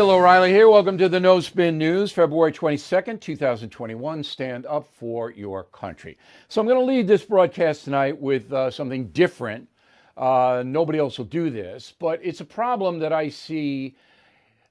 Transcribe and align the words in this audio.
Bill 0.00 0.12
O'Reilly 0.12 0.50
here. 0.50 0.70
Welcome 0.70 0.96
to 0.96 1.10
the 1.10 1.20
No 1.20 1.40
Spin 1.40 1.76
News, 1.76 2.10
February 2.10 2.52
22nd, 2.52 3.20
2021. 3.20 4.24
Stand 4.24 4.64
up 4.64 4.86
for 4.94 5.30
your 5.30 5.64
country. 5.64 6.16
So, 6.48 6.58
I'm 6.58 6.66
going 6.66 6.78
to 6.78 6.86
lead 6.86 7.06
this 7.06 7.22
broadcast 7.22 7.84
tonight 7.84 8.18
with 8.18 8.50
uh, 8.50 8.70
something 8.70 9.08
different. 9.08 9.68
Uh, 10.16 10.62
nobody 10.64 10.98
else 10.98 11.18
will 11.18 11.26
do 11.26 11.50
this, 11.50 11.92
but 11.98 12.18
it's 12.22 12.40
a 12.40 12.46
problem 12.46 12.98
that 13.00 13.12
I 13.12 13.28
see 13.28 13.94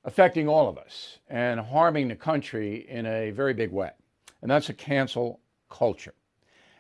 affecting 0.04 0.48
all 0.48 0.68
of 0.68 0.80
us 0.80 1.20
and 1.28 1.60
harming 1.60 2.08
the 2.08 2.16
country 2.16 2.90
in 2.90 3.06
a 3.06 3.30
very 3.30 3.54
big 3.54 3.72
way. 3.72 3.92
And 4.42 4.50
that's 4.50 4.70
a 4.70 4.74
cancel 4.74 5.42
culture. 5.70 6.16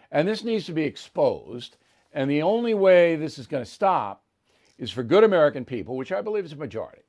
And 0.09 0.27
this 0.27 0.43
needs 0.43 0.65
to 0.65 0.73
be 0.73 0.85
exposed. 0.85 1.77
And 2.13 2.31
the 2.31 2.41
only 2.41 2.73
way 2.73 3.15
this 3.15 3.37
is 3.37 3.45
going 3.45 3.63
to 3.63 3.69
stop 3.69 4.23
is 4.79 4.89
for 4.89 5.03
good 5.03 5.23
American 5.23 5.65
people, 5.65 5.95
which 5.95 6.11
I 6.11 6.21
believe 6.21 6.45
is 6.45 6.53
a 6.53 6.55
majority 6.55 7.03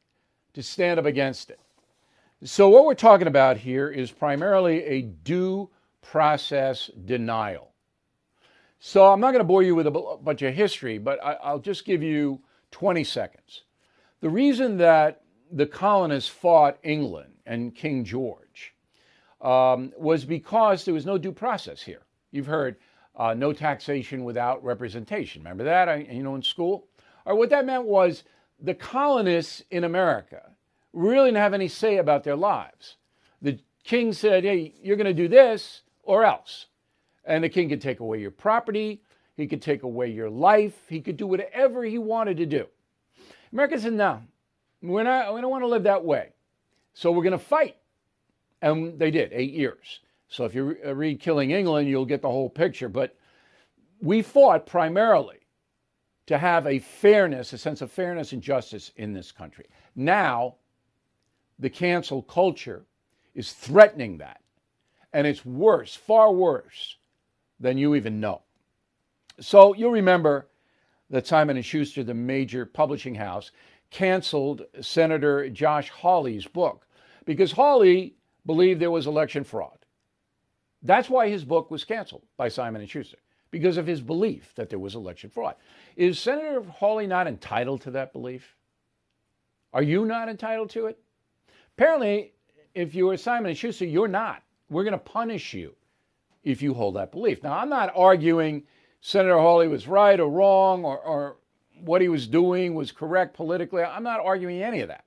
to 0.54 0.62
stand 0.62 0.98
up 0.98 1.06
against 1.06 1.50
it. 1.50 1.60
So, 2.42 2.68
what 2.68 2.86
we're 2.86 2.94
talking 2.94 3.26
about 3.26 3.58
here 3.58 3.90
is 3.90 4.10
primarily 4.10 4.82
a 4.84 5.02
due 5.02 5.68
process 6.00 6.90
denial. 7.04 7.72
So, 8.78 9.06
I'm 9.06 9.20
not 9.20 9.32
going 9.32 9.40
to 9.40 9.44
bore 9.44 9.62
you 9.62 9.74
with 9.74 9.86
a 9.86 10.18
bunch 10.22 10.42
of 10.42 10.54
history, 10.54 10.96
but 10.98 11.22
I, 11.22 11.52
will 11.52 11.60
just 11.60 11.84
give 11.84 12.02
you 12.02 12.40
20 12.70 13.04
seconds. 13.04 13.64
The 14.20 14.30
reason 14.30 14.78
that 14.78 15.22
the 15.52 15.66
colonists 15.66 16.30
fought 16.30 16.78
England 16.82 17.34
and 17.44 17.74
King 17.74 18.04
George 18.04 18.74
um, 19.40 19.92
was 19.98 20.24
because 20.24 20.84
there 20.84 20.94
was 20.94 21.06
no 21.06 21.18
due 21.18 21.32
process 21.32 21.82
here. 21.82 22.02
You've 22.30 22.46
heard 22.46 22.76
uh, 23.16 23.34
no 23.34 23.52
taxation 23.52 24.24
without 24.24 24.62
representation. 24.64 25.42
Remember 25.42 25.64
that? 25.64 25.88
I, 25.88 25.96
you 26.10 26.22
know, 26.22 26.36
in 26.36 26.42
school. 26.42 26.86
Or 27.26 27.34
what 27.34 27.50
that 27.50 27.66
meant 27.66 27.84
was 27.84 28.24
the 28.62 28.74
colonists 28.74 29.62
in 29.70 29.84
America 29.84 30.42
really 30.92 31.28
didn't 31.28 31.38
have 31.38 31.54
any 31.54 31.68
say 31.68 31.98
about 31.98 32.24
their 32.24 32.36
lives. 32.36 32.96
The 33.42 33.58
king 33.84 34.12
said, 34.12 34.44
hey, 34.44 34.74
you're 34.82 34.96
going 34.96 35.06
to 35.06 35.14
do 35.14 35.28
this 35.28 35.82
or 36.02 36.24
else. 36.24 36.66
And 37.24 37.44
the 37.44 37.48
king 37.48 37.68
could 37.68 37.80
take 37.80 38.00
away 38.00 38.20
your 38.20 38.30
property, 38.30 39.02
he 39.36 39.46
could 39.46 39.62
take 39.62 39.82
away 39.82 40.10
your 40.10 40.30
life, 40.30 40.74
he 40.88 41.00
could 41.00 41.16
do 41.16 41.26
whatever 41.26 41.84
he 41.84 41.98
wanted 41.98 42.36
to 42.38 42.46
do. 42.46 42.66
America 43.52 43.78
said, 43.78 43.92
no, 43.92 44.20
we're 44.82 45.02
not, 45.02 45.34
we 45.34 45.40
don't 45.40 45.50
want 45.50 45.62
to 45.62 45.68
live 45.68 45.84
that 45.84 46.04
way. 46.04 46.30
So 46.94 47.12
we're 47.12 47.22
going 47.22 47.32
to 47.32 47.38
fight. 47.38 47.76
And 48.62 48.98
they 48.98 49.10
did, 49.10 49.32
eight 49.32 49.52
years. 49.52 50.00
So 50.28 50.44
if 50.44 50.54
you 50.54 50.76
uh, 50.84 50.94
read 50.94 51.20
Killing 51.20 51.50
England, 51.50 51.88
you'll 51.88 52.04
get 52.04 52.22
the 52.22 52.30
whole 52.30 52.50
picture. 52.50 52.88
But 52.88 53.16
we 54.00 54.22
fought 54.22 54.66
primarily 54.66 55.39
to 56.30 56.38
have 56.38 56.64
a 56.68 56.78
fairness, 56.78 57.52
a 57.52 57.58
sense 57.58 57.82
of 57.82 57.90
fairness 57.90 58.32
and 58.32 58.40
justice 58.40 58.92
in 58.94 59.12
this 59.12 59.32
country. 59.32 59.66
Now, 59.96 60.54
the 61.58 61.68
cancel 61.68 62.22
culture 62.22 62.84
is 63.34 63.52
threatening 63.52 64.18
that. 64.18 64.40
And 65.12 65.26
it's 65.26 65.44
worse, 65.44 65.96
far 65.96 66.32
worse 66.32 66.98
than 67.58 67.78
you 67.78 67.96
even 67.96 68.20
know. 68.20 68.42
So 69.40 69.74
you'll 69.74 69.90
remember 69.90 70.46
that 71.10 71.26
Simon 71.26 71.60
& 71.62 71.62
Schuster, 71.62 72.04
the 72.04 72.14
major 72.14 72.64
publishing 72.64 73.16
house, 73.16 73.50
canceled 73.90 74.62
Senator 74.80 75.50
Josh 75.50 75.90
Hawley's 75.90 76.46
book 76.46 76.86
because 77.24 77.50
Hawley 77.50 78.14
believed 78.46 78.80
there 78.80 78.92
was 78.92 79.08
election 79.08 79.42
fraud. 79.42 79.78
That's 80.84 81.10
why 81.10 81.28
his 81.28 81.44
book 81.44 81.72
was 81.72 81.82
canceled 81.82 82.22
by 82.36 82.50
Simon 82.50 82.86
& 82.86 82.86
Schuster 82.86 83.18
because 83.50 83.76
of 83.76 83.86
his 83.86 84.00
belief 84.00 84.54
that 84.54 84.70
there 84.70 84.78
was 84.78 84.94
election 84.94 85.30
fraud. 85.30 85.56
Is 85.96 86.18
Senator 86.18 86.62
Hawley 86.62 87.06
not 87.06 87.26
entitled 87.26 87.82
to 87.82 87.90
that 87.92 88.12
belief? 88.12 88.56
Are 89.72 89.82
you 89.82 90.04
not 90.04 90.28
entitled 90.28 90.70
to 90.70 90.86
it? 90.86 90.98
Apparently, 91.76 92.32
if 92.74 92.94
you 92.94 93.08
are 93.10 93.16
Simon 93.16 93.54
& 93.54 93.56
Schuster, 93.56 93.86
you're 93.86 94.08
not. 94.08 94.42
We're 94.68 94.84
going 94.84 94.92
to 94.92 94.98
punish 94.98 95.54
you 95.54 95.74
if 96.44 96.62
you 96.62 96.74
hold 96.74 96.96
that 96.96 97.12
belief. 97.12 97.42
Now, 97.42 97.56
I'm 97.56 97.68
not 97.68 97.92
arguing 97.94 98.64
Senator 99.00 99.38
Hawley 99.38 99.68
was 99.68 99.88
right 99.88 100.18
or 100.18 100.30
wrong 100.30 100.84
or, 100.84 100.98
or 100.98 101.36
what 101.82 102.02
he 102.02 102.08
was 102.08 102.26
doing 102.26 102.74
was 102.74 102.92
correct 102.92 103.34
politically. 103.34 103.82
I'm 103.82 104.02
not 104.02 104.20
arguing 104.20 104.62
any 104.62 104.80
of 104.80 104.88
that. 104.88 105.04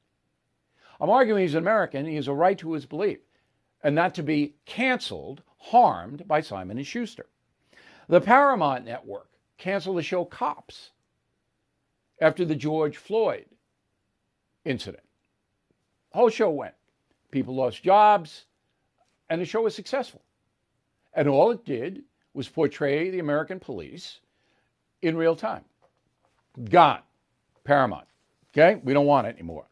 I'm 0.99 1.09
arguing 1.09 1.41
he's 1.41 1.53
an 1.53 1.63
American. 1.63 2.05
He 2.05 2.15
has 2.15 2.27
a 2.27 2.33
right 2.33 2.57
to 2.59 2.73
his 2.73 2.85
belief 2.85 3.19
and 3.83 3.95
not 3.95 4.15
to 4.15 4.23
be 4.23 4.55
canceled, 4.65 5.43
harmed 5.57 6.27
by 6.27 6.41
Simon 6.41 6.81
& 6.83 6.85
Schuster. 6.85 7.27
The 8.13 8.21
Paramount 8.21 8.85
Network 8.85 9.27
canceled 9.57 9.97
the 9.97 10.03
show 10.03 10.23
Cops 10.23 10.91
after 12.21 12.45
the 12.45 12.53
George 12.53 12.95
Floyd 12.95 13.47
incident. 14.63 15.01
The 16.11 16.19
whole 16.19 16.29
show 16.29 16.51
went. 16.51 16.75
People 17.31 17.55
lost 17.55 17.81
jobs, 17.81 18.45
and 19.31 19.41
the 19.41 19.45
show 19.45 19.63
was 19.63 19.73
successful. 19.73 20.21
And 21.15 21.27
all 21.27 21.49
it 21.49 21.65
did 21.65 22.03
was 22.35 22.47
portray 22.47 23.09
the 23.09 23.17
American 23.17 23.59
police 23.59 24.19
in 25.01 25.17
real 25.17 25.35
time. 25.35 25.65
Gone. 26.69 27.01
Paramount. 27.63 28.05
Okay? 28.51 28.79
We 28.83 28.93
don't 28.93 29.07
want 29.07 29.25
it 29.25 29.33
anymore. 29.37 29.65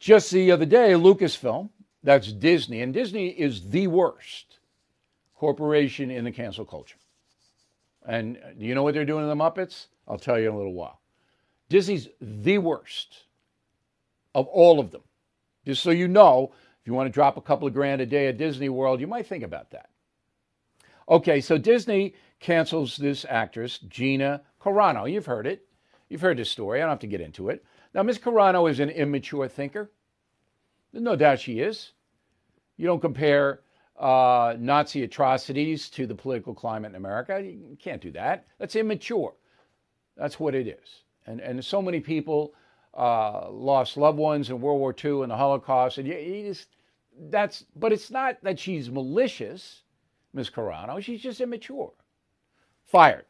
Just 0.00 0.32
the 0.32 0.50
other 0.50 0.66
day, 0.66 0.94
Lucasfilm, 0.94 1.70
that's 2.02 2.32
Disney, 2.32 2.82
and 2.82 2.92
Disney 2.92 3.28
is 3.28 3.70
the 3.70 3.86
worst 3.86 4.58
corporation 5.36 6.10
in 6.10 6.24
the 6.24 6.32
cancel 6.32 6.64
culture. 6.64 6.96
And 8.04 8.36
uh, 8.36 8.52
do 8.58 8.66
you 8.66 8.74
know 8.74 8.82
what 8.82 8.94
they're 8.94 9.04
doing 9.04 9.24
to 9.24 9.28
the 9.28 9.34
Muppets? 9.34 9.86
I'll 10.06 10.18
tell 10.18 10.38
you 10.38 10.48
in 10.48 10.54
a 10.54 10.56
little 10.56 10.74
while. 10.74 11.00
Disney's 11.68 12.08
the 12.20 12.58
worst 12.58 13.24
of 14.34 14.46
all 14.48 14.78
of 14.80 14.90
them. 14.90 15.02
Just 15.66 15.82
so 15.82 15.90
you 15.90 16.08
know, 16.08 16.52
if 16.52 16.86
you 16.86 16.92
want 16.92 17.06
to 17.06 17.12
drop 17.12 17.36
a 17.36 17.40
couple 17.40 17.66
of 17.66 17.72
grand 17.72 18.00
a 18.00 18.06
day 18.06 18.26
at 18.26 18.36
Disney 18.36 18.68
World, 18.68 19.00
you 19.00 19.06
might 19.06 19.26
think 19.26 19.42
about 19.42 19.70
that. 19.70 19.88
Okay, 21.08 21.40
so 21.40 21.56
Disney 21.56 22.14
cancels 22.40 22.96
this 22.96 23.24
actress, 23.28 23.78
Gina 23.88 24.42
Carano. 24.60 25.10
You've 25.10 25.26
heard 25.26 25.46
it. 25.46 25.66
You've 26.08 26.20
heard 26.20 26.36
this 26.36 26.50
story. 26.50 26.80
I 26.80 26.82
don't 26.82 26.90
have 26.90 26.98
to 27.00 27.06
get 27.06 27.20
into 27.20 27.48
it. 27.48 27.64
Now, 27.94 28.02
Ms. 28.02 28.18
Carano 28.18 28.70
is 28.70 28.80
an 28.80 28.90
immature 28.90 29.48
thinker. 29.48 29.90
No 30.92 31.16
doubt 31.16 31.40
she 31.40 31.60
is. 31.60 31.92
You 32.76 32.86
don't 32.86 33.00
compare 33.00 33.60
uh, 33.98 34.56
Nazi 34.58 35.04
atrocities 35.04 35.88
to 35.90 36.06
the 36.06 36.14
political 36.14 36.54
climate 36.54 36.90
in 36.90 36.96
America. 36.96 37.40
You 37.42 37.76
can't 37.80 38.02
do 38.02 38.10
that. 38.12 38.46
That's 38.58 38.76
immature. 38.76 39.34
That's 40.16 40.40
what 40.40 40.54
it 40.54 40.66
is. 40.66 41.02
And, 41.26 41.40
and 41.40 41.64
so 41.64 41.80
many 41.80 42.00
people 42.00 42.54
uh, 42.96 43.50
lost 43.50 43.96
loved 43.96 44.18
ones 44.18 44.50
in 44.50 44.60
World 44.60 44.80
War 44.80 44.94
II 45.02 45.22
and 45.22 45.30
the 45.30 45.36
Holocaust. 45.36 45.98
And 45.98 46.06
you, 46.06 46.16
you 46.16 46.48
just, 46.48 46.68
that's, 47.30 47.64
but 47.76 47.92
it's 47.92 48.10
not 48.10 48.36
that 48.42 48.58
she's 48.58 48.90
malicious, 48.90 49.82
Ms. 50.32 50.50
Carano. 50.50 51.00
She's 51.02 51.20
just 51.20 51.40
immature. 51.40 51.92
Fired 52.84 53.24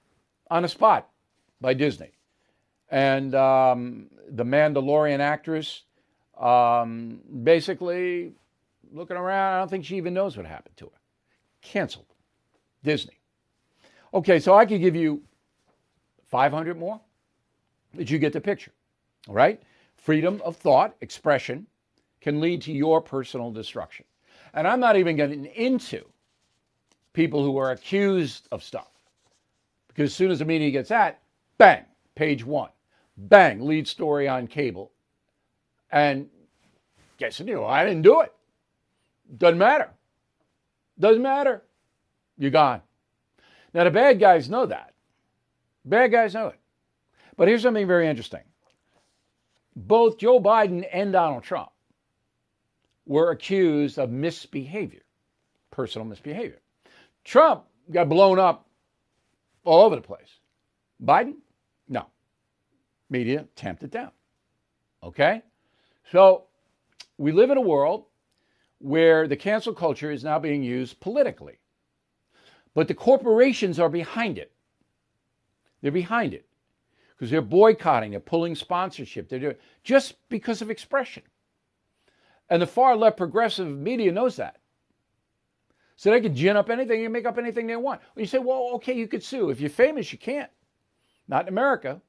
on 0.51 0.63
the 0.63 0.69
spot 0.69 1.09
by 1.61 1.75
Disney. 1.75 2.13
And 2.91 3.35
um, 3.35 4.09
the 4.29 4.45
Mandalorian 4.45 5.21
actress 5.21 5.83
um, 6.41 7.21
basically 7.43 8.33
looking 8.95 9.17
around. 9.17 9.55
I 9.55 9.59
don't 9.59 9.69
think 9.69 9.85
she 9.85 9.97
even 9.97 10.15
knows 10.15 10.37
what 10.37 10.47
happened 10.47 10.77
to 10.79 10.87
her. 10.87 11.01
Canceled. 11.61 12.07
Disney. 12.83 13.19
Okay, 14.13 14.39
so 14.39 14.55
I 14.55 14.65
could 14.65 14.81
give 14.81 14.95
you 14.95 15.23
500 16.27 16.79
more, 16.79 17.01
but 17.95 18.11
you 18.11 18.19
get 18.19 18.33
the 18.33 18.41
picture. 18.41 18.73
All 19.29 19.35
right? 19.35 19.61
Freedom 19.97 20.41
of 20.45 20.57
thought, 20.57 20.95
expression 21.01 21.67
can 22.21 22.41
lead 22.41 22.63
to 22.63 22.73
your 22.73 23.01
personal 23.01 23.51
destruction. 23.51 24.05
And 24.53 24.69
I'm 24.69 24.81
not 24.81 24.97
even 24.97 25.17
getting 25.17 25.47
into 25.47 26.05
people 27.13 27.43
who 27.43 27.57
are 27.57 27.73
accused 27.73 28.49
of 28.53 28.63
stuff. 28.63 28.91
Because 29.89 30.11
as 30.11 30.15
soon 30.15 30.31
as 30.31 30.39
the 30.39 30.45
media 30.45 30.71
gets 30.71 30.89
that, 30.91 31.23
bang, 31.59 31.85
page 32.15 32.45
one. 32.45 32.71
Bang, 33.17 33.65
lead 33.65 33.87
story 33.87 34.29
on 34.29 34.47
cable. 34.47 34.93
And 35.91 36.29
guess 37.19 37.41
know, 37.41 37.65
I 37.65 37.85
didn't 37.85 38.03
do 38.03 38.21
it. 38.21 38.33
Doesn't 39.37 39.59
matter. 39.59 39.91
Doesn't 40.99 41.23
matter. 41.23 41.63
You're 42.39 42.51
gone. 42.51 42.83
Now, 43.73 43.85
the 43.85 43.91
bad 43.91 44.21
guys 44.21 44.49
know 44.49 44.67
that. 44.67 44.95
Bad 45.85 46.13
guys 46.13 46.35
know 46.35 46.49
it. 46.49 46.59
But 47.37 47.49
here's 47.49 47.63
something 47.63 47.87
very 47.87 48.09
interesting 48.09 48.43
both 49.77 50.19
Joe 50.19 50.41
Biden 50.41 50.87
and 50.93 51.13
Donald 51.13 51.43
Trump 51.43 51.71
were 53.07 53.31
accused 53.33 53.99
of 53.99 54.11
misbehavior, 54.11 55.03
personal 55.71 56.07
misbehavior. 56.07 56.61
Trump 57.25 57.65
got 57.91 58.09
blown 58.09 58.39
up 58.39 58.69
all 59.65 59.85
over 59.85 59.97
the 59.97 60.03
place. 60.03 60.39
Biden, 61.03 61.35
no. 61.89 62.07
Media 63.11 63.47
tamped 63.57 63.83
it 63.83 63.91
down. 63.91 64.11
Okay? 65.03 65.43
So 66.11 66.45
we 67.19 67.33
live 67.33 67.51
in 67.51 67.59
a 67.59 67.63
world 67.63 68.05
where 68.85 69.27
the 69.27 69.37
cancel 69.37 69.73
culture 69.73 70.11
is 70.11 70.23
now 70.23 70.39
being 70.39 70.63
used 70.63 71.01
politically. 71.01 71.59
But 72.75 72.87
the 72.87 72.95
corporations 72.95 73.81
are 73.81 73.89
behind 73.89 74.37
it. 74.37 74.53
They're 75.81 75.91
behind 75.91 76.35
it 76.35 76.45
because 77.17 77.31
they're 77.31 77.41
boycotting, 77.41 78.11
they're 78.11 78.21
pulling 78.21 78.55
sponsorship, 78.55 79.29
they're 79.29 79.39
doing 79.39 79.57
just 79.85 80.29
because 80.29 80.61
of 80.61 80.71
expression. 80.71 81.23
And 82.51 82.61
the 82.61 82.67
far 82.67 82.95
left 82.95 83.17
progressive 83.17 83.67
media 83.67 84.13
knows 84.13 84.37
that. 84.37 84.59
So 85.97 86.11
they 86.11 86.21
can 86.21 86.37
gin 86.37 86.59
up 86.59 86.69
anything 86.69 87.05
and 87.05 87.13
make 87.13 87.25
up 87.25 87.39
anything 87.39 87.67
they 87.67 87.77
want. 87.77 88.03
When 88.13 88.23
you 88.23 88.27
say, 88.27 88.39
well, 88.39 88.73
okay, 88.75 88.93
you 88.93 89.09
could 89.09 89.23
sue. 89.23 89.49
If 89.49 89.61
you're 89.61 89.71
famous, 89.71 90.13
you 90.13 90.19
can't. 90.19 90.51
Not 91.27 91.45
in 91.45 91.49
America. 91.49 92.03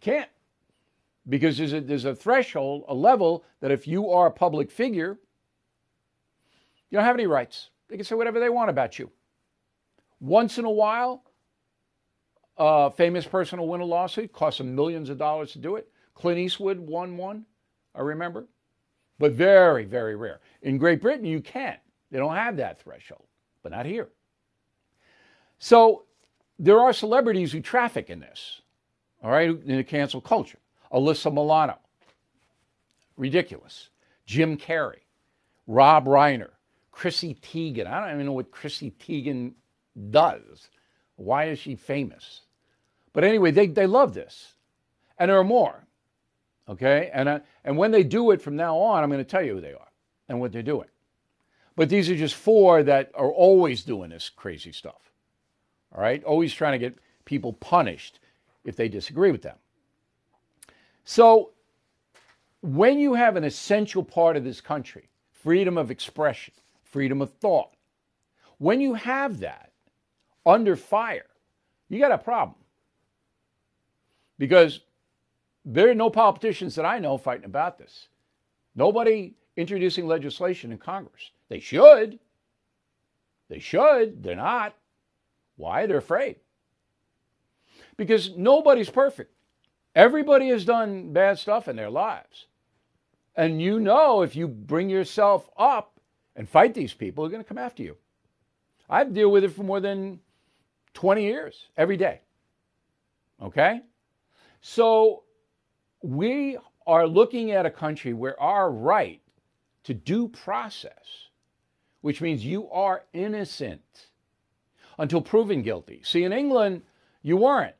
Can't. 0.00 0.30
Because 1.28 1.58
there's 1.58 1.72
a, 1.72 1.80
there's 1.80 2.04
a 2.04 2.14
threshold, 2.14 2.84
a 2.86 2.94
level 2.94 3.44
that 3.60 3.72
if 3.72 3.88
you 3.88 4.10
are 4.10 4.28
a 4.28 4.30
public 4.30 4.70
figure, 4.70 5.18
you 6.90 6.98
don't 6.98 7.04
have 7.04 7.16
any 7.16 7.26
rights. 7.26 7.70
They 7.88 7.96
can 7.96 8.04
say 8.04 8.14
whatever 8.14 8.40
they 8.40 8.48
want 8.48 8.70
about 8.70 8.98
you. 8.98 9.10
Once 10.20 10.58
in 10.58 10.64
a 10.64 10.70
while, 10.70 11.22
a 12.56 12.90
famous 12.90 13.26
person 13.26 13.60
will 13.60 13.68
win 13.68 13.80
a 13.80 13.84
lawsuit, 13.84 14.32
cost 14.32 14.58
them 14.58 14.74
millions 14.74 15.10
of 15.10 15.18
dollars 15.18 15.52
to 15.52 15.58
do 15.58 15.76
it. 15.76 15.88
Clint 16.14 16.38
Eastwood 16.38 16.78
won 16.78 17.16
one, 17.16 17.44
I 17.94 18.00
remember. 18.00 18.46
But 19.18 19.32
very, 19.32 19.84
very 19.84 20.16
rare. 20.16 20.40
In 20.62 20.78
Great 20.78 21.00
Britain, 21.00 21.24
you 21.26 21.40
can't. 21.40 21.80
They 22.10 22.18
don't 22.18 22.34
have 22.34 22.56
that 22.56 22.80
threshold, 22.80 23.26
but 23.62 23.72
not 23.72 23.86
here. 23.86 24.08
So 25.58 26.04
there 26.58 26.80
are 26.80 26.92
celebrities 26.92 27.52
who 27.52 27.60
traffic 27.60 28.10
in 28.10 28.20
this, 28.20 28.62
all 29.22 29.30
right, 29.30 29.48
in 29.48 29.76
the 29.76 29.84
cancel 29.84 30.20
culture. 30.20 30.58
Alyssa 30.92 31.32
Milano, 31.32 31.78
ridiculous. 33.16 33.90
Jim 34.26 34.56
Carrey, 34.56 35.00
Rob 35.66 36.06
Reiner, 36.06 36.50
Chrissy 36.96 37.34
Teigen. 37.34 37.86
I 37.86 38.00
don't 38.00 38.14
even 38.14 38.24
know 38.24 38.32
what 38.32 38.50
Chrissy 38.50 38.90
Teigen 38.90 39.52
does. 40.10 40.70
Why 41.16 41.48
is 41.48 41.58
she 41.58 41.76
famous? 41.76 42.40
But 43.12 43.22
anyway, 43.22 43.50
they, 43.50 43.66
they 43.66 43.86
love 43.86 44.14
this. 44.14 44.54
And 45.18 45.28
there 45.28 45.38
are 45.38 45.44
more. 45.44 45.86
Okay? 46.66 47.10
And, 47.12 47.28
uh, 47.28 47.40
and 47.64 47.76
when 47.76 47.90
they 47.90 48.02
do 48.02 48.30
it 48.30 48.40
from 48.40 48.56
now 48.56 48.78
on, 48.78 49.02
I'm 49.02 49.10
going 49.10 49.22
to 49.22 49.30
tell 49.30 49.42
you 49.42 49.56
who 49.56 49.60
they 49.60 49.74
are 49.74 49.88
and 50.30 50.40
what 50.40 50.52
they're 50.52 50.62
doing. 50.62 50.88
But 51.76 51.90
these 51.90 52.08
are 52.08 52.16
just 52.16 52.34
four 52.34 52.82
that 52.84 53.10
are 53.14 53.30
always 53.30 53.84
doing 53.84 54.08
this 54.08 54.30
crazy 54.30 54.72
stuff. 54.72 55.12
All 55.94 56.00
right? 56.00 56.24
Always 56.24 56.54
trying 56.54 56.72
to 56.72 56.78
get 56.78 56.98
people 57.26 57.52
punished 57.52 58.20
if 58.64 58.74
they 58.74 58.88
disagree 58.88 59.32
with 59.32 59.42
them. 59.42 59.56
So, 61.04 61.50
when 62.62 62.98
you 62.98 63.12
have 63.12 63.36
an 63.36 63.44
essential 63.44 64.02
part 64.02 64.38
of 64.38 64.44
this 64.44 64.62
country, 64.62 65.10
freedom 65.30 65.76
of 65.76 65.90
expression, 65.90 66.54
freedom 66.90 67.22
of 67.22 67.32
thought, 67.34 67.76
when 68.58 68.80
you 68.80 68.94
have 68.94 69.40
that 69.40 69.72
under 70.44 70.76
fire, 70.76 71.26
you 71.88 71.98
got 71.98 72.12
a 72.12 72.18
problem. 72.18 72.58
Because 74.38 74.80
there 75.64 75.90
are 75.90 75.94
no 75.94 76.10
politicians 76.10 76.74
that 76.76 76.84
I 76.84 76.98
know 76.98 77.18
fighting 77.18 77.44
about 77.44 77.78
this. 77.78 78.08
Nobody 78.74 79.34
introducing 79.56 80.06
legislation 80.06 80.72
in 80.72 80.78
Congress. 80.78 81.30
They 81.48 81.60
should. 81.60 82.18
They 83.48 83.58
should. 83.58 84.22
They're 84.22 84.36
not. 84.36 84.74
Why? 85.56 85.86
They're 85.86 85.98
afraid. 85.98 86.36
Because 87.96 88.36
nobody's 88.36 88.90
perfect. 88.90 89.32
Everybody 89.94 90.48
has 90.50 90.66
done 90.66 91.12
bad 91.12 91.38
stuff 91.38 91.68
in 91.68 91.76
their 91.76 91.90
lives. 91.90 92.46
And 93.34 93.60
you 93.60 93.80
know 93.80 94.22
if 94.22 94.36
you 94.36 94.46
bring 94.46 94.90
yourself 94.90 95.48
up 95.56 95.95
and 96.36 96.48
fight 96.48 96.74
these 96.74 96.94
people, 96.94 97.24
who 97.24 97.28
are 97.28 97.30
going 97.30 97.42
to 97.42 97.48
come 97.48 97.58
after 97.58 97.82
you. 97.82 97.96
I've 98.88 99.12
dealt 99.12 99.32
with 99.32 99.42
it 99.42 99.52
for 99.52 99.64
more 99.64 99.80
than 99.80 100.20
20 100.94 101.22
years, 101.22 101.66
every 101.76 101.96
day. 101.96 102.20
Okay? 103.42 103.80
So 104.60 105.24
we 106.02 106.58
are 106.86 107.06
looking 107.08 107.50
at 107.50 107.66
a 107.66 107.70
country 107.70 108.12
where 108.12 108.40
our 108.40 108.70
right 108.70 109.20
to 109.84 109.94
due 109.94 110.28
process 110.28 111.26
which 112.06 112.20
means 112.20 112.44
you 112.44 112.70
are 112.70 113.02
innocent 113.12 114.06
until 114.96 115.20
proven 115.20 115.60
guilty. 115.60 116.00
See, 116.04 116.22
in 116.22 116.32
England, 116.32 116.82
you 117.20 117.36
weren't. 117.36 117.74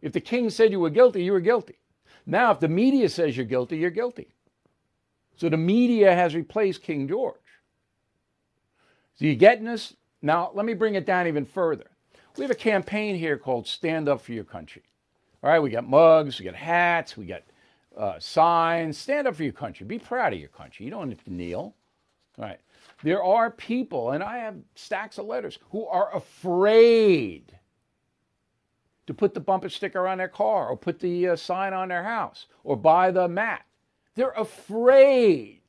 If 0.00 0.12
the 0.12 0.20
king 0.22 0.48
said 0.48 0.72
you 0.72 0.80
were 0.80 0.88
guilty, 0.88 1.22
you 1.22 1.32
were 1.32 1.40
guilty. 1.40 1.76
Now, 2.24 2.52
if 2.52 2.60
the 2.60 2.68
media 2.68 3.10
says 3.10 3.36
you're 3.36 3.44
guilty, 3.44 3.76
you're 3.76 3.90
guilty. 3.90 4.28
So 5.36 5.50
the 5.50 5.58
media 5.58 6.14
has 6.14 6.34
replaced 6.34 6.82
King 6.82 7.06
George. 7.06 7.36
So 9.20 9.26
you 9.26 9.34
getting 9.34 9.66
this? 9.66 9.94
Now, 10.22 10.50
let 10.54 10.64
me 10.64 10.72
bring 10.72 10.94
it 10.94 11.04
down 11.04 11.26
even 11.26 11.44
further. 11.44 11.90
We 12.38 12.42
have 12.42 12.50
a 12.50 12.54
campaign 12.54 13.16
here 13.16 13.36
called 13.36 13.66
Stand 13.66 14.08
Up 14.08 14.22
for 14.22 14.32
Your 14.32 14.44
Country. 14.44 14.82
All 15.42 15.50
right, 15.50 15.58
we 15.58 15.68
got 15.68 15.86
mugs, 15.86 16.38
we 16.38 16.46
got 16.46 16.54
hats, 16.54 17.18
we 17.18 17.26
got 17.26 17.42
uh, 17.94 18.18
signs. 18.18 18.96
Stand 18.96 19.28
up 19.28 19.34
for 19.36 19.42
your 19.42 19.52
country. 19.52 19.84
Be 19.84 19.98
proud 19.98 20.32
of 20.32 20.38
your 20.38 20.48
country. 20.48 20.86
You 20.86 20.90
don't 20.90 21.10
have 21.10 21.22
to 21.24 21.34
kneel. 21.34 21.74
All 22.38 22.46
right. 22.46 22.60
There 23.02 23.22
are 23.22 23.50
people, 23.50 24.12
and 24.12 24.24
I 24.24 24.38
have 24.38 24.54
stacks 24.74 25.18
of 25.18 25.26
letters, 25.26 25.58
who 25.70 25.84
are 25.84 26.16
afraid 26.16 27.52
to 29.06 29.12
put 29.12 29.34
the 29.34 29.40
bumper 29.40 29.68
sticker 29.68 30.08
on 30.08 30.16
their 30.16 30.28
car 30.28 30.68
or 30.68 30.78
put 30.78 30.98
the 30.98 31.28
uh, 31.28 31.36
sign 31.36 31.74
on 31.74 31.88
their 31.88 32.04
house 32.04 32.46
or 32.64 32.74
buy 32.74 33.10
the 33.10 33.28
mat. 33.28 33.66
They're 34.14 34.30
afraid 34.30 35.60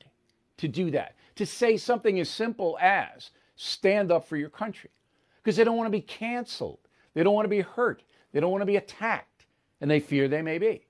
to 0.56 0.70
do 0.70 0.90
that, 0.92 1.16
to 1.36 1.46
say 1.46 1.76
something 1.76 2.18
as 2.18 2.30
simple 2.30 2.78
as 2.80 3.32
stand 3.62 4.12
up 4.12 4.28
for 4.28 4.38
your 4.38 4.50
country 4.50 4.90
because 5.38 5.56
they 5.56 5.64
don't 5.64 5.78
want 5.78 5.88
to 5.88 5.98
be 5.98 6.02
canceled. 6.02 6.80
They 7.14 7.24
don't 7.24 7.34
want 7.34 7.46
to 7.46 7.50
be 7.50 7.62
hurt. 7.62 8.04
They 8.32 8.40
don't 8.40 8.52
want 8.52 8.62
to 8.62 8.68
be 8.68 8.78
attacked, 8.78 9.46
and 9.82 9.92
they 9.92 10.00
fear 10.00 10.28
they 10.28 10.42
may 10.42 10.58
be. 10.58 10.86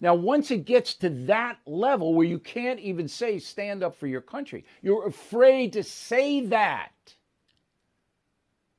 Now, 0.00 0.14
once 0.14 0.50
it 0.50 0.64
gets 0.64 0.94
to 0.94 1.10
that 1.26 1.58
level 1.66 2.14
where 2.14 2.26
you 2.26 2.38
can't 2.38 2.80
even 2.80 3.06
say 3.06 3.38
stand 3.38 3.82
up 3.82 3.94
for 3.94 4.06
your 4.06 4.20
country, 4.20 4.64
you're 4.82 5.06
afraid 5.06 5.72
to 5.74 5.82
say 5.82 6.46
that. 6.46 6.92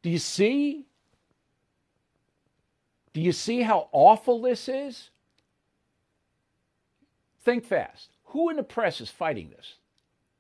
Do 0.01 0.09
you 0.09 0.17
see? 0.17 0.85
Do 3.13 3.21
you 3.21 3.31
see 3.31 3.61
how 3.61 3.89
awful 3.91 4.41
this 4.41 4.67
is? 4.67 5.09
Think 7.43 7.65
fast. 7.65 8.09
Who 8.25 8.49
in 8.49 8.55
the 8.55 8.63
press 8.63 9.01
is 9.01 9.09
fighting 9.09 9.49
this? 9.49 9.75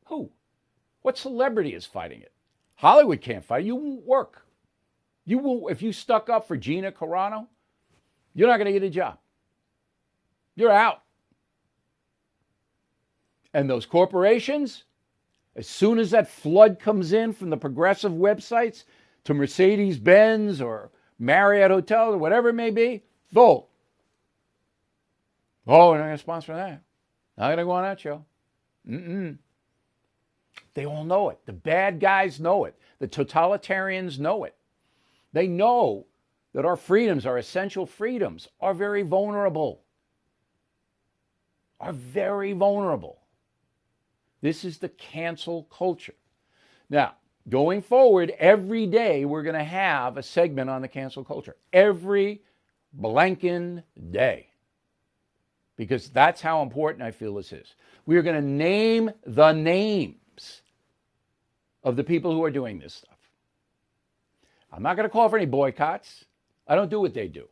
Who? 0.05 0.29
What 1.01 1.17
celebrity 1.17 1.73
is 1.73 1.85
fighting 1.85 2.21
it? 2.21 2.31
Hollywood 2.81 3.21
can't 3.21 3.45
fight. 3.45 3.63
You 3.63 3.75
won't 3.75 4.07
work. 4.07 4.43
You 5.23 5.37
will 5.37 5.67
if 5.67 5.83
you 5.83 5.93
stuck 5.93 6.31
up 6.31 6.47
for 6.47 6.57
Gina 6.57 6.91
Carano, 6.91 7.45
you're 8.33 8.47
not 8.47 8.57
going 8.57 8.73
to 8.73 8.79
get 8.79 8.81
a 8.81 8.89
job. 8.89 9.19
You're 10.55 10.71
out. 10.71 11.03
And 13.53 13.69
those 13.69 13.85
corporations, 13.85 14.85
as 15.55 15.67
soon 15.67 15.99
as 15.99 16.09
that 16.09 16.27
flood 16.27 16.79
comes 16.79 17.13
in 17.13 17.33
from 17.33 17.51
the 17.51 17.57
progressive 17.57 18.13
websites 18.13 18.85
to 19.25 19.35
Mercedes 19.35 19.99
Benz 19.99 20.59
or 20.59 20.89
Marriott 21.19 21.69
Hotel 21.69 22.15
or 22.15 22.17
whatever 22.17 22.49
it 22.49 22.53
may 22.53 22.71
be, 22.71 23.03
vote. 23.31 23.67
Oh, 25.67 25.91
we're 25.91 25.99
not 25.99 26.05
going 26.05 26.15
to 26.15 26.17
sponsor 26.17 26.55
that. 26.55 26.81
Not 27.37 27.45
going 27.49 27.57
to 27.57 27.65
go 27.65 27.71
on 27.71 27.83
that 27.83 27.99
show. 27.99 28.25
Mm-mm. 28.89 29.37
They 30.73 30.85
all 30.85 31.03
know 31.03 31.29
it. 31.29 31.39
The 31.45 31.53
bad 31.53 31.99
guys 31.99 32.39
know 32.39 32.65
it. 32.65 32.75
The 32.99 33.07
totalitarians 33.07 34.19
know 34.19 34.43
it. 34.43 34.55
They 35.33 35.47
know 35.47 36.05
that 36.53 36.65
our 36.65 36.75
freedoms, 36.75 37.25
our 37.25 37.37
essential 37.37 37.85
freedoms, 37.85 38.47
are 38.59 38.73
very 38.73 39.01
vulnerable 39.01 39.83
are 41.81 41.93
very 41.93 42.53
vulnerable. 42.53 43.19
This 44.41 44.63
is 44.63 44.77
the 44.77 44.89
cancel 44.89 45.63
culture. 45.63 46.13
Now, 46.89 47.15
going 47.49 47.81
forward, 47.81 48.31
every 48.37 48.85
day 48.85 49.25
we're 49.25 49.43
going 49.43 49.55
to 49.55 49.63
have 49.63 50.17
a 50.17 50.23
segment 50.23 50.69
on 50.69 50.81
the 50.81 50.87
cancel 50.87 51.23
culture. 51.23 51.55
Every 51.73 52.41
blanking 52.99 53.83
day. 54.11 54.47
Because 55.75 56.09
that's 56.09 56.41
how 56.41 56.61
important 56.61 57.03
I 57.03 57.11
feel 57.11 57.35
this 57.35 57.51
is. 57.51 57.75
We 58.05 58.17
are 58.17 58.21
going 58.21 58.39
to 58.39 58.47
name 58.47 59.11
the 59.25 59.51
names 59.51 60.15
of 61.83 61.95
the 61.95 62.03
people 62.03 62.33
who 62.33 62.43
are 62.43 62.51
doing 62.51 62.79
this 62.79 62.93
stuff. 62.93 63.17
I'm 64.71 64.83
not 64.83 64.95
going 64.95 65.07
to 65.07 65.11
call 65.11 65.29
for 65.29 65.37
any 65.37 65.45
boycotts. 65.45 66.25
I 66.67 66.75
don't 66.75 66.89
do 66.89 67.01
what 67.01 67.13
they 67.13 67.27
do. 67.27 67.47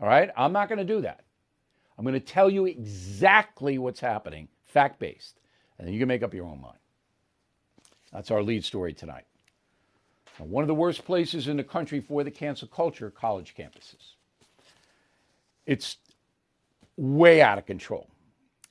All 0.00 0.08
right? 0.08 0.30
I'm 0.36 0.52
not 0.52 0.68
going 0.68 0.78
to 0.78 0.84
do 0.84 1.00
that. 1.02 1.24
I'm 1.96 2.04
going 2.04 2.14
to 2.14 2.20
tell 2.20 2.50
you 2.50 2.66
exactly 2.66 3.78
what's 3.78 4.00
happening, 4.00 4.48
fact 4.64 4.98
based, 4.98 5.40
and 5.78 5.86
then 5.86 5.94
you 5.94 6.00
can 6.00 6.08
make 6.08 6.22
up 6.22 6.34
your 6.34 6.46
own 6.46 6.60
mind. 6.60 6.78
That's 8.12 8.30
our 8.30 8.42
lead 8.42 8.64
story 8.64 8.92
tonight. 8.92 9.24
Now, 10.38 10.46
one 10.46 10.62
of 10.62 10.68
the 10.68 10.74
worst 10.74 11.04
places 11.04 11.48
in 11.48 11.56
the 11.56 11.64
country 11.64 12.00
for 12.00 12.24
the 12.24 12.30
cancel 12.30 12.68
culture 12.68 13.10
college 13.10 13.54
campuses. 13.56 14.14
It's 15.66 15.96
way 16.96 17.40
out 17.40 17.58
of 17.58 17.66
control. 17.66 18.08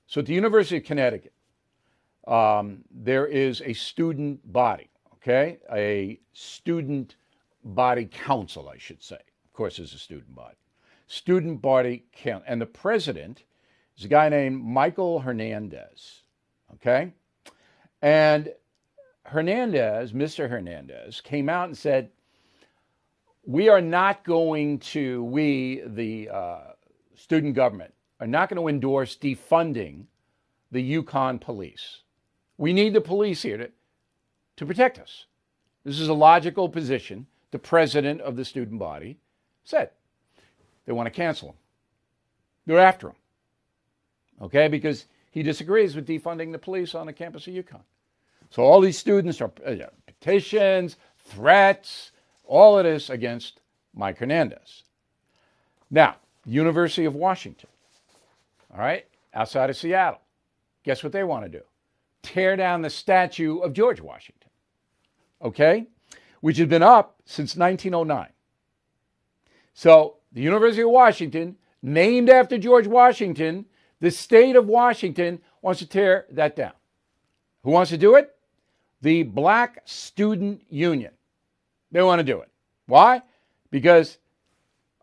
So 0.07 0.19
at 0.19 0.27
the 0.27 0.33
University 0.33 0.77
of 0.77 0.83
Connecticut, 0.83 1.33
um, 2.27 2.83
there 2.91 3.25
is 3.25 3.61
a 3.61 3.73
student 3.73 4.51
body, 4.51 4.89
okay? 5.15 5.59
A 5.71 6.19
student 6.33 7.15
body 7.63 8.05
council, 8.05 8.69
I 8.69 8.77
should 8.77 9.01
say. 9.03 9.15
Of 9.15 9.53
course, 9.53 9.77
there's 9.77 9.93
a 9.93 9.99
student 9.99 10.33
body 10.35 10.55
student 11.13 11.61
body 11.61 12.03
count. 12.11 12.43
And 12.47 12.59
the 12.59 12.65
president 12.65 13.43
is 13.97 14.05
a 14.05 14.07
guy 14.07 14.29
named 14.29 14.63
Michael 14.63 15.19
Hernandez. 15.19 16.23
Okay? 16.75 17.13
And 18.01 18.51
Hernandez, 19.23 20.11
Mr. 20.11 20.49
Hernandez, 20.49 21.21
came 21.21 21.49
out 21.49 21.67
and 21.67 21.77
said, 21.77 22.09
We 23.45 23.69
are 23.69 23.81
not 23.81 24.23
going 24.23 24.79
to, 24.79 25.23
we, 25.23 25.83
the 25.85 26.29
uh, 26.29 26.61
student 27.15 27.55
government, 27.55 27.93
are 28.19 28.27
not 28.27 28.49
going 28.49 28.61
to 28.61 28.67
endorse 28.67 29.15
defunding 29.15 30.05
the 30.71 30.97
UConn 30.97 31.39
police. 31.39 31.99
We 32.57 32.73
need 32.73 32.93
the 32.93 33.01
police 33.01 33.41
here 33.41 33.57
to, 33.57 33.71
to 34.57 34.65
protect 34.65 34.99
us. 34.99 35.25
This 35.83 35.99
is 35.99 36.07
a 36.07 36.13
logical 36.13 36.69
position. 36.69 37.27
The 37.51 37.59
president 37.59 38.21
of 38.21 38.35
the 38.35 38.45
student 38.45 38.79
body 38.79 39.17
said 39.63 39.91
they 40.85 40.93
want 40.93 41.07
to 41.07 41.11
cancel 41.11 41.49
him. 41.49 41.55
They're 42.65 42.79
after 42.79 43.09
him. 43.09 43.15
Okay, 44.41 44.67
because 44.67 45.05
he 45.31 45.43
disagrees 45.43 45.95
with 45.95 46.07
defunding 46.07 46.51
the 46.51 46.59
police 46.59 46.95
on 46.95 47.05
the 47.05 47.13
campus 47.13 47.47
of 47.47 47.53
UConn. 47.53 47.81
So 48.49 48.63
all 48.63 48.81
these 48.81 48.97
students 48.97 49.41
are 49.41 49.51
uh, 49.65 49.75
petitions, 50.05 50.97
threats, 51.17 52.11
all 52.45 52.77
of 52.77 52.85
this 52.85 53.09
against 53.09 53.61
Mike 53.95 54.17
Hernandez. 54.17 54.83
Now, 55.89 56.17
University 56.45 57.05
of 57.05 57.15
Washington, 57.15 57.69
all 58.73 58.79
right, 58.79 59.05
outside 59.33 59.69
of 59.69 59.77
Seattle. 59.77 60.19
Guess 60.83 61.03
what 61.03 61.13
they 61.13 61.23
want 61.23 61.45
to 61.45 61.49
do? 61.49 61.63
Tear 62.23 62.55
down 62.55 62.81
the 62.81 62.89
statue 62.89 63.59
of 63.59 63.73
George 63.73 64.01
Washington, 64.01 64.49
okay, 65.41 65.87
which 66.41 66.57
has 66.57 66.67
been 66.67 66.81
up 66.81 67.21
since 67.25 67.55
1909. 67.55 68.29
So 69.73 70.17
the 70.31 70.41
University 70.41 70.81
of 70.81 70.89
Washington, 70.89 71.57
named 71.81 72.29
after 72.29 72.57
George 72.57 72.87
Washington, 72.87 73.65
the 73.99 74.09
state 74.09 74.55
of 74.55 74.67
Washington 74.67 75.39
wants 75.61 75.79
to 75.79 75.87
tear 75.87 76.25
that 76.31 76.55
down. 76.55 76.73
Who 77.63 77.71
wants 77.71 77.91
to 77.91 77.97
do 77.97 78.15
it? 78.15 78.35
The 79.01 79.23
Black 79.23 79.81
Student 79.85 80.61
Union. 80.69 81.11
They 81.91 82.01
want 82.01 82.19
to 82.19 82.23
do 82.23 82.39
it. 82.41 82.49
Why? 82.87 83.21
Because 83.69 84.17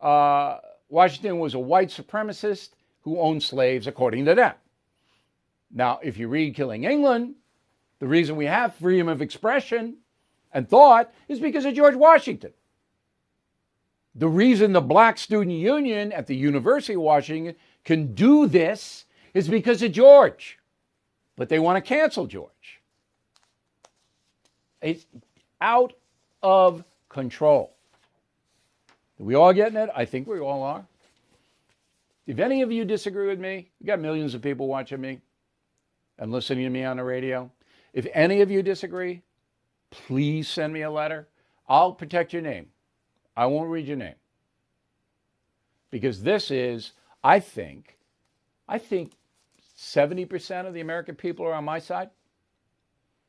uh, 0.01 0.59
Washington 0.89 1.39
was 1.39 1.55
a 1.55 1.59
white 1.59 1.89
supremacist 1.89 2.71
who 3.03 3.19
owned 3.19 3.43
slaves, 3.43 3.87
according 3.87 4.25
to 4.27 4.35
them. 4.35 4.55
Now, 5.71 6.01
if 6.03 6.19
you 6.19 6.29
read 6.29 6.55
Killing 6.55 6.85
England, 6.85 7.35
the 8.01 8.07
reason 8.07 8.37
we 8.37 8.47
have 8.47 8.75
freedom 8.75 9.09
of 9.09 9.23
expression 9.23 9.99
and 10.53 10.69
thought 10.69 11.13
is 11.29 11.39
because 11.39 11.65
of 11.65 11.75
George 11.75 11.95
Washington. 11.95 12.53
The 14.17 14.29
reason 14.29 14.73
the 14.73 14.81
Black 14.81 15.19
Student 15.19 15.57
Union 15.57 16.11
at 16.13 16.27
the 16.27 16.35
University 16.35 16.95
of 16.95 17.03
Washington 17.03 17.55
can 17.85 18.15
do 18.15 18.47
this 18.47 19.05
is 19.35 19.49
because 19.49 19.83
of 19.83 19.93
George. 19.93 20.59
But 21.37 21.49
they 21.49 21.61
want 21.61 21.77
to 21.77 21.89
cancel 21.89 22.27
George. 22.27 22.81
It's 24.83 25.07
out 25.61 25.93
of 26.43 26.83
control. 27.09 27.75
Are 29.21 29.25
we 29.25 29.35
all 29.35 29.53
getting 29.53 29.77
it? 29.77 29.91
I 29.95 30.05
think 30.05 30.27
we 30.27 30.41
all 30.41 30.63
are. 30.63 30.85
If 32.27 32.39
any 32.39 32.63
of 32.63 32.73
you 32.73 32.85
disagree 32.85 33.29
with 33.29 33.39
me, 33.39 33.69
you 33.79 33.87
got 33.87 34.01
millions 34.01 34.35
of 34.35 34.43
people 34.43 34.67
watching 34.67 35.01
me 35.01 35.21
and 36.21 36.31
listening 36.31 36.65
to 36.65 36.71
me 36.71 36.85
on 36.85 36.99
the 36.99 37.05
radio. 37.05 37.51
If 37.93 38.07
any 38.13 38.43
of 38.43 38.51
you 38.51 38.63
disagree, 38.63 39.23
please 39.91 40.49
send 40.49 40.73
me 40.73 40.83
a 40.83 40.91
letter. 40.91 41.27
I'll 41.69 41.93
protect 41.93 42.33
your 42.33 42.43
name. 42.43 42.67
I 43.37 43.47
won't 43.47 43.71
read 43.71 43.87
your 43.87 43.97
name. 43.97 44.15
Because 45.91 46.23
this 46.23 46.53
is, 46.53 46.93
I 47.25 47.41
think, 47.41 47.97
I 48.69 48.79
think 48.79 49.13
70% 49.77 50.67
of 50.67 50.75
the 50.75 50.81
American 50.81 51.17
people 51.17 51.47
are 51.47 51.55
on 51.55 51.65
my 51.65 51.79
side. 51.81 52.11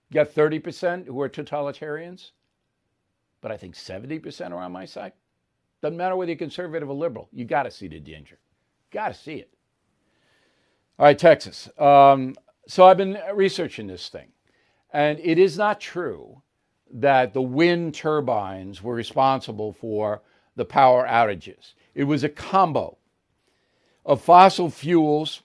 You 0.10 0.16
got 0.16 0.36
30% 0.36 1.08
who 1.08 1.20
are 1.22 1.30
totalitarians, 1.30 2.32
but 3.40 3.52
I 3.52 3.58
think 3.58 3.74
70% 3.76 4.52
are 4.52 4.62
on 4.62 4.72
my 4.74 4.86
side. 4.86 5.14
Doesn't 5.82 5.98
matter 5.98 6.16
whether 6.16 6.32
you're 6.32 6.38
conservative 6.38 6.90
or 6.90 6.94
liberal, 6.94 7.30
you 7.32 7.46
got 7.46 7.64
to 7.64 7.72
see 7.72 7.88
the 7.88 8.00
danger. 8.00 8.38
Got 8.92 9.08
to 9.08 9.14
see 9.14 9.36
it. 9.36 9.50
All 11.00 11.06
right, 11.06 11.18
Texas. 11.18 11.70
Um, 11.80 12.36
so 12.72 12.86
I've 12.86 12.96
been 12.96 13.20
researching 13.34 13.88
this 13.88 14.08
thing, 14.08 14.30
and 14.94 15.20
it 15.20 15.38
is 15.38 15.58
not 15.58 15.82
true 15.82 16.42
that 16.90 17.34
the 17.34 17.42
wind 17.42 17.94
turbines 17.94 18.82
were 18.82 18.96
responsible 18.96 19.74
for 19.74 20.22
the 20.56 20.64
power 20.64 21.06
outages. 21.06 21.74
It 21.96 22.06
was 22.06 22.24
a 22.24 22.30
combo 22.30 22.98
of 24.06 24.22
fossil 24.22 24.70
fuels 24.70 25.42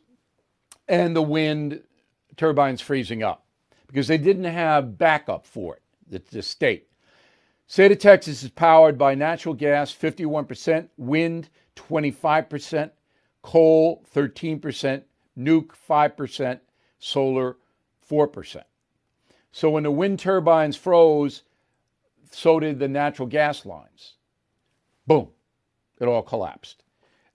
and 0.87 1.17
the 1.17 1.23
wind 1.23 1.83
turbines 2.37 2.81
freezing 2.81 3.25
up 3.25 3.45
because 3.89 4.07
they 4.07 4.19
didn't 4.19 4.45
have 4.45 4.97
backup 4.97 5.47
for 5.47 5.75
it, 5.75 5.83
the, 6.09 6.23
the 6.31 6.43
state. 6.43 6.87
State 7.67 7.91
of 7.91 7.99
Texas 7.99 8.45
is 8.45 8.51
powered 8.51 8.97
by 8.97 9.17
natural 9.17 9.57
gas, 9.57 9.93
51%, 9.93 10.91
wind, 10.97 11.49
25%, 11.75 12.93
coal, 13.43 14.05
13%, 14.15 15.03
nuke, 15.37 15.73
5%, 15.89 16.61
solar, 16.99 17.57
4%. 18.09 18.63
So 19.53 19.71
when 19.71 19.85
the 19.85 19.91
wind 19.91 20.19
turbines 20.19 20.77
froze, 20.77 21.43
so 22.31 22.61
did 22.61 22.79
the 22.79 22.89
natural 22.89 23.27
gas 23.27 23.65
lines. 23.65 24.15
Boom, 25.07 25.29
it 26.01 26.07
all 26.07 26.23
collapsed. 26.23 26.83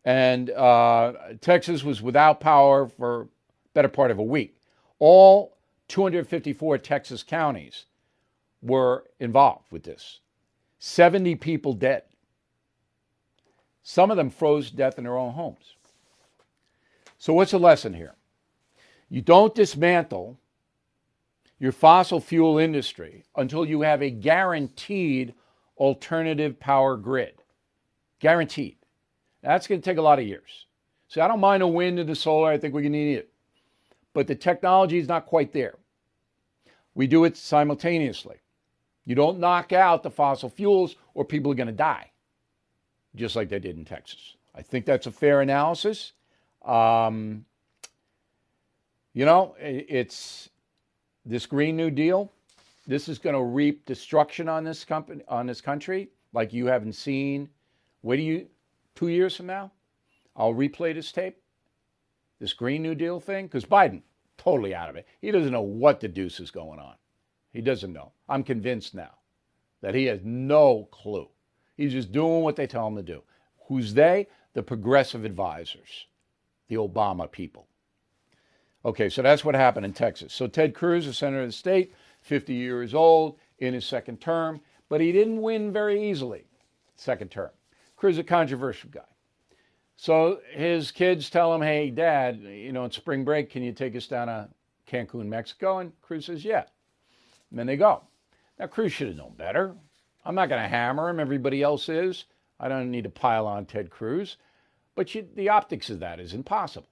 And 0.06 0.50
uh, 0.52 1.14
Texas 1.42 1.84
was 1.84 2.02
without 2.02 2.40
power 2.40 2.88
for 2.88 3.30
better 3.74 3.88
part 3.88 4.12
of 4.12 4.20
a 4.20 4.24
week. 4.24 4.58
All 5.00 5.58
254 5.88 6.78
Texas 6.80 7.24
counties 7.24 7.86
were 8.62 9.06
involved 9.20 9.72
with 9.72 9.84
this. 9.84 10.20
70 10.80 11.36
people 11.36 11.74
dead. 11.74 12.04
Some 13.84 14.12
of 14.12 14.18
them 14.18 14.30
froze 14.30 14.70
to 14.70 14.76
death 14.76 14.98
in 14.98 15.04
their 15.04 15.18
own 15.18 15.34
homes. 15.34 15.76
So, 17.18 17.34
what's 17.34 17.52
the 17.52 17.60
lesson 17.60 17.94
here? 17.94 18.16
You 19.12 19.22
don't 19.22 19.54
dismantle 19.54 20.40
your 21.60 21.74
fossil 21.74 22.22
fuel 22.22 22.58
industry 22.58 23.26
until 23.36 23.66
you 23.66 23.82
have 23.82 24.02
a 24.02 24.10
guaranteed 24.10 25.34
alternative 25.78 26.58
power 26.62 26.96
grid. 26.96 27.34
Guaranteed. 28.20 28.78
That's 29.44 29.68
going 29.68 29.82
to 29.82 29.86
take 29.86 29.98
a 29.98 30.02
lot 30.02 30.20
of 30.20 30.26
years. 30.26 30.66
So 31.10 31.22
I 31.22 31.28
don't 31.28 31.42
mind 31.42 31.62
the 31.62 31.68
wind 31.68 32.00
and 32.00 32.08
the 32.08 32.16
solar. 32.16 32.50
I 32.50 32.58
think 32.58 32.74
we 32.74 32.84
can 32.84 32.94
need 32.94 33.18
it. 33.18 33.30
But 34.14 34.28
the 34.28 34.36
technology 34.36 34.98
is 34.98 35.10
not 35.10 35.26
quite 35.26 35.52
there. 35.52 35.76
We 36.96 37.06
do 37.06 37.26
it 37.26 37.36
simultaneously. 37.36 38.38
You 39.04 39.16
don't 39.16 39.40
knock 39.40 39.74
out 39.74 40.04
the 40.04 40.10
fossil 40.10 40.50
fuels 40.50 40.96
or 41.16 41.26
people 41.26 41.52
are 41.52 41.56
going 41.56 41.68
to 41.68 41.74
die, 41.74 42.12
just 43.16 43.36
like 43.36 43.50
they 43.50 43.60
did 43.60 43.76
in 43.76 43.84
Texas. 43.84 44.38
I 44.56 44.62
think 44.62 44.86
that's 44.86 45.08
a 45.08 45.12
fair 45.12 45.42
analysis. 45.42 46.14
Um, 46.64 47.44
you 49.14 49.26
know, 49.26 49.56
it's 49.60 50.50
this 51.26 51.46
Green 51.46 51.76
New 51.76 51.92
Deal, 51.92 52.32
this 52.88 53.08
is 53.08 53.20
going 53.20 53.36
to 53.36 53.44
reap 53.44 53.86
destruction 53.86 54.50
on 54.50 54.64
this 54.64 54.84
company, 54.84 55.24
on 55.28 55.46
this 55.46 55.62
country, 55.62 56.10
like 56.34 56.54
you 56.54 56.66
haven't 56.66 56.94
seen. 56.94 57.50
What 58.02 58.16
do 58.16 58.22
you, 58.22 58.48
two 58.96 59.10
years 59.10 59.36
from 59.36 59.48
now, 59.48 59.72
I'll 60.36 60.54
replay 60.54 60.94
this 60.94 61.12
tape, 61.12 61.38
this 62.40 62.54
Green 62.54 62.82
New 62.82 62.96
Deal 62.96 63.20
thing, 63.20 63.46
because 63.46 63.66
Biden 63.66 64.02
totally 64.38 64.74
out 64.74 64.90
of 64.90 64.96
it. 64.96 65.08
He 65.22 65.30
doesn't 65.30 65.52
know 65.52 65.62
what 65.62 66.00
the 66.00 66.08
deuce 66.08 66.40
is 66.40 66.50
going 66.50 66.80
on. 66.80 66.96
He 67.54 67.62
doesn't 67.62 67.94
know. 67.94 68.14
I'm 68.30 68.44
convinced 68.44 68.96
now 68.96 69.12
that 69.82 69.94
he 69.94 70.06
has 70.06 70.22
no 70.24 70.88
clue. 70.92 71.28
He's 71.78 71.92
just 71.92 72.12
doing 72.12 72.44
what 72.44 72.56
they 72.56 72.66
tell 72.66 72.88
him 72.88 72.96
to 72.96 73.04
do. 73.04 73.22
Who's 73.68 73.94
they? 73.94 74.28
The 74.54 74.64
progressive 74.64 75.26
advisors, 75.26 76.08
the 76.68 76.76
Obama 76.76 77.32
people. 77.32 77.68
Okay, 78.84 79.10
so 79.10 79.22
that's 79.22 79.46
what 79.46 79.56
happened 79.56 79.86
in 79.86 79.94
Texas. 79.94 80.34
So 80.34 80.48
Ted 80.48 80.74
Cruz, 80.74 81.06
the 81.06 81.14
senator 81.14 81.44
of 81.44 81.50
the 81.50 81.54
state, 81.54 81.94
50 82.22 82.54
years 82.54 82.94
old, 82.94 83.38
in 83.60 83.74
his 83.74 83.86
second 83.86 84.20
term, 84.20 84.60
but 84.90 85.02
he 85.02 85.12
didn't 85.12 85.42
win 85.42 85.72
very 85.72 86.10
easily, 86.10 86.46
second 86.96 87.30
term. 87.30 87.52
Cruz, 87.96 88.18
a 88.18 88.24
controversial 88.24 88.90
guy. 88.90 89.02
So 89.96 90.40
his 90.52 90.92
kids 90.92 91.30
tell 91.30 91.54
him, 91.54 91.62
hey, 91.62 91.92
dad, 91.92 92.40
you 92.42 92.72
know, 92.72 92.86
in 92.86 92.92
spring 92.92 93.24
break, 93.24 93.52
can 93.52 93.62
you 93.62 93.72
take 93.72 93.96
us 93.96 94.08
down 94.08 94.28
to 94.28 94.50
Cancun, 94.90 95.28
Mexico? 95.28 95.78
And 95.78 95.92
Cruz 96.02 96.26
says, 96.26 96.44
yeah. 96.44 96.64
And 97.52 97.60
then 97.60 97.68
they 97.68 97.78
go. 97.78 98.02
Now, 98.58 98.66
Cruz 98.66 98.92
should 98.92 99.10
have 99.10 99.18
known 99.18 99.36
better. 99.38 99.76
I'm 100.26 100.34
not 100.34 100.50
going 100.50 100.62
to 100.62 100.68
hammer 100.68 101.10
him. 101.10 101.20
Everybody 101.20 101.62
else 101.62 101.88
is. 101.88 102.26
I 102.60 102.68
don't 102.68 102.90
need 102.90 103.04
to 103.04 103.10
pile 103.10 103.46
on 103.46 103.66
Ted 103.66 103.92
Cruz. 103.92 104.38
But 104.96 105.14
you, 105.14 105.28
the 105.36 105.50
optics 105.50 105.92
of 105.92 106.00
that 106.00 106.20
is 106.20 106.34
impossible. 106.34 106.88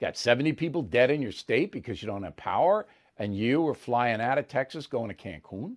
Got 0.00 0.16
70 0.16 0.52
people 0.52 0.82
dead 0.82 1.10
in 1.10 1.20
your 1.20 1.32
state 1.32 1.72
because 1.72 2.02
you 2.02 2.06
don't 2.06 2.22
have 2.22 2.36
power, 2.36 2.86
and 3.18 3.36
you 3.36 3.60
were 3.62 3.74
flying 3.74 4.20
out 4.20 4.38
of 4.38 4.48
Texas 4.48 4.86
going 4.86 5.08
to 5.08 5.14
Cancun, 5.14 5.74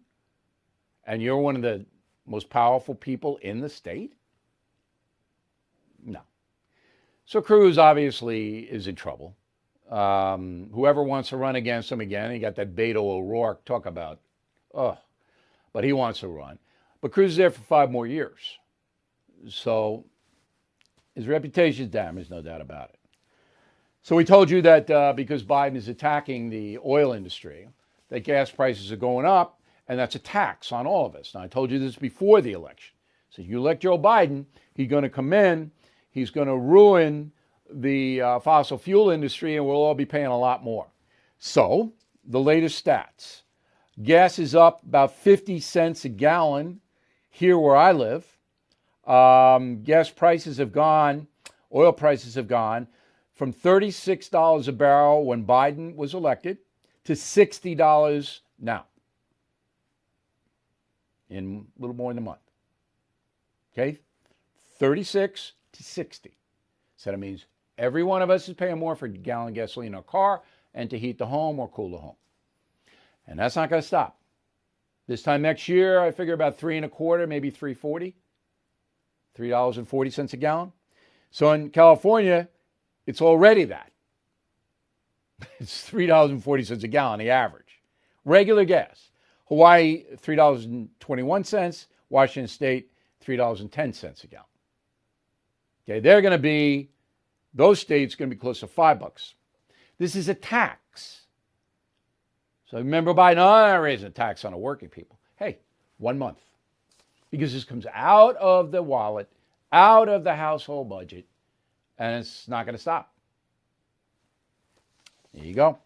and 1.06 1.22
you're 1.22 1.38
one 1.38 1.56
of 1.56 1.62
the 1.62 1.86
most 2.26 2.50
powerful 2.50 2.96
people 2.96 3.38
in 3.38 3.60
the 3.60 3.70
state? 3.70 4.14
No. 6.04 6.22
So 7.26 7.42
Cruz 7.42 7.78
obviously 7.78 8.60
is 8.60 8.88
in 8.88 8.96
trouble. 8.96 9.36
Um, 9.90 10.70
whoever 10.74 11.04
wants 11.04 11.30
to 11.30 11.38
run 11.38 11.56
against 11.56 11.92
him 11.92 12.00
again, 12.00 12.32
he 12.32 12.40
got 12.40 12.56
that 12.56 12.76
Beto 12.76 12.98
O'Rourke 12.98 13.66
talk 13.66 13.86
about, 13.86 14.20
oh, 14.74 14.98
but 15.74 15.84
he 15.84 15.92
wants 15.92 16.22
to 16.22 16.30
run. 16.30 16.58
But 17.02 17.12
Cruz 17.12 17.32
is 17.32 17.38
there 17.38 17.52
for 17.52 17.62
five 17.62 17.92
more 17.92 18.08
years. 18.08 18.58
So 19.50 20.06
his 21.16 21.28
reputation 21.28 21.86
is 21.86 21.92
damaged, 21.92 22.32
no 22.32 22.42
doubt 22.42 22.62
about 22.62 22.92
it. 22.92 23.01
So 24.04 24.16
we 24.16 24.26
told 24.26 24.50
you 24.50 24.64
that 24.64 24.90
uh, 24.90 25.14
because 25.14 25.44
Biden 25.44 25.76
is 25.76 25.88
attacking 25.88 26.50
the 26.50 26.80
oil 26.84 27.14
industry, 27.14 27.68
that 28.10 28.22
gas 28.22 28.50
prices 28.50 28.92
are 28.92 28.98
going 28.98 29.28
up, 29.28 29.60
and 29.88 30.00
that's 30.00 30.16
a 30.16 30.20
tax 30.20 30.72
on 30.72 30.88
all 30.88 31.06
of 31.06 31.16
us. 31.16 31.34
Now, 31.36 31.42
I 31.42 31.48
told 31.48 31.70
you 31.70 31.78
this 31.78 31.96
before 31.96 32.42
the 32.42 32.54
election. 32.54 32.96
So 33.30 33.44
you 33.44 33.60
elect 33.60 33.84
Joe 33.84 34.00
Biden, 34.00 34.46
he's 34.74 34.90
going 34.90 35.04
to 35.04 35.10
come 35.10 35.34
in, 35.34 35.72
he's 36.10 36.32
going 36.32 36.48
to 36.48 36.58
ruin 36.58 37.32
the 37.72 38.22
uh, 38.22 38.40
fossil 38.40 38.78
fuel 38.78 39.12
industry, 39.12 39.56
and 39.56 39.66
we'll 39.66 39.76
all 39.76 39.94
be 39.94 40.06
paying 40.06 40.26
a 40.26 40.38
lot 40.38 40.64
more. 40.64 40.88
So, 41.38 41.94
the 42.26 42.40
latest 42.40 42.84
stats 42.84 43.42
gas 44.02 44.40
is 44.40 44.56
up 44.56 44.82
about 44.84 45.14
50 45.16 45.60
cents 45.60 46.06
a 46.06 46.10
gallon 46.10 46.80
here 47.30 47.58
where 47.58 47.76
I 47.76 47.92
live. 47.92 48.26
Um, 49.06 49.84
gas 49.84 50.10
prices 50.10 50.58
have 50.58 50.72
gone, 50.72 51.28
oil 51.74 51.92
prices 51.92 52.34
have 52.36 52.48
gone 52.48 52.88
from 53.42 53.52
$36 53.52 54.68
a 54.68 54.72
barrel 54.72 55.26
when 55.26 55.44
Biden 55.44 55.96
was 55.96 56.14
elected 56.14 56.60
to 57.04 57.14
$60 57.14 58.40
now 58.60 58.86
in 61.28 61.66
a 61.76 61.82
little 61.82 61.96
more 61.96 62.12
than 62.12 62.20
a 62.20 62.22
month. 62.22 62.38
Okay? 63.74 63.98
36 64.78 65.54
to 65.72 65.84
60. 65.84 66.38
So 66.98 67.10
that 67.10 67.18
means 67.18 67.48
every 67.80 68.04
one 68.04 68.22
of 68.22 68.30
us 68.30 68.48
is 68.48 68.54
paying 68.54 68.78
more 68.78 68.96
for 68.96 69.08
a 69.08 69.10
gallon 69.10 69.48
of 69.48 69.54
gasoline 69.56 69.88
in 69.88 69.96
our 69.96 70.04
car 70.04 70.44
and 70.76 70.88
to 70.92 71.00
heat 71.00 71.18
the 71.18 71.26
home 71.26 71.60
or 71.60 71.68
cool 71.68 71.90
the 71.90 71.98
home. 71.98 72.18
And 73.26 73.40
that's 73.40 73.56
not 73.56 73.72
going 73.72 73.82
to 73.82 73.88
stop. 73.88 74.20
This 75.08 75.24
time 75.24 75.42
next 75.42 75.68
year, 75.68 76.00
I 76.00 76.12
figure 76.12 76.36
about 76.36 76.60
three 76.60 76.76
and 76.76 76.86
a 76.86 76.90
quarter, 76.90 77.26
maybe 77.26 77.50
340, 77.50 78.16
$3.40 79.36 80.34
a 80.34 80.38
gallon. 80.38 80.74
So 81.32 81.52
in 81.54 81.72
California, 81.72 82.48
it's 83.06 83.22
already 83.22 83.66
that. 83.66 83.92
It's 85.60 85.90
$3.40 85.90 86.84
a 86.84 86.88
gallon, 86.88 87.20
the 87.20 87.30
average. 87.30 87.82
Regular 88.26 88.66
gas. 88.66 89.10
Hawaii, 89.48 90.06
$3.21. 90.16 91.88
Washington 92.10 92.48
State, 92.48 92.92
$3.10 93.26 94.24
a 94.24 94.28
gallon. 94.28 94.46
Okay, 95.88 96.00
they're 96.00 96.22
going 96.22 96.32
to 96.32 96.38
be, 96.38 96.90
those 97.54 97.80
states 97.80 98.16
going 98.16 98.30
to 98.30 98.36
be 98.36 98.40
close 98.40 98.60
to 98.60 98.68
five 98.68 99.00
bucks. 99.00 99.34
This 99.98 100.16
is 100.16 100.30
a 100.30 100.36
tax. 100.36 101.22
So 102.70 102.78
remember 102.78 103.14
Biden, 103.14 103.38
oh, 103.38 103.50
I'm 103.50 103.82
raising 103.82 104.08
a 104.08 104.12
tax 104.12 104.46
on 104.46 104.52
the 104.52 104.58
working 104.58 104.90
people. 104.90 105.20
Hey, 105.38 105.60
one 105.98 106.18
month. 106.18 106.40
Because 107.30 107.54
this 107.54 107.64
comes 107.64 107.86
out 107.94 108.36
of 108.38 108.72
the 108.72 108.82
wallet, 108.82 109.30
out 109.72 110.08
of 110.10 110.24
the 110.24 110.36
household 110.36 110.90
budget, 110.90 111.26
and 112.02 112.16
it's 112.16 112.48
not 112.48 112.66
going 112.66 112.76
to 112.76 112.82
stop. 112.82 113.14
There 115.36 115.46
you 115.46 115.54
go. 115.54 115.78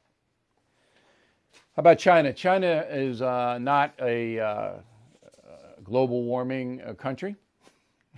How 1.75 1.81
about 1.81 2.00
China? 2.00 2.31
China 2.31 2.86
is 2.89 3.22
uh, 3.22 3.57
not 3.60 3.93
a 4.01 4.39
uh, 4.39 4.74
global 5.84 6.24
warming 6.24 6.81
uh, 6.81 6.93
country. 6.93 7.36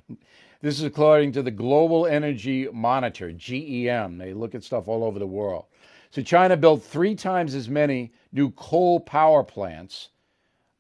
this 0.62 0.78
is 0.78 0.84
according 0.84 1.32
to 1.32 1.42
the 1.42 1.50
Global 1.50 2.06
Energy 2.06 2.70
Monitor, 2.72 3.32
GEM. 3.32 4.20
They 4.20 4.32
look 4.32 4.54
at 4.54 4.64
stuff 4.64 4.88
all 4.88 5.04
over 5.04 5.18
the 5.18 5.26
world. 5.26 5.66
So 6.12 6.22
China 6.22 6.56
built 6.56 6.84
three 6.84 7.16
times 7.16 7.56
as 7.56 7.68
many 7.68 8.14
new 8.32 8.52
coal 8.52 9.00
power 9.00 9.44
plants 9.44 10.10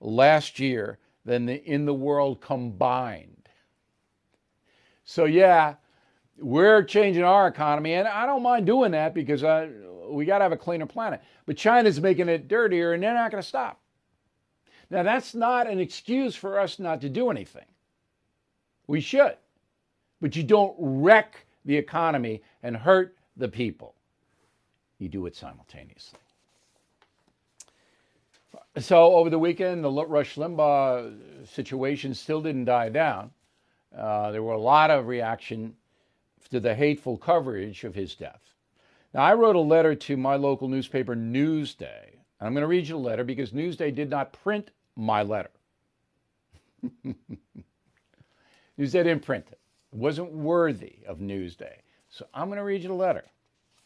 last 0.02 0.60
year 0.60 1.00
than 1.26 1.48
the, 1.48 1.65
in 1.65 1.86
the 1.86 1.96
world 1.96 2.41
combined. 2.41 3.50
So 5.04 5.26
yeah, 5.26 5.76
we're 6.39 6.84
changing 6.84 7.23
our 7.23 7.47
economy, 7.47 7.93
and 7.93 8.08
I 8.08 8.26
don't 8.26 8.43
mind 8.43 8.65
doing 8.65 8.91
that 8.91 9.13
because 9.13 9.43
I, 9.43 9.69
we 10.10 10.26
got 10.26 10.39
to 10.39 10.43
have 10.43 10.52
a 10.52 10.58
cleaner 10.58 10.86
planet. 10.86 11.21
But 11.45 11.58
China's 11.58 12.00
making 12.00 12.30
it 12.30 12.47
dirtier, 12.47 12.93
and 12.93 13.02
they're 13.02 13.13
not 13.13 13.32
going 13.32 13.41
to 13.41 13.47
stop. 13.47 13.80
Now, 14.89 15.04
that's 15.04 15.36
not 15.36 15.67
an 15.67 15.80
excuse 15.80 16.36
for 16.36 16.60
us 16.60 16.80
not 16.80 17.02
to 17.02 17.10
do 17.10 17.30
anything. 17.30 17.65
We 18.88 19.02
should. 19.02 19.36
But 20.21 20.36
you 20.36 20.43
don't 20.43 20.76
wreck 20.78 21.45
the 21.65 21.76
economy 21.76 22.41
and 22.63 22.76
hurt 22.76 23.15
the 23.36 23.50
people. 23.50 23.95
You 25.00 25.10
do 25.10 25.26
it 25.26 25.36
simultaneously. 25.36 26.19
So, 28.78 29.13
over 29.13 29.30
the 29.30 29.39
weekend, 29.39 29.84
the 29.84 29.89
Rush 29.89 30.36
Limbaugh 30.36 31.47
situation 31.47 32.13
still 32.13 32.41
didn't 32.41 32.65
die 32.65 32.89
down. 32.89 33.32
Uh, 33.95 34.32
there 34.32 34.43
were 34.43 34.54
a 34.54 34.60
lot 34.60 34.91
of 34.91 35.08
reaction 35.08 35.76
to 36.48 36.60
the 36.60 36.76
hateful 36.76 37.18
coverage 37.18 37.84
of 37.84 37.96
his 37.96 38.16
death. 38.16 38.54
Now, 39.14 39.22
I 39.22 39.34
wrote 39.34 39.56
a 39.56 39.60
letter 39.60 39.96
to 39.96 40.18
my 40.18 40.36
local 40.36 40.68
newspaper, 40.68 41.16
Newsday. 41.16 42.12
And 42.40 42.48
I'm 42.48 42.54
going 42.54 42.62
to 42.62 42.68
read 42.68 42.88
you 42.88 42.96
the 42.96 43.02
letter 43.02 43.24
because 43.24 43.52
Newsday 43.52 43.94
did 43.94 44.10
not 44.10 44.34
print 44.34 44.72
my 44.96 45.24
letter. 45.24 45.50
Newsday 47.06 49.04
didn't 49.04 49.26
print 49.26 49.46
it. 49.52 49.60
It 49.92 49.98
wasn't 49.98 50.32
worthy 50.32 51.00
of 51.08 51.20
Newsday. 51.20 51.78
So 52.10 52.28
I'm 52.34 52.48
going 52.48 52.58
to 52.58 52.64
read 52.64 52.84
you 52.84 52.90
the 52.90 52.96
letter. 52.96 53.26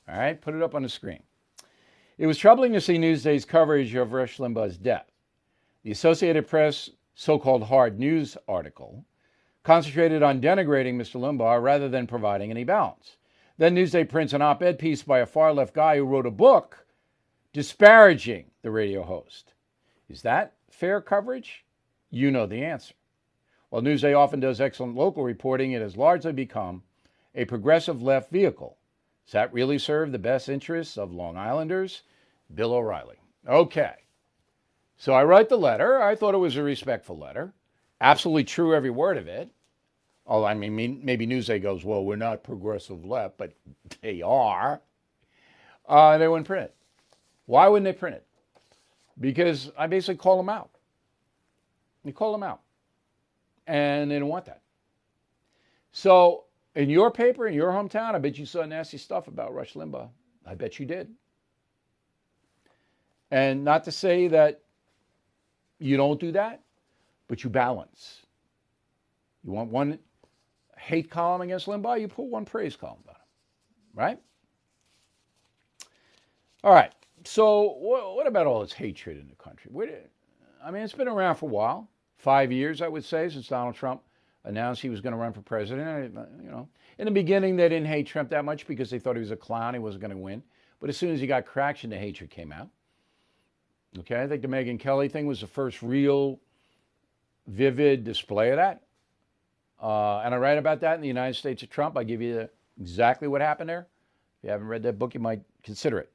All 0.09 0.17
right, 0.17 0.39
put 0.39 0.55
it 0.55 0.61
up 0.61 0.75
on 0.75 0.83
the 0.83 0.89
screen. 0.89 1.23
It 2.17 2.27
was 2.27 2.37
troubling 2.37 2.73
to 2.73 2.81
see 2.81 2.97
Newsday's 2.97 3.45
coverage 3.45 3.95
of 3.95 4.11
Rush 4.11 4.37
Limbaugh's 4.37 4.77
death. 4.77 5.07
The 5.83 5.91
Associated 5.91 6.47
Press 6.47 6.89
so 7.15 7.39
called 7.39 7.63
hard 7.63 7.99
news 7.99 8.37
article 8.47 9.05
concentrated 9.63 10.23
on 10.23 10.41
denigrating 10.41 10.95
Mr. 10.95 11.19
Limbaugh 11.19 11.61
rather 11.61 11.87
than 11.87 12.07
providing 12.07 12.51
any 12.51 12.63
balance. 12.63 13.17
Then 13.57 13.75
Newsday 13.75 14.09
prints 14.09 14.33
an 14.33 14.41
op 14.41 14.63
ed 14.63 14.79
piece 14.79 15.03
by 15.03 15.19
a 15.19 15.25
far 15.25 15.53
left 15.53 15.73
guy 15.73 15.97
who 15.97 16.05
wrote 16.05 16.25
a 16.25 16.31
book 16.31 16.85
disparaging 17.53 18.45
the 18.61 18.71
radio 18.71 19.03
host. 19.03 19.53
Is 20.09 20.21
that 20.23 20.53
fair 20.69 21.01
coverage? 21.01 21.65
You 22.09 22.31
know 22.31 22.45
the 22.45 22.63
answer. 22.63 22.95
While 23.69 23.81
Newsday 23.83 24.17
often 24.17 24.39
does 24.39 24.59
excellent 24.59 24.95
local 24.95 25.23
reporting, 25.23 25.71
it 25.71 25.81
has 25.81 25.95
largely 25.95 26.33
become 26.33 26.83
a 27.35 27.45
progressive 27.45 28.01
left 28.01 28.31
vehicle. 28.31 28.77
Does 29.25 29.33
that 29.33 29.53
really 29.53 29.77
serve 29.77 30.11
the 30.11 30.19
best 30.19 30.49
interests 30.49 30.97
of 30.97 31.13
Long 31.13 31.37
Islanders? 31.37 32.01
Bill 32.53 32.73
O'Reilly. 32.73 33.17
Okay. 33.47 33.93
So 34.97 35.13
I 35.13 35.23
write 35.23 35.49
the 35.49 35.57
letter. 35.57 36.01
I 36.01 36.15
thought 36.15 36.35
it 36.35 36.39
was 36.39 36.57
a 36.57 36.63
respectful 36.63 37.17
letter. 37.17 37.53
Absolutely 38.01 38.43
true, 38.43 38.73
every 38.75 38.89
word 38.89 39.17
of 39.17 39.27
it. 39.27 39.49
Although 40.25 40.47
I 40.47 40.55
mean, 40.55 41.01
maybe 41.03 41.27
Newsday 41.27 41.61
goes, 41.61 41.85
well, 41.85 42.03
we're 42.03 42.15
not 42.15 42.43
progressive 42.43 43.05
left, 43.05 43.37
but 43.37 43.53
they 44.01 44.21
are. 44.23 44.81
Uh, 45.87 46.17
they 46.17 46.27
wouldn't 46.27 46.47
print 46.47 46.65
it. 46.65 46.75
Why 47.45 47.67
wouldn't 47.67 47.85
they 47.85 47.97
print 47.97 48.15
it? 48.15 48.25
Because 49.19 49.71
I 49.77 49.87
basically 49.87 50.15
call 50.15 50.37
them 50.37 50.49
out. 50.49 50.71
You 52.03 52.11
call 52.11 52.31
them 52.31 52.43
out. 52.43 52.61
And 53.67 54.09
they 54.09 54.17
don't 54.17 54.29
want 54.29 54.45
that. 54.45 54.61
So, 55.91 56.45
in 56.75 56.89
your 56.89 57.11
paper, 57.11 57.47
in 57.47 57.53
your 57.53 57.71
hometown, 57.71 58.15
I 58.15 58.19
bet 58.19 58.37
you 58.37 58.45
saw 58.45 58.65
nasty 58.65 58.97
stuff 58.97 59.27
about 59.27 59.53
Rush 59.53 59.73
Limbaugh. 59.73 60.09
I 60.45 60.55
bet 60.55 60.79
you 60.79 60.85
did. 60.85 61.09
And 63.29 63.63
not 63.63 63.83
to 63.83 63.91
say 63.91 64.27
that 64.29 64.61
you 65.79 65.97
don't 65.97 66.19
do 66.19 66.31
that, 66.31 66.61
but 67.31 67.45
you 67.45 67.49
balance. 67.49 68.23
You 69.45 69.53
want 69.53 69.71
one 69.71 69.97
hate 70.77 71.09
column 71.09 71.39
against 71.39 71.65
Limbaugh, 71.65 72.01
you 72.01 72.09
put 72.09 72.25
one 72.25 72.43
praise 72.43 72.75
column 72.75 72.99
about 73.05 73.15
him, 73.15 73.21
right? 73.93 74.19
All 76.61 76.73
right. 76.73 76.91
So, 77.23 77.77
what, 77.79 78.27
about 78.27 78.47
all 78.47 78.59
this 78.59 78.73
hatred 78.73 79.17
in 79.17 79.29
the 79.29 79.35
country? 79.35 79.71
I 80.61 80.71
mean, 80.71 80.83
it's 80.83 80.91
been 80.91 81.07
around 81.07 81.35
for 81.35 81.45
a 81.45 81.53
while, 81.53 81.89
five 82.17 82.51
years, 82.51 82.81
I 82.81 82.89
would 82.89 83.05
say, 83.05 83.29
since 83.29 83.47
Donald 83.47 83.75
Trump 83.75 84.01
announced 84.43 84.81
he 84.81 84.89
was 84.89 84.99
going 84.99 85.13
to 85.13 85.17
run 85.17 85.31
for 85.31 85.41
president. 85.41 86.13
You 86.43 86.51
know, 86.51 86.67
in 86.97 87.05
the 87.05 87.11
beginning, 87.11 87.55
they 87.55 87.69
didn't 87.69 87.87
hate 87.87 88.07
Trump 88.07 88.29
that 88.31 88.43
much 88.43 88.67
because 88.67 88.89
they 88.89 88.99
thought 88.99 89.15
he 89.15 89.21
was 89.21 89.31
a 89.31 89.37
clown, 89.37 89.73
he 89.73 89.79
wasn't 89.79 90.01
going 90.01 90.11
to 90.11 90.17
win. 90.17 90.43
But 90.81 90.89
as 90.89 90.97
soon 90.97 91.13
as 91.13 91.21
he 91.21 91.27
got 91.27 91.45
traction, 91.45 91.91
the 91.91 91.97
hatred 91.97 92.29
came 92.29 92.51
out. 92.51 92.67
Okay, 93.99 94.21
I 94.21 94.27
think 94.27 94.41
the 94.41 94.49
Megyn 94.49 94.77
Kelly 94.77 95.07
thing 95.07 95.27
was 95.27 95.39
the 95.39 95.47
first 95.47 95.81
real, 95.81 96.41
vivid 97.47 98.03
display 98.03 98.51
of 98.51 98.57
that. 98.57 98.81
Uh, 99.81 100.19
and 100.19 100.33
I 100.33 100.37
write 100.37 100.57
about 100.57 100.81
that 100.81 100.95
in 100.95 101.01
the 101.01 101.07
United 101.07 101.35
States 101.35 101.63
of 101.63 101.69
Trump. 101.69 101.97
I 101.97 102.03
give 102.03 102.21
you 102.21 102.47
exactly 102.79 103.27
what 103.27 103.41
happened 103.41 103.69
there. 103.69 103.87
If 104.37 104.45
you 104.45 104.49
haven't 104.51 104.67
read 104.67 104.83
that 104.83 104.99
book, 104.99 105.13
you 105.13 105.19
might 105.19 105.41
consider 105.63 105.99
it. 105.99 106.11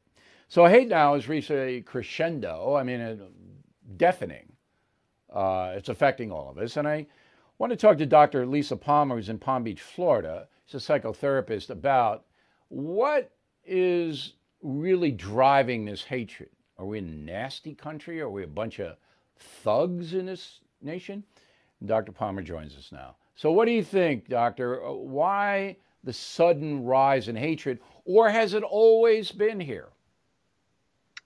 So 0.49 0.67
hate 0.67 0.89
now 0.89 1.15
has 1.15 1.29
reached 1.29 1.51
a 1.51 1.81
crescendo. 1.83 2.77
I 2.77 2.83
mean, 2.85 3.01
a 3.01 3.19
deafening. 3.97 4.53
Uh, 5.33 5.75
it's 5.77 5.89
affecting 5.89 6.31
all 6.31 6.49
of 6.49 6.59
us. 6.59 6.77
And 6.77 6.87
I 6.87 7.07
want 7.59 7.71
to 7.73 7.77
talk 7.77 7.99
to 7.99 8.07
Dr. 8.07 8.47
Lisa 8.47 8.77
Palmer, 8.77 9.17
who's 9.17 9.29
in 9.29 9.39
Palm 9.39 9.65
Beach, 9.65 9.81
Florida. 9.81 10.47
She's 10.67 10.89
a 10.89 10.93
psychotherapist 10.93 11.71
about 11.71 12.25
what 12.69 13.33
is 13.65 14.35
really 14.63 15.11
driving 15.11 15.85
this 15.85 16.05
hatred? 16.05 16.51
Are 16.79 16.87
we 16.87 16.99
a 16.99 17.03
nasty 17.03 17.75
country? 17.75 18.21
Are 18.21 18.31
we 18.31 18.43
a 18.43 18.49
bunch 18.49 18.81
of 18.81 18.97
thugs 19.39 20.15
in 20.15 20.27
this 20.27 20.61
nation? 20.83 21.25
Dr. 21.85 22.13
Palmer 22.13 22.43
joins 22.43 22.77
us 22.77 22.91
now. 22.93 23.17
So, 23.35 23.53
what 23.53 23.67
do 23.67 23.73
you 23.73 23.85
think, 23.85 24.29
Doctor? 24.29 24.85
Uh, 24.85 24.93
why 24.93 25.77
the 26.05 26.13
sudden 26.13 26.85
rise 26.85 27.29
in 27.29 27.37
hatred, 27.37 27.81
or 28.05 28.31
has 28.31 28.55
it 28.55 28.63
always 28.63 29.33
been 29.33 29.61
here? 29.61 29.89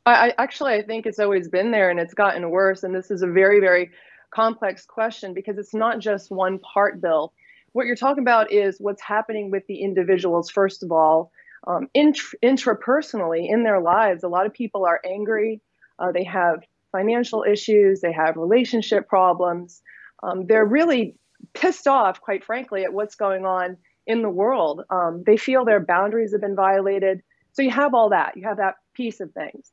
I, 0.06 0.34
actually, 0.38 0.74
I 0.74 0.82
think 0.82 1.06
it's 1.06 1.18
always 1.18 1.48
been 1.48 1.70
there, 1.70 1.90
and 1.90 2.00
it's 2.00 2.14
gotten 2.14 2.50
worse. 2.50 2.82
And 2.82 2.94
this 2.94 3.10
is 3.10 3.22
a 3.22 3.26
very, 3.26 3.60
very 3.60 3.90
complex 4.30 4.86
question 4.86 5.34
because 5.34 5.58
it's 5.58 5.74
not 5.74 5.98
just 5.98 6.30
one 6.30 6.58
part, 6.58 7.00
Bill. 7.00 7.32
What 7.72 7.86
you're 7.86 7.96
talking 7.96 8.22
about 8.22 8.50
is 8.50 8.78
what's 8.80 9.02
happening 9.02 9.50
with 9.50 9.66
the 9.66 9.82
individuals, 9.82 10.50
first 10.50 10.82
of 10.82 10.90
all, 10.90 11.30
um, 11.66 11.88
int- 11.94 12.18
intrapersonally 12.42 13.48
in 13.48 13.62
their 13.62 13.80
lives, 13.80 14.24
a 14.24 14.28
lot 14.28 14.46
of 14.46 14.52
people 14.52 14.86
are 14.86 15.00
angry. 15.04 15.60
Uh, 15.98 16.10
they 16.10 16.24
have 16.24 16.64
financial 16.92 17.44
issues. 17.44 18.00
They 18.00 18.12
have 18.12 18.36
relationship 18.36 19.08
problems. 19.08 19.82
Um, 20.22 20.46
they're 20.46 20.64
really 20.64 21.16
pissed 21.54 21.86
off, 21.86 22.20
quite 22.20 22.44
frankly, 22.44 22.84
at 22.84 22.92
what's 22.92 23.14
going 23.14 23.44
on 23.44 23.76
in 24.06 24.22
the 24.22 24.28
world. 24.28 24.82
Um, 24.90 25.22
they 25.24 25.36
feel 25.36 25.64
their 25.64 25.80
boundaries 25.80 26.32
have 26.32 26.40
been 26.40 26.56
violated. 26.56 27.22
So 27.52 27.62
you 27.62 27.70
have 27.70 27.94
all 27.94 28.10
that. 28.10 28.36
You 28.36 28.44
have 28.46 28.58
that 28.58 28.76
piece 28.94 29.20
of 29.20 29.32
things. 29.32 29.72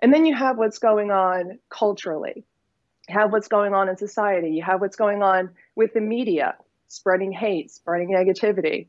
And 0.00 0.12
then 0.12 0.26
you 0.26 0.34
have 0.34 0.56
what's 0.56 0.78
going 0.78 1.10
on 1.10 1.58
culturally. 1.70 2.44
You 3.08 3.14
have 3.18 3.32
what's 3.32 3.48
going 3.48 3.74
on 3.74 3.88
in 3.88 3.96
society. 3.96 4.50
You 4.50 4.62
have 4.62 4.80
what's 4.80 4.96
going 4.96 5.22
on 5.22 5.50
with 5.74 5.92
the 5.94 6.00
media, 6.00 6.54
spreading 6.88 7.32
hate, 7.32 7.70
spreading 7.70 8.10
negativity 8.10 8.86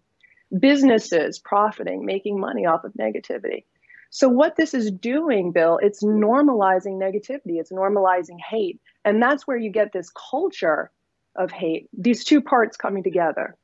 businesses 0.57 1.39
profiting, 1.39 2.05
making 2.05 2.39
money 2.39 2.65
off 2.65 2.83
of 2.83 2.93
negativity. 2.93 3.65
So, 4.09 4.27
what 4.27 4.55
this 4.55 4.73
is 4.73 4.91
doing, 4.91 5.51
Bill, 5.51 5.79
it's 5.81 6.03
normalizing 6.03 6.97
negativity, 6.97 7.59
it's 7.59 7.71
normalizing 7.71 8.39
hate. 8.39 8.79
And 9.05 9.21
that's 9.21 9.47
where 9.47 9.57
you 9.57 9.71
get 9.71 9.93
this 9.93 10.09
culture 10.31 10.91
of 11.35 11.51
hate, 11.51 11.89
these 11.93 12.23
two 12.23 12.41
parts 12.41 12.75
coming 12.75 13.03
together. 13.03 13.55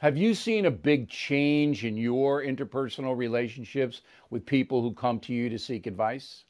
Have 0.00 0.16
you 0.16 0.34
seen 0.34 0.66
a 0.66 0.70
big 0.70 1.08
change 1.08 1.84
in 1.84 1.96
your 1.96 2.42
interpersonal 2.42 3.16
relationships 3.16 4.02
with 4.28 4.44
people 4.44 4.82
who 4.82 4.92
come 4.92 5.20
to 5.20 5.32
you 5.32 5.48
to 5.48 5.58
seek 5.58 5.86
advice? 5.86 6.44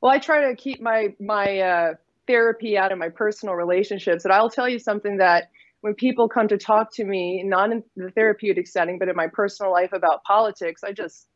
Well, 0.00 0.12
I 0.12 0.18
try 0.18 0.48
to 0.48 0.54
keep 0.54 0.80
my 0.80 1.14
my 1.18 1.58
uh, 1.58 1.94
therapy 2.26 2.78
out 2.78 2.92
of 2.92 2.98
my 2.98 3.08
personal 3.08 3.54
relationships, 3.54 4.24
and 4.24 4.32
I'll 4.32 4.50
tell 4.50 4.68
you 4.68 4.78
something 4.78 5.16
that 5.16 5.50
when 5.80 5.94
people 5.94 6.28
come 6.28 6.48
to 6.48 6.58
talk 6.58 6.92
to 6.94 7.04
me, 7.04 7.42
not 7.42 7.72
in 7.72 7.82
the 7.96 8.10
therapeutic 8.10 8.66
setting, 8.66 8.98
but 8.98 9.08
in 9.08 9.16
my 9.16 9.28
personal 9.28 9.72
life 9.72 9.92
about 9.92 10.22
politics, 10.24 10.82
I 10.84 10.92
just, 10.92 11.26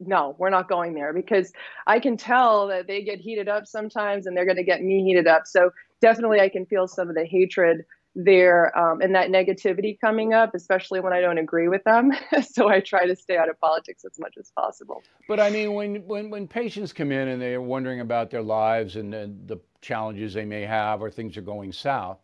no, 0.00 0.34
we're 0.38 0.50
not 0.50 0.68
going 0.68 0.94
there 0.94 1.12
because 1.12 1.52
I 1.86 2.00
can 2.00 2.16
tell 2.16 2.68
that 2.68 2.86
they 2.86 3.02
get 3.02 3.20
heated 3.20 3.48
up 3.48 3.66
sometimes 3.66 4.26
and 4.26 4.36
they're 4.36 4.46
going 4.46 4.56
to 4.56 4.64
get 4.64 4.82
me 4.82 5.04
heated 5.04 5.28
up. 5.28 5.42
So 5.46 5.70
definitely 6.00 6.40
I 6.40 6.48
can 6.48 6.66
feel 6.66 6.88
some 6.88 7.08
of 7.08 7.14
the 7.14 7.24
hatred 7.24 7.84
there 8.14 8.76
um, 8.78 9.00
and 9.00 9.14
that 9.14 9.30
negativity 9.30 9.98
coming 9.98 10.34
up, 10.34 10.54
especially 10.54 11.00
when 11.00 11.12
I 11.12 11.20
don't 11.20 11.38
agree 11.38 11.68
with 11.68 11.82
them. 11.84 12.12
so 12.42 12.68
I 12.68 12.80
try 12.80 13.06
to 13.06 13.16
stay 13.16 13.36
out 13.36 13.48
of 13.48 13.58
politics 13.60 14.04
as 14.04 14.18
much 14.18 14.34
as 14.38 14.50
possible. 14.50 15.02
But 15.28 15.40
I 15.40 15.48
mean, 15.48 15.72
when, 15.74 16.06
when, 16.06 16.28
when 16.28 16.46
patients 16.46 16.92
come 16.92 17.12
in 17.12 17.28
and 17.28 17.40
they're 17.40 17.62
wondering 17.62 18.00
about 18.00 18.30
their 18.30 18.42
lives 18.42 18.96
and 18.96 19.12
the 19.12 19.58
challenges 19.80 20.34
they 20.34 20.44
may 20.44 20.62
have 20.62 21.00
or 21.00 21.10
things 21.10 21.36
are 21.36 21.42
going 21.42 21.72
south, 21.72 22.18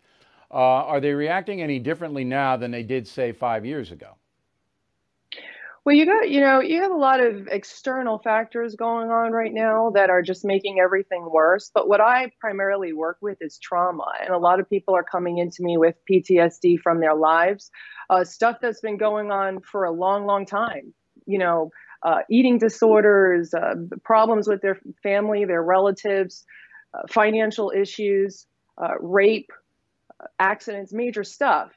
uh, 0.50 0.54
are 0.54 1.00
they 1.00 1.12
reacting 1.12 1.62
any 1.62 1.78
differently 1.78 2.24
now 2.24 2.56
than 2.56 2.70
they 2.70 2.82
did, 2.82 3.06
say, 3.06 3.32
five 3.32 3.66
years 3.66 3.90
ago? 3.92 4.16
Well, 5.84 5.96
you 5.96 6.04
got, 6.04 6.28
you 6.28 6.42
know, 6.42 6.60
you 6.60 6.82
have 6.82 6.90
a 6.90 6.96
lot 6.96 7.20
of 7.20 7.46
external 7.48 8.18
factors 8.18 8.74
going 8.74 9.08
on 9.08 9.32
right 9.32 9.54
now 9.54 9.90
that 9.94 10.10
are 10.10 10.20
just 10.20 10.44
making 10.44 10.78
everything 10.80 11.26
worse. 11.30 11.70
But 11.72 11.88
what 11.88 12.00
I 12.00 12.30
primarily 12.40 12.92
work 12.92 13.16
with 13.22 13.38
is 13.40 13.58
trauma. 13.58 14.04
And 14.20 14.34
a 14.34 14.38
lot 14.38 14.60
of 14.60 14.68
people 14.68 14.94
are 14.94 15.02
coming 15.02 15.38
into 15.38 15.62
me 15.62 15.78
with 15.78 15.94
PTSD 16.10 16.80
from 16.80 17.00
their 17.00 17.14
lives, 17.14 17.70
uh, 18.10 18.24
stuff 18.24 18.58
that's 18.60 18.82
been 18.82 18.98
going 18.98 19.30
on 19.30 19.60
for 19.60 19.84
a 19.84 19.90
long, 19.90 20.26
long 20.26 20.44
time. 20.44 20.92
You 21.24 21.38
know, 21.38 21.70
uh, 22.02 22.18
eating 22.30 22.58
disorders, 22.58 23.54
uh, 23.54 23.74
problems 24.04 24.46
with 24.46 24.60
their 24.60 24.78
family, 25.02 25.46
their 25.46 25.62
relatives, 25.62 26.44
uh, 26.92 27.06
financial 27.08 27.72
issues, 27.74 28.46
uh, 28.76 28.94
rape, 29.00 29.50
accidents, 30.38 30.92
major 30.92 31.24
stuff. 31.24 31.70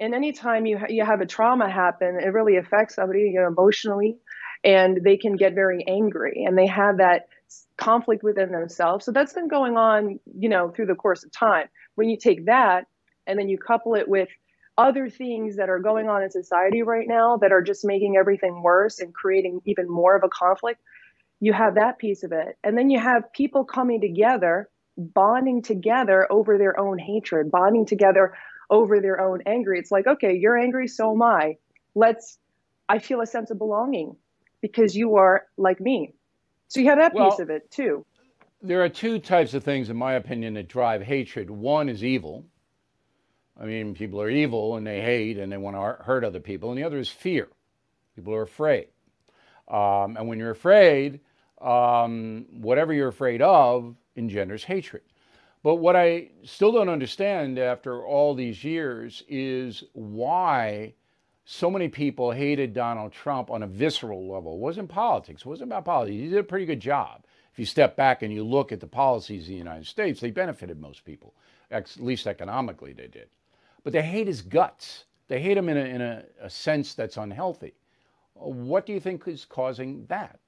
And 0.00 0.14
anytime 0.14 0.66
you 0.66 0.78
ha- 0.78 0.86
you 0.88 1.04
have 1.04 1.20
a 1.20 1.26
trauma 1.26 1.70
happen, 1.70 2.18
it 2.20 2.32
really 2.32 2.56
affects 2.56 2.96
somebody 2.96 3.30
you 3.32 3.40
know, 3.40 3.46
emotionally, 3.46 4.16
and 4.64 5.00
they 5.04 5.16
can 5.16 5.36
get 5.36 5.54
very 5.54 5.84
angry, 5.86 6.44
and 6.46 6.58
they 6.58 6.66
have 6.66 6.98
that 6.98 7.28
conflict 7.76 8.22
within 8.22 8.50
themselves. 8.50 9.04
So 9.04 9.12
that's 9.12 9.32
been 9.32 9.48
going 9.48 9.76
on, 9.76 10.18
you 10.38 10.48
know, 10.48 10.70
through 10.70 10.86
the 10.86 10.94
course 10.94 11.24
of 11.24 11.32
time. 11.32 11.68
When 11.94 12.08
you 12.08 12.16
take 12.16 12.46
that 12.46 12.86
and 13.26 13.38
then 13.38 13.48
you 13.48 13.58
couple 13.58 13.94
it 13.94 14.08
with 14.08 14.28
other 14.76 15.08
things 15.08 15.56
that 15.56 15.68
are 15.68 15.78
going 15.78 16.08
on 16.08 16.22
in 16.22 16.30
society 16.30 16.82
right 16.82 17.06
now 17.06 17.36
that 17.36 17.52
are 17.52 17.62
just 17.62 17.84
making 17.84 18.16
everything 18.16 18.62
worse 18.62 18.98
and 18.98 19.14
creating 19.14 19.60
even 19.66 19.88
more 19.88 20.16
of 20.16 20.24
a 20.24 20.28
conflict, 20.28 20.80
you 21.40 21.52
have 21.52 21.76
that 21.76 21.98
piece 21.98 22.24
of 22.24 22.32
it. 22.32 22.56
And 22.64 22.76
then 22.76 22.90
you 22.90 22.98
have 22.98 23.32
people 23.32 23.64
coming 23.64 24.00
together 24.00 24.68
bonding 24.96 25.62
together 25.62 26.30
over 26.30 26.58
their 26.58 26.78
own 26.78 26.98
hatred, 26.98 27.50
bonding 27.50 27.86
together 27.86 28.34
over 28.70 29.00
their 29.00 29.20
own 29.20 29.42
anger. 29.46 29.74
It's 29.74 29.90
like, 29.90 30.06
okay, 30.06 30.36
you're 30.36 30.58
angry, 30.58 30.88
so 30.88 31.12
am 31.12 31.22
I. 31.22 31.56
Let's, 31.94 32.38
I 32.88 32.98
feel 32.98 33.20
a 33.20 33.26
sense 33.26 33.50
of 33.50 33.58
belonging 33.58 34.16
because 34.60 34.96
you 34.96 35.16
are 35.16 35.46
like 35.56 35.80
me. 35.80 36.14
So 36.68 36.80
you 36.80 36.88
have 36.88 36.98
that 36.98 37.14
well, 37.14 37.30
piece 37.30 37.40
of 37.40 37.50
it 37.50 37.70
too. 37.70 38.04
There 38.62 38.82
are 38.82 38.88
two 38.88 39.18
types 39.18 39.54
of 39.54 39.62
things, 39.62 39.90
in 39.90 39.96
my 39.96 40.14
opinion, 40.14 40.54
that 40.54 40.68
drive 40.68 41.02
hatred. 41.02 41.50
One 41.50 41.88
is 41.88 42.02
evil. 42.02 42.46
I 43.60 43.66
mean, 43.66 43.94
people 43.94 44.20
are 44.20 44.30
evil 44.30 44.76
and 44.76 44.86
they 44.86 45.00
hate 45.00 45.38
and 45.38 45.52
they 45.52 45.56
want 45.56 45.76
to 45.76 46.02
hurt 46.04 46.24
other 46.24 46.40
people. 46.40 46.70
And 46.70 46.78
the 46.78 46.84
other 46.84 46.98
is 46.98 47.08
fear. 47.08 47.48
People 48.16 48.34
are 48.34 48.42
afraid. 48.42 48.88
Um, 49.68 50.16
and 50.16 50.28
when 50.28 50.38
you're 50.38 50.50
afraid, 50.50 51.20
um, 51.60 52.46
whatever 52.50 52.92
you're 52.92 53.08
afraid 53.08 53.42
of, 53.42 53.96
engenders 54.16 54.64
hatred. 54.64 55.02
But 55.62 55.76
what 55.76 55.96
I 55.96 56.28
still 56.42 56.72
don't 56.72 56.90
understand 56.90 57.58
after 57.58 58.04
all 58.04 58.34
these 58.34 58.62
years 58.62 59.22
is 59.28 59.82
why 59.94 60.92
so 61.46 61.70
many 61.70 61.88
people 61.88 62.30
hated 62.30 62.74
Donald 62.74 63.12
Trump 63.12 63.50
on 63.50 63.62
a 63.62 63.66
visceral 63.66 64.30
level. 64.30 64.54
It 64.54 64.60
wasn't 64.60 64.88
politics, 64.88 65.42
it 65.42 65.48
wasn't 65.48 65.70
about 65.70 65.84
politics. 65.84 66.20
He 66.20 66.28
did 66.28 66.38
a 66.38 66.42
pretty 66.42 66.66
good 66.66 66.80
job. 66.80 67.24
If 67.52 67.58
you 67.58 67.66
step 67.66 67.96
back 67.96 68.22
and 68.22 68.32
you 68.32 68.44
look 68.44 68.72
at 68.72 68.80
the 68.80 68.86
policies 68.86 69.42
of 69.42 69.48
the 69.48 69.54
United 69.54 69.86
States, 69.86 70.20
they 70.20 70.30
benefited 70.30 70.80
most 70.80 71.04
people, 71.04 71.34
at 71.70 71.96
least 71.98 72.26
economically 72.26 72.92
they 72.92 73.06
did. 73.06 73.28
But 73.84 73.92
they 73.92 74.02
hate 74.02 74.26
his 74.26 74.42
guts. 74.42 75.04
They 75.28 75.40
hate 75.40 75.56
him 75.56 75.68
in 75.68 75.76
a, 75.76 75.84
in 75.84 76.00
a, 76.00 76.24
a 76.42 76.50
sense 76.50 76.94
that's 76.94 77.16
unhealthy. 77.16 77.74
What 78.34 78.86
do 78.86 78.92
you 78.92 79.00
think 79.00 79.26
is 79.28 79.44
causing 79.44 80.04
that? 80.06 80.40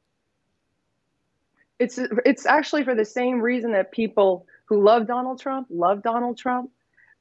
It's 1.78 1.98
it's 2.24 2.46
actually 2.46 2.84
for 2.84 2.94
the 2.94 3.04
same 3.04 3.40
reason 3.40 3.72
that 3.72 3.92
people 3.92 4.46
who 4.66 4.82
love 4.82 5.06
Donald 5.06 5.40
Trump 5.40 5.68
love 5.70 6.02
Donald 6.02 6.38
Trump, 6.38 6.70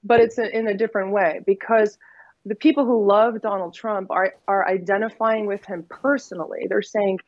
but 0.04 0.20
it's 0.20 0.38
in 0.38 0.68
a 0.68 0.78
different 0.78 1.12
way 1.12 1.42
because 1.46 1.98
the 2.46 2.56
people 2.56 2.86
who 2.86 3.06
love 3.06 3.42
Donald 3.42 3.74
Trump 3.74 4.12
are 4.12 4.34
are 4.48 4.68
identifying 4.68 5.46
with 5.46 5.66
him 5.66 5.86
personally. 5.90 6.68
They're 6.70 6.82
saying, 6.82 7.20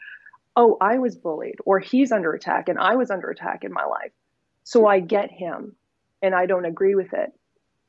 "Oh, 0.55 0.77
I 0.79 0.99
was 0.99 1.15
bullied 1.15 1.57
or 1.65 1.79
he's 1.79 2.11
under 2.11 2.33
attack 2.33 2.69
and 2.69 2.79
I 2.79 2.95
was 2.95 3.11
under 3.11 3.29
attack 3.29 3.63
in 3.63 3.73
my 3.73 3.85
life." 3.85 4.11
So 4.63 4.85
I 4.85 4.99
get 4.99 5.31
him 5.31 5.75
and 6.21 6.33
I 6.33 6.45
don't 6.45 6.65
agree 6.65 6.95
with 6.95 7.13
it. 7.13 7.31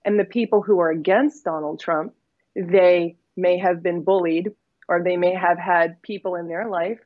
And 0.04 0.18
the 0.18 0.24
people 0.24 0.62
who 0.62 0.80
are 0.80 0.90
against 0.90 1.44
Donald 1.44 1.80
Trump, 1.80 2.14
they 2.54 3.16
may 3.36 3.58
have 3.58 3.82
been 3.82 4.02
bullied 4.02 4.52
or 4.88 5.02
they 5.02 5.16
may 5.16 5.34
have 5.34 5.58
had 5.58 6.00
people 6.02 6.34
in 6.34 6.48
their 6.48 6.68
life 6.68 6.98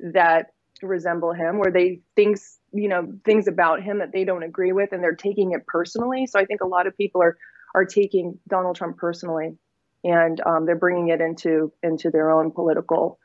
that 0.00 0.52
resemble 0.82 1.32
him 1.32 1.58
where 1.58 1.70
they 1.70 2.00
things 2.16 2.58
you 2.72 2.88
know 2.88 3.12
things 3.24 3.48
about 3.48 3.82
him 3.82 3.98
that 3.98 4.12
they 4.12 4.24
don't 4.24 4.42
agree 4.42 4.72
with 4.72 4.92
and 4.92 5.02
they're 5.02 5.14
taking 5.14 5.52
it 5.52 5.66
personally 5.66 6.26
so 6.26 6.38
i 6.38 6.44
think 6.44 6.60
a 6.62 6.66
lot 6.66 6.86
of 6.86 6.96
people 6.96 7.22
are 7.22 7.36
are 7.74 7.84
taking 7.84 8.38
donald 8.48 8.76
trump 8.76 8.96
personally 8.96 9.56
and 10.04 10.40
um, 10.46 10.66
they're 10.66 10.76
bringing 10.76 11.08
it 11.08 11.20
into 11.20 11.72
into 11.82 12.10
their 12.10 12.30
own 12.30 12.50
political 12.50 13.18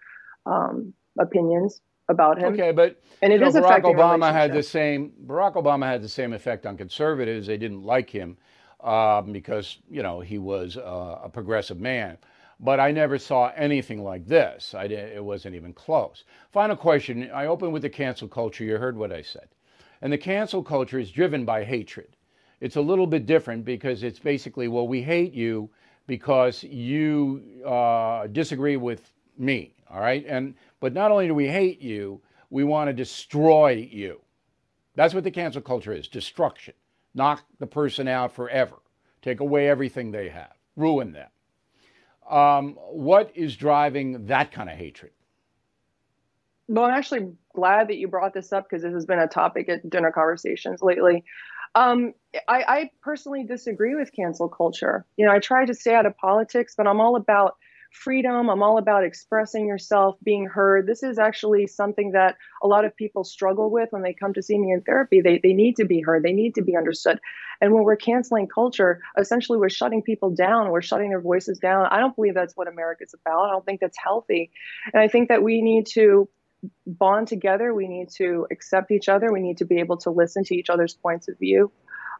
um, 0.45 0.93
opinions 1.19 1.81
about 2.09 2.37
him. 2.37 2.53
Okay, 2.53 2.71
but 2.71 3.01
and 3.21 3.33
it 3.33 3.41
know, 3.41 3.47
is 3.47 3.55
Barack 3.55 3.83
Obama 3.83 4.31
had 4.31 4.53
the 4.53 4.63
same. 4.63 5.11
Barack 5.25 5.55
Obama 5.55 5.85
had 5.85 6.01
the 6.01 6.09
same 6.09 6.33
effect 6.33 6.65
on 6.65 6.77
conservatives. 6.77 7.47
They 7.47 7.57
didn't 7.57 7.83
like 7.83 8.09
him 8.09 8.37
um, 8.83 9.31
because 9.31 9.77
you 9.89 10.03
know 10.03 10.19
he 10.19 10.37
was 10.37 10.77
uh, 10.77 11.19
a 11.23 11.29
progressive 11.29 11.79
man. 11.79 12.17
But 12.59 12.79
I 12.79 12.91
never 12.91 13.17
saw 13.17 13.51
anything 13.55 14.03
like 14.03 14.25
this. 14.27 14.73
It 14.77 15.23
wasn't 15.23 15.55
even 15.55 15.73
close. 15.73 16.23
Final 16.51 16.75
question. 16.75 17.29
I 17.33 17.47
opened 17.47 17.73
with 17.73 17.81
the 17.81 17.89
cancel 17.89 18.27
culture. 18.27 18.63
You 18.63 18.77
heard 18.77 18.97
what 18.97 19.11
I 19.11 19.21
said. 19.21 19.49
And 20.01 20.11
the 20.11 20.17
cancel 20.17 20.63
culture 20.63 20.99
is 20.99 21.11
driven 21.11 21.45
by 21.45 21.63
hatred. 21.65 22.15
It's 22.61 22.77
a 22.77 22.81
little 22.81 23.07
bit 23.07 23.25
different 23.25 23.65
because 23.65 24.03
it's 24.03 24.19
basically, 24.19 24.67
well, 24.67 24.87
we 24.87 25.01
hate 25.01 25.33
you 25.33 25.69
because 26.07 26.63
you 26.63 27.41
uh, 27.65 28.27
disagree 28.27 28.77
with 28.77 29.11
me 29.37 29.73
All 29.89 29.99
right. 29.99 30.25
And 30.27 30.55
but 30.79 30.93
not 30.93 31.11
only 31.11 31.27
do 31.27 31.33
we 31.35 31.47
hate 31.47 31.81
you, 31.81 32.21
we 32.49 32.63
want 32.63 32.87
to 32.89 32.93
destroy 32.93 33.71
you. 33.91 34.21
That's 34.95 35.13
what 35.13 35.23
the 35.23 35.31
cancel 35.31 35.61
culture 35.61 35.93
is 35.93 36.07
destruction. 36.07 36.73
Knock 37.13 37.43
the 37.59 37.67
person 37.67 38.07
out 38.07 38.33
forever, 38.33 38.75
take 39.21 39.39
away 39.39 39.69
everything 39.69 40.11
they 40.11 40.29
have, 40.29 40.53
ruin 40.75 41.11
them. 41.11 41.29
Um, 42.29 42.73
what 42.89 43.31
is 43.35 43.55
driving 43.55 44.27
that 44.27 44.51
kind 44.51 44.69
of 44.69 44.75
hatred? 44.75 45.11
Well, 46.67 46.85
I'm 46.85 46.93
actually 46.93 47.33
glad 47.53 47.89
that 47.89 47.97
you 47.97 48.07
brought 48.07 48.33
this 48.33 48.51
up 48.51 48.67
because 48.67 48.81
this 48.81 48.93
has 48.93 49.05
been 49.05 49.19
a 49.19 49.27
topic 49.27 49.69
at 49.69 49.87
dinner 49.87 50.11
conversations 50.11 50.81
lately. 50.81 51.23
Um, 51.75 52.13
I, 52.47 52.63
I, 52.67 52.91
personally 53.01 53.43
disagree 53.43 53.95
with 53.95 54.11
cancel 54.13 54.47
culture. 54.47 55.05
You 55.17 55.25
know, 55.25 55.33
I 55.33 55.39
try 55.39 55.65
to 55.65 55.73
stay 55.73 55.93
out 55.93 56.05
of 56.05 56.15
politics, 56.15 56.73
but 56.75 56.87
I'm 56.87 57.01
all 57.01 57.17
about 57.17 57.57
freedom. 57.95 58.49
I'm 58.49 58.61
all 58.61 58.77
about 58.77 59.03
expressing 59.03 59.65
yourself, 59.65 60.17
being 60.23 60.45
heard. 60.45 60.85
This 60.87 61.03
is 61.03 61.17
actually 61.17 61.67
something 61.67 62.11
that 62.11 62.35
a 62.61 62.67
lot 62.67 62.85
of 62.85 62.95
people 62.95 63.23
struggle 63.23 63.71
with 63.71 63.89
when 63.91 64.01
they 64.01 64.13
come 64.13 64.33
to 64.33 64.41
see 64.41 64.57
me 64.57 64.71
in 64.71 64.81
therapy. 64.81 65.21
They, 65.21 65.39
they 65.41 65.53
need 65.53 65.77
to 65.77 65.85
be 65.85 66.01
heard, 66.01 66.23
they 66.23 66.33
need 66.33 66.55
to 66.55 66.61
be 66.61 66.75
understood. 66.75 67.19
And 67.61 67.73
when 67.73 67.83
we're 67.83 67.95
canceling 67.95 68.47
culture, 68.47 69.01
essentially 69.17 69.57
we're 69.57 69.69
shutting 69.69 70.01
people 70.01 70.29
down, 70.29 70.71
we're 70.71 70.81
shutting 70.81 71.09
their 71.09 71.21
voices 71.21 71.57
down. 71.59 71.87
I 71.89 71.99
don't 71.99 72.15
believe 72.15 72.33
that's 72.33 72.55
what 72.55 72.67
America's 72.67 73.13
about. 73.13 73.45
I 73.45 73.51
don't 73.51 73.65
think 73.65 73.79
that's 73.79 73.97
healthy. 73.97 74.51
And 74.93 75.01
I 75.01 75.07
think 75.07 75.29
that 75.29 75.41
we 75.41 75.61
need 75.61 75.87
to 75.93 76.27
bond 76.85 77.27
together. 77.27 77.73
We 77.73 77.87
need 77.87 78.09
to 78.17 78.47
accept 78.51 78.91
each 78.91 79.09
other. 79.09 79.31
We 79.31 79.41
need 79.41 79.57
to 79.57 79.65
be 79.65 79.79
able 79.79 79.97
to 79.97 80.11
listen 80.11 80.43
to 80.45 80.55
each 80.55 80.69
other's 80.69 80.93
points 80.93 81.27
of 81.27 81.37
view. 81.39 81.71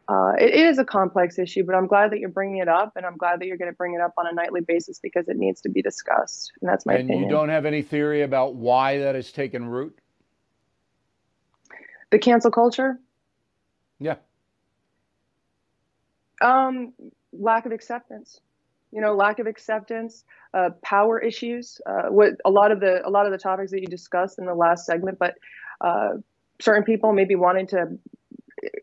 Uh, 0.08 0.32
it, 0.38 0.54
it 0.54 0.66
is 0.66 0.78
a 0.78 0.84
complex 0.84 1.38
issue, 1.38 1.64
but 1.64 1.74
I'm 1.74 1.86
glad 1.86 2.12
that 2.12 2.18
you're 2.18 2.28
bringing 2.28 2.58
it 2.58 2.68
up, 2.68 2.92
and 2.96 3.04
I'm 3.04 3.16
glad 3.16 3.40
that 3.40 3.46
you're 3.46 3.56
going 3.56 3.70
to 3.70 3.76
bring 3.76 3.94
it 3.94 4.00
up 4.00 4.12
on 4.16 4.26
a 4.26 4.32
nightly 4.32 4.60
basis 4.60 5.00
because 5.00 5.28
it 5.28 5.36
needs 5.36 5.60
to 5.62 5.68
be 5.68 5.82
discussed. 5.82 6.52
And 6.60 6.70
that's 6.70 6.86
my 6.86 6.94
and 6.94 7.04
opinion. 7.04 7.28
you 7.28 7.34
don't 7.34 7.48
have 7.48 7.66
any 7.66 7.82
theory 7.82 8.22
about 8.22 8.54
why 8.54 8.98
that 8.98 9.14
has 9.14 9.32
taken 9.32 9.66
root? 9.66 9.98
The 12.10 12.18
cancel 12.18 12.52
culture? 12.52 13.00
Yeah. 13.98 14.16
Um, 16.40 16.92
lack 17.32 17.66
of 17.66 17.72
acceptance 17.72 18.40
you 18.92 19.00
know 19.00 19.14
lack 19.14 19.38
of 19.38 19.46
acceptance 19.46 20.24
uh, 20.54 20.70
power 20.82 21.18
issues 21.18 21.80
uh, 21.86 22.08
what 22.08 22.32
a 22.44 22.50
lot 22.50 22.72
of 22.72 22.80
the 22.80 23.06
a 23.06 23.10
lot 23.10 23.26
of 23.26 23.32
the 23.32 23.38
topics 23.38 23.70
that 23.70 23.80
you 23.80 23.86
discussed 23.86 24.38
in 24.38 24.46
the 24.46 24.54
last 24.54 24.86
segment 24.86 25.18
but 25.18 25.34
uh, 25.82 26.10
certain 26.60 26.84
people 26.84 27.12
maybe 27.12 27.34
wanting 27.34 27.66
to 27.66 27.86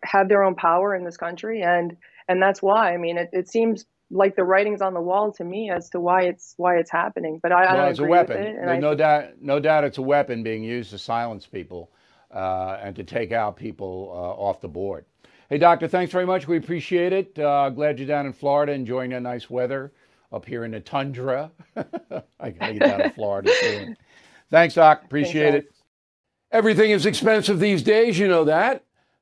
have 0.04 0.30
their 0.30 0.44
own 0.44 0.56
power 0.56 0.96
in 0.96 1.04
this 1.04 1.18
country 1.18 1.62
and 1.62 1.96
and 2.28 2.42
that's 2.42 2.62
why 2.62 2.94
i 2.94 2.98
mean 2.98 3.18
it, 3.18 3.30
it 3.34 3.50
seems 3.50 3.86
like 4.10 4.36
the 4.36 4.44
writing's 4.44 4.82
on 4.82 4.94
the 4.94 5.02
wall 5.02 5.32
to 5.32 5.44
me 5.44 5.72
as 5.72 5.90
to 5.90 6.00
why 6.00 6.24
it's 6.24 6.54
why 6.58 6.78
it's 6.78 6.92
happening 6.92 7.40
but 7.42 7.52
i, 7.52 7.62
well, 7.62 7.70
I 7.70 7.76
don't 7.76 7.90
it's 7.90 8.00
a 8.00 8.04
weapon 8.04 8.44
it, 8.44 8.66
no, 8.66 8.80
no 8.80 8.96
doubt 8.96 9.42
no 9.42 9.60
doubt 9.60 9.84
it's 9.84 9.98
a 9.98 10.04
weapon 10.04 10.44
being 10.44 10.64
used 10.64 10.92
to 10.92 10.98
silence 10.98 11.46
people 11.46 11.92
uh, 12.34 12.80
and 12.82 12.96
to 12.96 13.04
take 13.04 13.32
out 13.32 13.56
people 13.56 14.10
uh, 14.12 14.42
off 14.42 14.60
the 14.60 14.68
board 14.68 15.06
Hey, 15.50 15.60
Doctor, 15.60 15.88
thanks 15.88 16.12
very 16.12 16.26
much. 16.26 16.48
We 16.48 16.58
appreciate 16.58 17.14
it. 17.14 17.38
Uh, 17.38 17.70
glad 17.70 18.00
you're 18.00 18.08
down 18.08 18.26
in 18.26 18.34
Florida 18.34 18.72
enjoying 18.72 19.12
the 19.12 19.20
nice 19.20 19.52
weather 19.52 19.92
up 20.32 20.46
here 20.46 20.66
in 20.66 20.72
the 20.72 20.80
tundra. 20.80 21.52
I 22.40 22.50
gotta 22.50 22.74
get 22.74 22.80
down 22.80 23.00
to 23.00 23.10
Florida 23.12 23.52
soon. 23.62 23.96
Thanks, 24.50 24.74
Doc. 24.74 25.04
Appreciate 25.06 25.52
Thanks, 25.52 25.68
it. 25.68 25.76
Everything 26.52 26.92
is 26.92 27.06
expensive 27.06 27.60
these 27.60 27.84
days, 27.84 28.18
you 28.18 28.28
know 28.28 28.46
that. 28.46 28.84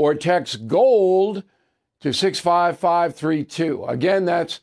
or 0.00 0.14
text 0.14 0.66
GOLD 0.66 1.44
to 2.00 2.10
65532. 2.10 3.84
Again, 3.84 4.24
that's 4.24 4.60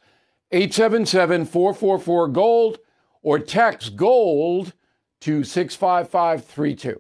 877 0.52 1.45
444 1.45 2.28
GOLD, 2.30 2.80
or 3.21 3.38
text 3.38 3.95
GOLD 3.95 4.73
to 5.21 5.43
65532. 5.43 7.00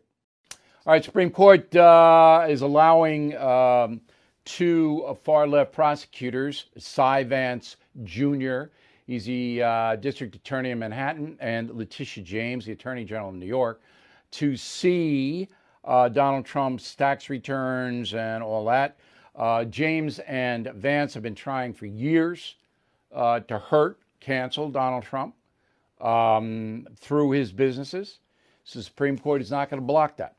All 0.85 0.93
right, 0.93 1.03
Supreme 1.03 1.31
Court 1.31 1.75
uh, 1.75 2.45
is 2.47 2.61
allowing 2.61 3.35
um, 3.37 4.01
two 4.45 5.17
far 5.23 5.47
left 5.47 5.73
prosecutors, 5.73 6.67
Cy 6.77 7.23
Vance 7.23 7.77
Jr., 8.03 8.65
he's 9.07 9.25
the 9.25 9.63
uh, 9.63 9.95
district 9.95 10.35
attorney 10.35 10.69
in 10.69 10.77
Manhattan, 10.77 11.37
and 11.39 11.71
Letitia 11.71 12.23
James, 12.23 12.65
the 12.67 12.73
attorney 12.73 13.03
general 13.03 13.29
in 13.29 13.39
New 13.39 13.47
York, 13.47 13.81
to 14.29 14.55
see 14.55 15.47
uh, 15.87 16.09
Donald 16.09 16.45
Trump's 16.45 16.93
tax 16.93 17.29
returns 17.29 18.13
and 18.13 18.43
all 18.43 18.65
that. 18.65 18.97
Uh, 19.35 19.63
James 19.65 20.19
and 20.19 20.67
Vance 20.75 21.13
have 21.13 21.23
been 21.23 21.35
trying 21.35 21.73
for 21.73 21.85
years 21.85 22.55
uh, 23.13 23.39
to 23.41 23.57
hurt, 23.57 23.99
cancel 24.19 24.69
Donald 24.69 25.03
Trump 25.03 25.33
um, 26.01 26.85
through 26.97 27.31
his 27.31 27.51
businesses. 27.51 28.19
So 28.65 28.79
the 28.79 28.83
Supreme 28.83 29.17
Court 29.17 29.41
is 29.41 29.49
not 29.49 29.69
going 29.69 29.81
to 29.81 29.85
block 29.85 30.17
that. 30.17 30.35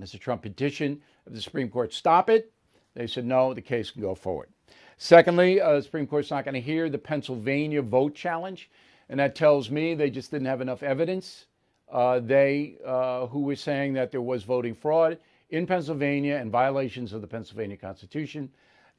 Mr. 0.00 0.18
Trump 0.18 0.42
petitioned 0.42 1.00
the 1.26 1.40
Supreme 1.40 1.68
Court 1.68 1.92
stop 1.92 2.30
it. 2.30 2.52
They 2.94 3.06
said 3.06 3.24
no, 3.24 3.54
the 3.54 3.60
case 3.60 3.90
can 3.90 4.02
go 4.02 4.14
forward. 4.14 4.48
Secondly, 4.96 5.60
uh, 5.60 5.74
the 5.74 5.82
Supreme 5.82 6.06
Court's 6.06 6.30
not 6.30 6.44
going 6.44 6.54
to 6.54 6.60
hear 6.60 6.88
the 6.88 6.98
Pennsylvania 6.98 7.82
vote 7.82 8.14
challenge, 8.14 8.70
and 9.08 9.20
that 9.20 9.36
tells 9.36 9.70
me 9.70 9.94
they 9.94 10.10
just 10.10 10.30
didn't 10.30 10.46
have 10.48 10.60
enough 10.60 10.82
evidence. 10.82 11.46
Uh, 11.90 12.20
they, 12.20 12.76
uh, 12.84 13.26
who 13.26 13.40
were 13.40 13.56
saying 13.56 13.94
that 13.94 14.10
there 14.10 14.20
was 14.20 14.44
voting 14.44 14.74
fraud 14.74 15.18
in 15.50 15.66
Pennsylvania 15.66 16.36
and 16.36 16.50
violations 16.50 17.12
of 17.12 17.22
the 17.22 17.26
Pennsylvania 17.26 17.76
Constitution, 17.76 18.50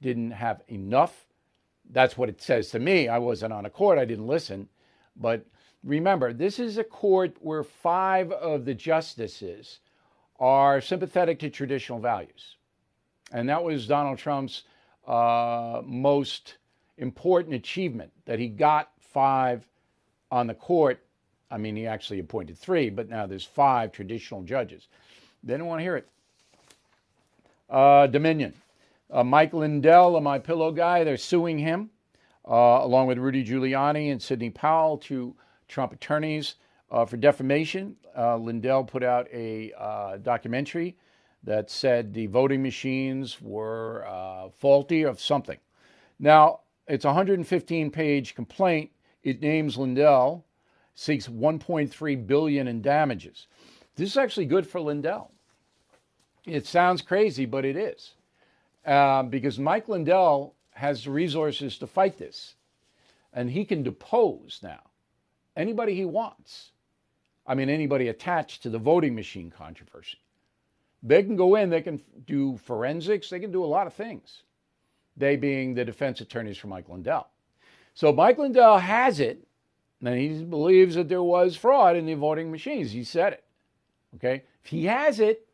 didn't 0.01 0.31
have 0.31 0.61
enough. 0.67 1.27
That's 1.91 2.17
what 2.17 2.29
it 2.29 2.41
says 2.41 2.69
to 2.71 2.79
me. 2.79 3.07
I 3.07 3.19
wasn't 3.19 3.53
on 3.53 3.65
a 3.65 3.69
court, 3.69 3.99
I 3.99 4.05
didn't 4.05 4.27
listen. 4.27 4.67
But 5.15 5.45
remember, 5.83 6.33
this 6.33 6.59
is 6.59 6.77
a 6.77 6.83
court 6.83 7.35
where 7.39 7.63
five 7.63 8.31
of 8.31 8.65
the 8.65 8.73
justices 8.73 9.79
are 10.39 10.81
sympathetic 10.81 11.39
to 11.39 11.49
traditional 11.49 11.99
values. 11.99 12.55
And 13.31 13.49
that 13.49 13.63
was 13.63 13.87
Donald 13.87 14.17
Trump's 14.17 14.63
uh, 15.05 15.81
most 15.85 16.57
important 16.97 17.55
achievement 17.55 18.11
that 18.25 18.39
he 18.39 18.47
got 18.47 18.91
five 18.99 19.67
on 20.31 20.47
the 20.47 20.53
court. 20.53 21.03
I 21.51 21.57
mean, 21.57 21.75
he 21.75 21.87
actually 21.87 22.19
appointed 22.19 22.57
three, 22.57 22.89
but 22.89 23.09
now 23.09 23.25
there's 23.25 23.45
five 23.45 23.91
traditional 23.91 24.43
judges. 24.43 24.87
They 25.43 25.57
don't 25.57 25.67
want 25.67 25.79
to 25.79 25.83
hear 25.83 25.97
it. 25.97 26.07
Uh, 27.69 28.07
Dominion. 28.07 28.53
Uh, 29.11 29.23
Mike 29.23 29.53
Lindell, 29.53 30.15
a 30.15 30.21
My 30.21 30.37
Pillow 30.37 30.71
guy, 30.71 31.03
they're 31.03 31.17
suing 31.17 31.57
him, 31.57 31.89
uh, 32.47 32.79
along 32.81 33.07
with 33.07 33.17
Rudy 33.17 33.43
Giuliani 33.43 34.11
and 34.11 34.21
Sidney 34.21 34.51
Powell, 34.51 34.97
two 34.97 35.35
Trump 35.67 35.93
attorneys, 35.93 36.55
uh, 36.91 37.05
for 37.05 37.17
defamation. 37.17 37.95
Uh, 38.15 38.37
Lindell 38.37 38.83
put 38.83 39.03
out 39.03 39.27
a 39.33 39.73
documentary 40.21 40.95
that 41.43 41.69
said 41.69 42.13
the 42.13 42.27
voting 42.27 42.61
machines 42.61 43.41
were 43.41 44.05
uh, 44.07 44.49
faulty 44.49 45.03
of 45.03 45.19
something. 45.19 45.57
Now, 46.19 46.61
it's 46.87 47.05
a 47.05 47.09
115 47.09 47.91
page 47.91 48.35
complaint. 48.35 48.91
It 49.23 49.41
names 49.41 49.77
Lindell, 49.77 50.45
seeks 50.99 51.27
1.3 51.27 52.27
billion 52.27 52.67
in 52.67 52.81
damages. 52.81 53.47
This 53.95 54.09
is 54.09 54.17
actually 54.17 54.47
good 54.47 54.67
for 54.67 54.81
Lindell. 54.81 55.31
It 56.45 56.67
sounds 56.67 57.01
crazy, 57.01 57.45
but 57.45 57.63
it 57.63 57.77
is. 57.77 58.15
Uh, 58.85 59.23
because 59.23 59.57
Mike 59.57 59.87
Lindell 59.87 60.55
has 60.71 61.05
the 61.05 61.11
resources 61.11 61.77
to 61.77 61.87
fight 61.87 62.17
this. 62.17 62.55
And 63.31 63.49
he 63.49 63.63
can 63.63 63.81
depose 63.81 64.59
now 64.61 64.81
anybody 65.55 65.95
he 65.95 66.03
wants. 66.03 66.71
I 67.47 67.55
mean, 67.55 67.69
anybody 67.69 68.09
attached 68.09 68.63
to 68.63 68.69
the 68.69 68.77
voting 68.77 69.15
machine 69.15 69.49
controversy. 69.49 70.17
They 71.01 71.23
can 71.23 71.37
go 71.37 71.55
in, 71.55 71.69
they 71.69 71.81
can 71.81 72.01
do 72.27 72.57
forensics, 72.57 73.29
they 73.29 73.39
can 73.39 73.53
do 73.53 73.63
a 73.63 73.65
lot 73.65 73.87
of 73.87 73.93
things. 73.93 74.43
They 75.15 75.37
being 75.37 75.73
the 75.73 75.85
defense 75.85 76.19
attorneys 76.19 76.57
for 76.57 76.67
Mike 76.67 76.89
Lindell. 76.89 77.27
So 77.93 78.11
Mike 78.11 78.37
Lindell 78.37 78.79
has 78.79 79.21
it, 79.21 79.45
and 80.03 80.17
he 80.17 80.43
believes 80.43 80.95
that 80.95 81.09
there 81.09 81.23
was 81.23 81.55
fraud 81.55 81.95
in 81.95 82.05
the 82.05 82.13
voting 82.13 82.51
machines. 82.51 82.91
He 82.91 83.03
said 83.03 83.33
it. 83.33 83.43
Okay? 84.15 84.43
If 84.63 84.69
he 84.69 84.85
has 84.85 85.19
it, 85.19 85.45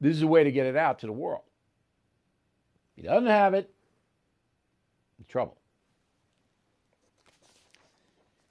this 0.00 0.16
is 0.16 0.22
a 0.22 0.26
way 0.26 0.44
to 0.44 0.52
get 0.52 0.66
it 0.66 0.76
out 0.76 0.98
to 1.00 1.06
the 1.06 1.12
world. 1.12 1.42
If 2.96 3.02
he 3.02 3.08
doesn't 3.08 3.26
have 3.26 3.54
it, 3.54 3.70
trouble. 5.28 5.56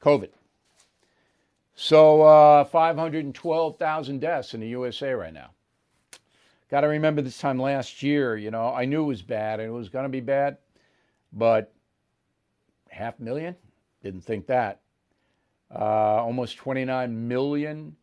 COVID. 0.02 0.30
So, 1.76 2.22
uh, 2.22 2.66
512,000 2.66 4.20
deaths 4.20 4.54
in 4.54 4.60
the 4.60 4.68
USA 4.68 5.14
right 5.14 5.34
now. 5.34 5.52
Got 6.70 6.82
to 6.82 6.88
remember 6.88 7.22
this 7.22 7.38
time 7.38 7.60
last 7.60 8.04
year, 8.04 8.36
you 8.36 8.52
know, 8.52 8.74
I 8.74 8.86
knew 8.86 9.04
it 9.04 9.08
was 9.08 9.22
bad 9.22 9.60
and 9.60 9.70
it 9.70 9.72
was 9.72 9.90
going 9.90 10.04
to 10.04 10.10
be 10.10 10.20
bad, 10.20 10.58
but 11.32 11.74
half 12.90 13.20
million? 13.20 13.56
Didn't 14.04 14.22
think 14.22 14.48
that. 14.48 14.82
Uh, 15.74 16.24
almost 16.24 16.58
29 16.58 17.28
million 17.28 17.96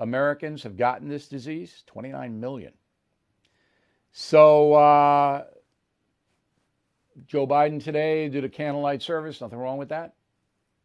Americans 0.00 0.62
have 0.62 0.76
gotten 0.76 1.08
this 1.08 1.28
disease. 1.28 1.82
29 1.86 2.40
million. 2.40 2.72
So, 4.12 4.74
uh, 4.74 5.44
Joe 7.26 7.46
Biden 7.46 7.82
today 7.82 8.28
did 8.28 8.44
a 8.44 8.48
candlelight 8.48 9.02
service, 9.02 9.40
nothing 9.40 9.58
wrong 9.58 9.78
with 9.78 9.90
that. 9.90 10.14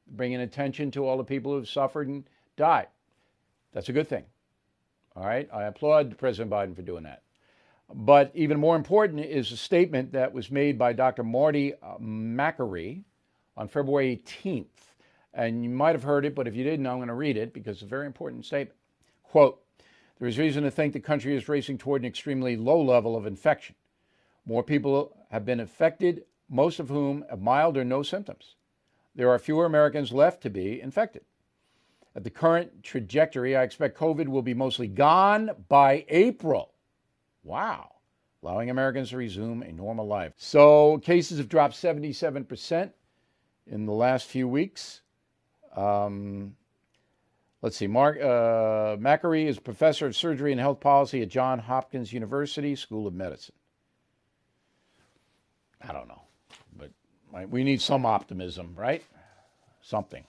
Bringing 0.08 0.42
attention 0.42 0.92
to 0.92 1.06
all 1.06 1.18
the 1.18 1.24
people 1.24 1.54
who've 1.54 1.68
suffered 1.68 2.08
and 2.08 2.24
died. 2.56 2.88
That's 3.74 3.90
a 3.90 3.94
good 3.94 4.08
thing. 4.08 4.24
All 5.16 5.26
right, 5.26 5.50
I 5.54 5.64
applaud 5.64 6.18
President 6.18 6.52
Biden 6.52 6.76
for 6.76 6.82
doing 6.82 7.04
that. 7.04 7.24
But 7.94 8.32
even 8.34 8.60
more 8.60 8.76
important 8.76 9.22
is 9.22 9.52
a 9.52 9.58
statement 9.58 10.12
that 10.12 10.34
was 10.34 10.52
made 10.52 10.78
by 10.78 10.94
Dr. 10.94 11.24
Marty 11.24 11.74
uh, 11.74 11.98
Makary 12.00 13.04
on 13.56 13.68
February 13.68 14.22
18th. 14.26 14.66
And 15.38 15.64
you 15.64 15.70
might 15.70 15.94
have 15.94 16.04
heard 16.04 16.26
it, 16.26 16.34
but 16.34 16.48
if 16.48 16.56
you 16.56 16.64
didn't, 16.64 16.88
I'm 16.88 16.98
going 16.98 17.10
to 17.10 17.14
read 17.14 17.38
it 17.38 17.54
because 17.54 17.78
it's 17.78 17.84
a 17.84 17.86
very 17.86 18.08
important 18.08 18.44
statement. 18.44 18.76
Quote, 19.22 19.62
there 20.18 20.28
is 20.28 20.40
reason 20.40 20.64
to 20.64 20.72
think 20.72 20.94
the 20.94 21.00
country 21.00 21.36
is 21.36 21.48
racing 21.48 21.78
toward 21.78 22.02
an 22.02 22.08
extremely 22.08 22.58
low 22.58 22.82
level 22.82 23.16
of 23.16 23.28
infection. 23.28 23.76
More 24.48 24.64
people 24.64 25.16
have 25.30 25.46
been 25.46 25.60
infected, 25.60 26.24
most 26.50 26.80
of 26.80 26.90
whom 26.90 27.24
have 27.30 27.40
mild 27.40 27.78
or 27.78 27.86
no 27.86 28.02
symptoms. 28.02 28.56
There 29.14 29.30
are 29.30 29.38
fewer 29.38 29.66
Americans 29.66 30.12
left 30.12 30.42
to 30.42 30.50
be 30.50 30.82
infected. 30.82 31.24
At 32.16 32.24
the 32.24 32.32
current 32.32 32.82
trajectory, 32.82 33.56
I 33.56 33.62
expect 33.62 33.96
COVID 33.96 34.28
will 34.28 34.42
be 34.42 34.56
mostly 34.56 34.88
gone 34.88 35.52
by 35.70 36.04
April. 36.10 36.72
Wow. 37.44 37.92
Allowing 38.42 38.72
Americans 38.72 39.12
to 39.12 39.18
resume 39.18 39.62
a 39.62 39.72
normal 39.72 40.08
life. 40.08 40.34
So, 40.36 40.98
cases 40.98 41.38
have 41.38 41.48
dropped 41.48 41.76
77% 41.76 42.92
in 43.68 43.86
the 43.86 43.92
last 43.92 44.26
few 44.26 44.48
weeks. 44.48 45.02
Um, 45.78 46.56
let's 47.62 47.78
see. 47.78 47.88
Mark 47.88 48.20
uh, 48.20 48.98
is 49.34 49.60
professor 49.60 50.08
of 50.08 50.16
surgery 50.16 50.52
and 50.52 50.60
health 50.60 50.80
policy 50.80 51.22
at 51.22 51.30
Johns 51.30 51.64
Hopkins 51.64 52.12
University 52.12 52.76
School 52.76 53.06
of 53.06 53.14
Medicine. 53.14 53.56
I 55.80 55.94
don't 55.94 56.08
know, 56.08 56.22
but 56.76 57.50
we 57.50 57.64
need 57.64 57.80
some 57.80 58.06
optimism, 58.06 58.74
right? 58.76 59.04
Something. 59.82 60.24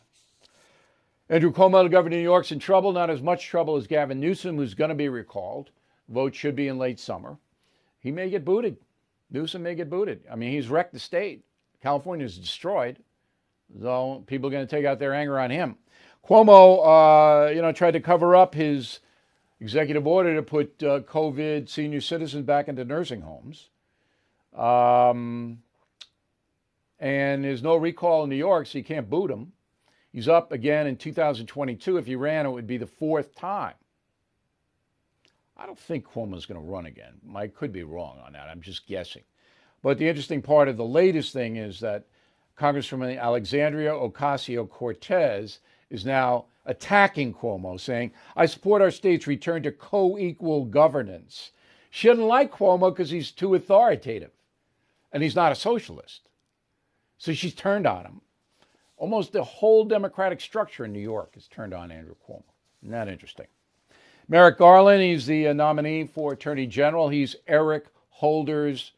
Andrew 1.30 1.52
Cuomo, 1.52 1.82
the 1.82 1.88
governor 1.88 2.16
of 2.16 2.20
New 2.20 2.24
York's 2.24 2.52
in 2.52 2.58
trouble, 2.58 2.92
not 2.92 3.10
as 3.10 3.22
much 3.22 3.46
trouble 3.46 3.76
as 3.76 3.86
Gavin 3.86 4.20
Newsom, 4.20 4.56
who's 4.56 4.74
going 4.74 4.90
to 4.90 4.94
be 4.94 5.08
recalled. 5.08 5.70
Vote 6.08 6.34
should 6.34 6.56
be 6.56 6.68
in 6.68 6.78
late 6.78 7.00
summer. 7.00 7.38
He 8.00 8.10
may 8.10 8.30
get 8.30 8.44
booted. 8.44 8.76
Newsom 9.30 9.62
may 9.62 9.74
get 9.74 9.90
booted. 9.90 10.22
I 10.30 10.36
mean, 10.36 10.52
he's 10.52 10.68
wrecked 10.68 10.92
the 10.92 10.98
state. 10.98 11.44
California 11.82 12.24
is 12.24 12.38
destroyed. 12.38 12.98
So 13.80 14.24
people 14.26 14.48
are 14.48 14.52
going 14.52 14.66
to 14.66 14.70
take 14.70 14.84
out 14.84 14.98
their 14.98 15.14
anger 15.14 15.38
on 15.38 15.50
him. 15.50 15.76
Cuomo, 16.26 17.48
uh, 17.48 17.50
you 17.50 17.62
know, 17.62 17.72
tried 17.72 17.92
to 17.92 18.00
cover 18.00 18.36
up 18.36 18.54
his 18.54 19.00
executive 19.60 20.06
order 20.06 20.34
to 20.34 20.42
put 20.42 20.82
uh, 20.82 21.00
COVID 21.00 21.68
senior 21.68 22.00
citizens 22.00 22.44
back 22.44 22.68
into 22.68 22.84
nursing 22.84 23.22
homes. 23.22 23.68
Um, 24.56 25.62
and 26.98 27.44
there's 27.44 27.62
no 27.62 27.76
recall 27.76 28.24
in 28.24 28.30
New 28.30 28.36
York, 28.36 28.66
so 28.66 28.78
you 28.78 28.84
can't 28.84 29.08
boot 29.08 29.30
him. 29.30 29.52
He's 30.12 30.28
up 30.28 30.52
again 30.52 30.86
in 30.86 30.96
2022. 30.96 31.96
If 31.96 32.06
he 32.06 32.16
ran, 32.16 32.46
it 32.46 32.50
would 32.50 32.66
be 32.66 32.76
the 32.76 32.86
fourth 32.86 33.34
time. 33.34 33.74
I 35.56 35.66
don't 35.66 35.78
think 35.78 36.06
Cuomo's 36.06 36.46
going 36.46 36.60
to 36.60 36.66
run 36.66 36.86
again. 36.86 37.14
I 37.34 37.48
could 37.48 37.72
be 37.72 37.82
wrong 37.82 38.18
on 38.24 38.32
that. 38.32 38.48
I'm 38.48 38.60
just 38.60 38.86
guessing. 38.86 39.22
But 39.82 39.98
the 39.98 40.08
interesting 40.08 40.40
part 40.42 40.68
of 40.68 40.76
the 40.76 40.84
latest 40.84 41.32
thing 41.32 41.56
is 41.56 41.80
that 41.80 42.06
Congresswoman 42.58 43.20
Alexandria 43.20 43.92
Ocasio 43.92 44.68
Cortez 44.68 45.60
is 45.90 46.04
now 46.04 46.46
attacking 46.66 47.32
Cuomo, 47.32 47.80
saying, 47.80 48.12
I 48.36 48.46
support 48.46 48.82
our 48.82 48.90
state's 48.90 49.26
return 49.26 49.62
to 49.62 49.72
co 49.72 50.18
equal 50.18 50.64
governance. 50.64 51.52
She 51.90 52.08
doesn't 52.08 52.24
like 52.24 52.52
Cuomo 52.52 52.90
because 52.90 53.10
he's 53.10 53.30
too 53.30 53.54
authoritative 53.54 54.32
and 55.12 55.22
he's 55.22 55.36
not 55.36 55.52
a 55.52 55.56
socialist. 55.56 56.28
So 57.16 57.32
she's 57.32 57.54
turned 57.54 57.86
on 57.86 58.04
him. 58.04 58.20
Almost 58.96 59.32
the 59.32 59.44
whole 59.44 59.84
Democratic 59.84 60.40
structure 60.40 60.84
in 60.84 60.92
New 60.92 61.00
York 61.00 61.34
is 61.36 61.48
turned 61.48 61.72
on 61.72 61.90
Andrew 61.90 62.14
Cuomo. 62.28 62.42
Isn't 62.82 62.92
that 62.92 63.08
interesting? 63.08 63.46
Merrick 64.28 64.58
Garland, 64.58 65.02
he's 65.02 65.26
the 65.26 65.48
uh, 65.48 65.52
nominee 65.52 66.04
for 66.04 66.32
Attorney 66.32 66.66
General. 66.66 67.08
He's 67.08 67.36
Eric 67.46 67.86
Holder's 68.10 68.92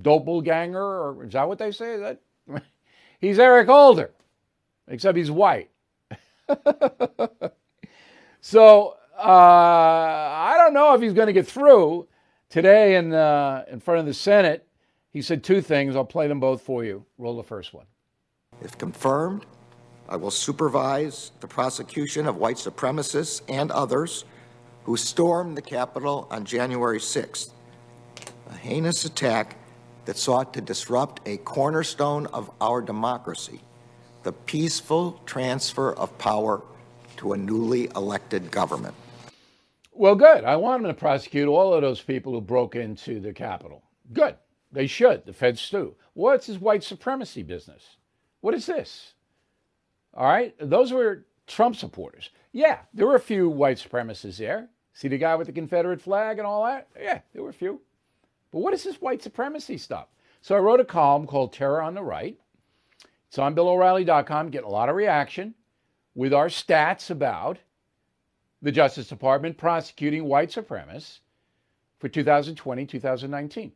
doppelganger, 0.00 0.78
or 0.78 1.24
is 1.24 1.32
that 1.32 1.48
what 1.48 1.58
they 1.58 1.72
say? 1.72 1.94
Is 1.94 2.00
that 2.00 2.20
he's 3.20 3.38
Eric 3.38 3.68
Holder, 3.68 4.12
except 4.88 5.16
he's 5.16 5.30
white. 5.30 5.70
so 8.40 8.96
uh, 9.18 9.22
I 9.22 10.54
don't 10.58 10.74
know 10.74 10.94
if 10.94 11.00
he's 11.00 11.12
going 11.12 11.26
to 11.26 11.32
get 11.32 11.46
through 11.46 12.06
today 12.50 12.96
in 12.96 13.12
uh, 13.12 13.64
in 13.70 13.80
front 13.80 14.00
of 14.00 14.06
the 14.06 14.14
Senate. 14.14 14.66
He 15.10 15.22
said 15.22 15.42
two 15.42 15.62
things. 15.62 15.96
I'll 15.96 16.04
play 16.04 16.28
them 16.28 16.40
both 16.40 16.62
for 16.62 16.84
you. 16.84 17.04
Roll 17.18 17.36
the 17.36 17.42
first 17.42 17.72
one. 17.72 17.86
If 18.62 18.76
confirmed, 18.78 19.46
I 20.08 20.16
will 20.16 20.30
supervise 20.30 21.32
the 21.40 21.48
prosecution 21.48 22.26
of 22.26 22.36
white 22.36 22.56
supremacists 22.56 23.42
and 23.48 23.70
others 23.70 24.24
who 24.84 24.96
stormed 24.96 25.56
the 25.56 25.62
Capitol 25.62 26.28
on 26.30 26.44
January 26.44 27.00
6th, 27.00 27.50
a 28.48 28.54
heinous 28.54 29.04
attack 29.04 29.56
that 30.06 30.16
sought 30.16 30.54
to 30.54 30.60
disrupt 30.60 31.20
a 31.28 31.36
cornerstone 31.38 32.26
of 32.28 32.50
our 32.60 32.80
democracy, 32.80 33.60
the 34.22 34.32
peaceful 34.32 35.20
transfer 35.26 35.92
of 35.92 36.16
power 36.18 36.62
to 37.18 37.34
a 37.34 37.36
newly 37.36 37.90
elected 37.94 38.50
government. 38.50 38.94
Well, 39.92 40.14
good. 40.14 40.44
I 40.44 40.56
want 40.56 40.82
them 40.82 40.90
to 40.90 40.98
prosecute 40.98 41.48
all 41.48 41.74
of 41.74 41.82
those 41.82 42.00
people 42.00 42.32
who 42.32 42.40
broke 42.40 42.76
into 42.76 43.20
the 43.20 43.32
Capitol. 43.32 43.82
Good. 44.12 44.36
They 44.72 44.86
should. 44.86 45.24
The 45.24 45.32
feds 45.32 45.70
do. 45.70 45.94
What's 46.12 46.48
this 46.48 46.60
white 46.60 46.84
supremacy 46.84 47.42
business? 47.42 47.96
What 48.40 48.54
is 48.54 48.66
this? 48.66 49.14
All 50.14 50.26
right. 50.26 50.54
Those 50.58 50.92
were 50.92 51.26
Trump 51.46 51.76
supporters. 51.76 52.30
Yeah, 52.52 52.78
there 52.92 53.06
were 53.06 53.14
a 53.14 53.20
few 53.20 53.48
white 53.48 53.78
supremacists 53.78 54.38
there. 54.38 54.68
See 54.92 55.08
the 55.08 55.18
guy 55.18 55.34
with 55.34 55.46
the 55.46 55.52
Confederate 55.52 56.00
flag 56.00 56.38
and 56.38 56.46
all 56.46 56.64
that? 56.64 56.88
Yeah, 57.00 57.20
there 57.32 57.42
were 57.42 57.50
a 57.50 57.54
few. 57.54 57.80
But 58.52 58.60
what 58.60 58.74
is 58.74 58.84
this 58.84 59.00
white 59.00 59.22
supremacy 59.22 59.78
stuff? 59.78 60.08
So 60.40 60.54
I 60.54 60.58
wrote 60.58 60.80
a 60.80 60.84
column 60.84 61.26
called 61.26 61.52
Terror 61.52 61.82
on 61.82 61.94
the 61.94 62.02
Right. 62.02 62.38
It's 63.28 63.38
on 63.38 63.54
BillO'Reilly.com, 63.54 64.50
getting 64.50 64.68
a 64.68 64.72
lot 64.72 64.88
of 64.88 64.96
reaction 64.96 65.54
with 66.14 66.32
our 66.32 66.46
stats 66.46 67.10
about 67.10 67.58
the 68.62 68.72
Justice 68.72 69.08
Department 69.08 69.58
prosecuting 69.58 70.24
white 70.24 70.50
supremacists 70.50 71.18
for 71.98 72.08
2020, 72.08 72.86
2019. 72.86 73.72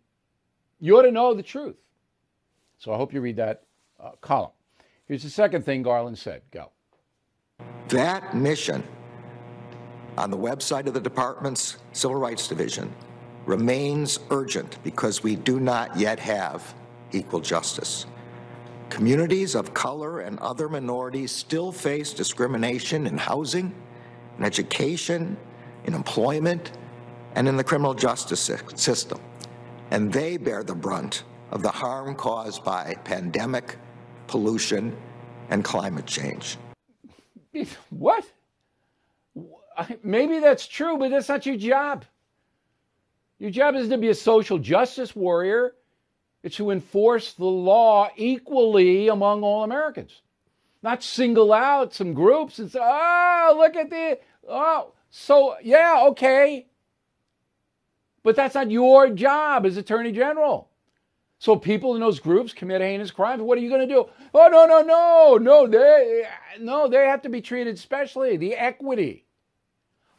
You 0.79 0.99
ought 0.99 1.03
to 1.03 1.11
know 1.11 1.35
the 1.35 1.43
truth. 1.43 1.77
So 2.79 2.93
I 2.93 2.97
hope 2.97 3.13
you 3.13 3.21
read 3.21 3.37
that 3.37 3.65
uh, 4.03 4.13
column. 4.21 4.53
Here's 5.07 5.23
the 5.23 5.31
second 5.31 5.65
thing 5.65 5.83
Garland 5.83 6.19
said. 6.19 6.43
Go. 6.51 6.71
That 7.89 8.35
mission 8.35 8.83
on 10.17 10.31
the 10.31 10.39
website 10.39 10.87
of 10.87 10.95
the 10.95 11.01
department's 11.01 11.79
Civil 11.93 12.17
Rights 12.17 12.49
Division 12.49 12.95
remains 13.51 14.21
urgent 14.31 14.79
because 14.85 15.25
we 15.25 15.35
do 15.35 15.59
not 15.59 15.97
yet 15.99 16.21
have 16.21 16.73
equal 17.11 17.41
justice. 17.41 18.07
Communities 18.91 19.57
of 19.57 19.75
color 19.75 20.21
and 20.21 20.39
other 20.39 20.69
minorities 20.69 21.33
still 21.33 21.73
face 21.73 22.13
discrimination 22.13 23.09
in 23.09 23.19
housing, 23.19 23.75
in 24.39 24.45
education, 24.45 25.37
in 25.85 25.95
employment, 25.95 26.71
and 27.35 27.49
in 27.49 27.57
the 27.57 27.65
criminal 27.65 27.93
justice 27.93 28.53
system. 28.77 29.19
And 29.91 30.13
they 30.13 30.37
bear 30.37 30.63
the 30.63 30.77
brunt 30.77 31.25
of 31.51 31.63
the 31.63 31.73
harm 31.73 32.15
caused 32.15 32.63
by 32.63 32.95
pandemic, 33.03 33.77
pollution, 34.29 34.97
and 35.51 35.65
climate 35.65 36.07
change. 36.07 36.57
What? 37.91 38.25
maybe 40.05 40.39
that's 40.39 40.69
true, 40.69 40.99
but 40.99 41.11
that's 41.11 41.29
not 41.29 41.47
your 41.47 41.57
job. 41.57 42.05
Your 43.41 43.51
job 43.51 43.75
isn't 43.75 43.91
to 43.91 43.97
be 43.97 44.11
a 44.11 44.15
social 44.15 44.59
justice 44.59 45.17
warrior. 45.17 45.75
It's 46.43 46.57
to 46.57 46.71
enforce 46.71 47.33
the 47.33 47.47
law 47.47 48.11
equally 48.17 49.09
among 49.09 49.43
all 49.43 49.65
Americans, 49.65 50.21
not 50.83 51.03
single 51.03 51.53
out 51.53 51.95
some 51.95 52.13
groups 52.13 52.59
and 52.59 52.71
say, 52.71 52.79
"Oh, 52.81 53.55
look 53.57 53.77
at 53.77 53.91
the 53.91 54.19
oh." 54.49 54.93
So 55.09 55.57
yeah, 55.63 56.05
okay, 56.09 56.67
but 58.23 58.37
that's 58.37 58.55
not 58.55 58.71
your 58.71 59.09
job 59.11 59.67
as 59.67 59.77
Attorney 59.77 60.13
General. 60.13 60.69
So 61.39 61.57
people 61.57 61.95
in 61.95 62.01
those 62.01 62.21
groups 62.21 62.53
commit 62.53 62.83
heinous 62.83 63.11
crimes. 63.11 63.43
What 63.43 63.57
are 63.57 63.63
you 63.63 63.71
going 63.71 63.89
to 63.89 63.95
do? 63.95 64.07
Oh 64.35 64.49
no, 64.49 64.67
no, 64.67 64.83
no, 64.83 65.39
no! 65.39 65.67
They 65.67 66.27
no, 66.61 66.89
they 66.89 67.07
have 67.07 67.23
to 67.23 67.31
be 67.31 67.41
treated 67.41 67.79
specially. 67.79 68.37
The 68.37 68.55
equity. 68.55 69.25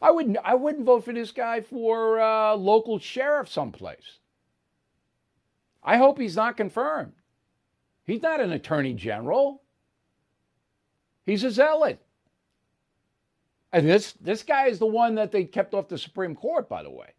I 0.02 0.10
wouldn't. 0.10 0.36
I 0.44 0.54
wouldn't 0.56 0.84
vote 0.84 1.04
for 1.04 1.12
this 1.12 1.30
guy 1.30 1.60
for 1.60 2.20
uh, 2.20 2.56
local 2.56 2.98
sheriff 2.98 3.48
someplace. 3.48 4.18
I 5.82 5.96
hope 5.96 6.18
he's 6.18 6.36
not 6.36 6.56
confirmed. 6.56 7.12
He's 8.04 8.20
not 8.20 8.40
an 8.40 8.52
attorney 8.52 8.94
general. 8.94 9.62
He's 11.24 11.44
a 11.44 11.52
zealot. 11.52 12.04
And 13.72 13.88
this 13.88 14.12
this 14.14 14.42
guy 14.42 14.66
is 14.66 14.80
the 14.80 14.86
one 14.86 15.14
that 15.14 15.30
they 15.30 15.44
kept 15.44 15.72
off 15.72 15.88
the 15.88 15.96
Supreme 15.96 16.34
Court, 16.34 16.68
by 16.68 16.82
the 16.82 16.90
way. 16.90 17.14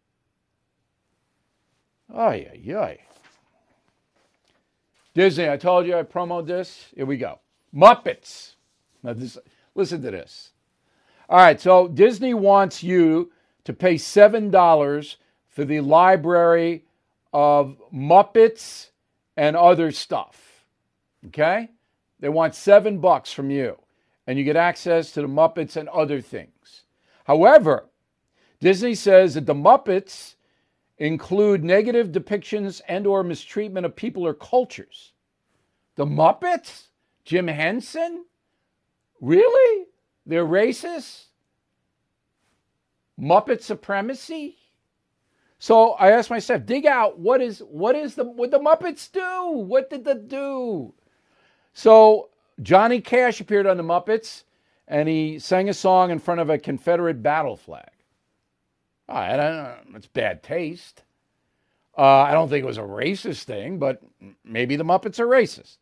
Oh 2.12 2.32
yeah, 2.32 2.52
yeah. 2.54 2.94
Disney, 5.14 5.48
I 5.48 5.56
told 5.56 5.86
you 5.86 5.96
I 5.96 6.02
promoted 6.02 6.48
this. 6.48 6.86
Here 6.94 7.06
we 7.06 7.16
go. 7.16 7.40
Muppets. 7.74 8.56
Now 9.02 9.14
this, 9.14 9.38
listen 9.74 10.02
to 10.02 10.10
this. 10.10 10.53
All 11.28 11.38
right, 11.38 11.60
so 11.60 11.88
Disney 11.88 12.34
wants 12.34 12.82
you 12.82 13.32
to 13.64 13.72
pay 13.72 13.94
$7 13.94 15.16
for 15.48 15.64
the 15.64 15.80
library 15.80 16.84
of 17.32 17.80
Muppets 17.92 18.90
and 19.36 19.56
other 19.56 19.90
stuff. 19.90 20.64
Okay? 21.26 21.70
They 22.20 22.28
want 22.28 22.54
7 22.54 22.98
bucks 22.98 23.32
from 23.32 23.50
you 23.50 23.78
and 24.26 24.38
you 24.38 24.44
get 24.44 24.56
access 24.56 25.12
to 25.12 25.22
the 25.22 25.28
Muppets 25.28 25.76
and 25.76 25.88
other 25.88 26.20
things. 26.20 26.82
However, 27.24 27.86
Disney 28.60 28.94
says 28.94 29.34
that 29.34 29.46
the 29.46 29.54
Muppets 29.54 30.34
include 30.98 31.64
negative 31.64 32.12
depictions 32.12 32.80
and 32.86 33.06
or 33.06 33.24
mistreatment 33.24 33.86
of 33.86 33.96
people 33.96 34.26
or 34.26 34.34
cultures. 34.34 35.12
The 35.96 36.06
Muppets? 36.06 36.88
Jim 37.24 37.48
Henson? 37.48 38.24
Really? 39.20 39.86
They're 40.26 40.46
racist? 40.46 41.24
Muppet 43.20 43.62
supremacy? 43.62 44.56
So 45.58 45.92
I 45.92 46.10
asked 46.10 46.30
myself, 46.30 46.66
dig 46.66 46.84
out 46.84 47.18
what 47.18 47.40
is 47.40 47.60
what 47.60 47.96
is 47.96 48.14
the 48.14 48.24
what 48.24 48.50
the 48.50 48.58
Muppets 48.58 49.10
do? 49.10 49.50
What 49.50 49.88
did 49.88 50.04
they 50.04 50.14
do? 50.14 50.92
So 51.72 52.30
Johnny 52.60 53.00
Cash 53.00 53.40
appeared 53.40 53.66
on 53.66 53.76
the 53.76 53.82
Muppets 53.82 54.44
and 54.88 55.08
he 55.08 55.38
sang 55.38 55.68
a 55.68 55.74
song 55.74 56.10
in 56.10 56.18
front 56.18 56.40
of 56.40 56.50
a 56.50 56.58
Confederate 56.58 57.22
battle 57.22 57.56
flag. 57.56 57.90
I 59.08 59.36
don't 59.36 59.56
know. 59.56 59.76
It's 59.94 60.06
bad 60.06 60.42
taste. 60.42 61.02
Uh, 61.96 62.02
I 62.02 62.32
don't 62.32 62.48
think 62.48 62.64
it 62.64 62.66
was 62.66 62.78
a 62.78 62.82
racist 62.82 63.44
thing, 63.44 63.78
but 63.78 64.02
maybe 64.44 64.76
the 64.76 64.84
Muppets 64.84 65.20
are 65.20 65.26
racist. 65.26 65.76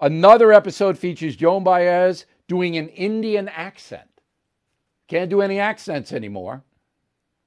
Another 0.00 0.52
episode 0.52 0.98
features 0.98 1.36
Joan 1.36 1.64
Baez 1.64 2.26
doing 2.52 2.76
an 2.76 2.90
Indian 2.90 3.48
accent. 3.48 4.06
Can't 5.08 5.30
do 5.30 5.40
any 5.40 5.58
accents 5.58 6.12
anymore. 6.12 6.62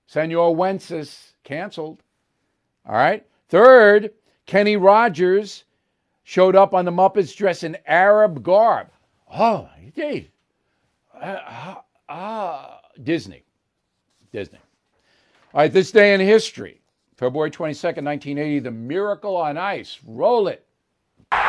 Senor 0.08 0.56
Wences 0.56 1.34
canceled. 1.44 2.02
All 2.88 2.96
right. 2.96 3.24
Third, 3.48 4.10
Kenny 4.48 4.78
Rogers 4.78 5.66
showed 6.24 6.56
up 6.56 6.74
on 6.74 6.86
the 6.86 6.92
Muppets 6.92 7.36
dressed 7.38 7.64
in 7.64 7.78
Arab 7.86 8.42
garb. 8.42 8.88
Oh, 9.32 9.70
he 9.94 10.28
Uh, 11.14 11.18
uh, 11.24 11.76
uh, 12.12 12.78
Disney. 13.04 13.44
Disney. 14.34 14.58
All 15.54 15.62
right, 15.62 15.72
this 15.72 15.92
day 15.92 16.16
in 16.16 16.20
history, 16.20 16.82
February 17.16 17.52
22nd, 17.52 18.04
1980, 18.04 18.58
the 18.58 18.72
Miracle 18.72 19.38
on 19.38 19.56
Ice. 19.56 20.00
Roll 20.08 20.48
it. 20.48 20.66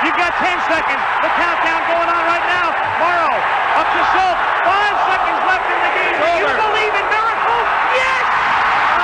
You've 0.05 0.17
got 0.17 0.35
10 0.35 0.61
seconds. 0.69 1.03
The 1.25 1.31
countdown 1.41 1.81
going 1.89 2.11
on 2.13 2.23
right 2.29 2.45
now. 2.45 2.69
Morrow 3.01 3.37
up 3.77 3.89
to 3.93 4.03
Silk. 4.17 4.37
Five 4.65 4.97
seconds 5.05 5.41
left 5.45 5.69
in 5.69 5.79
the 5.85 5.93
game. 6.01 6.17
Do 6.17 6.33
you 6.41 6.49
believe 6.49 6.95
in 6.97 7.07
miracles? 7.13 7.67
Yes! 7.93 8.25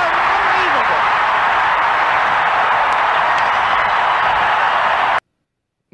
Unbelievable. 0.01 1.01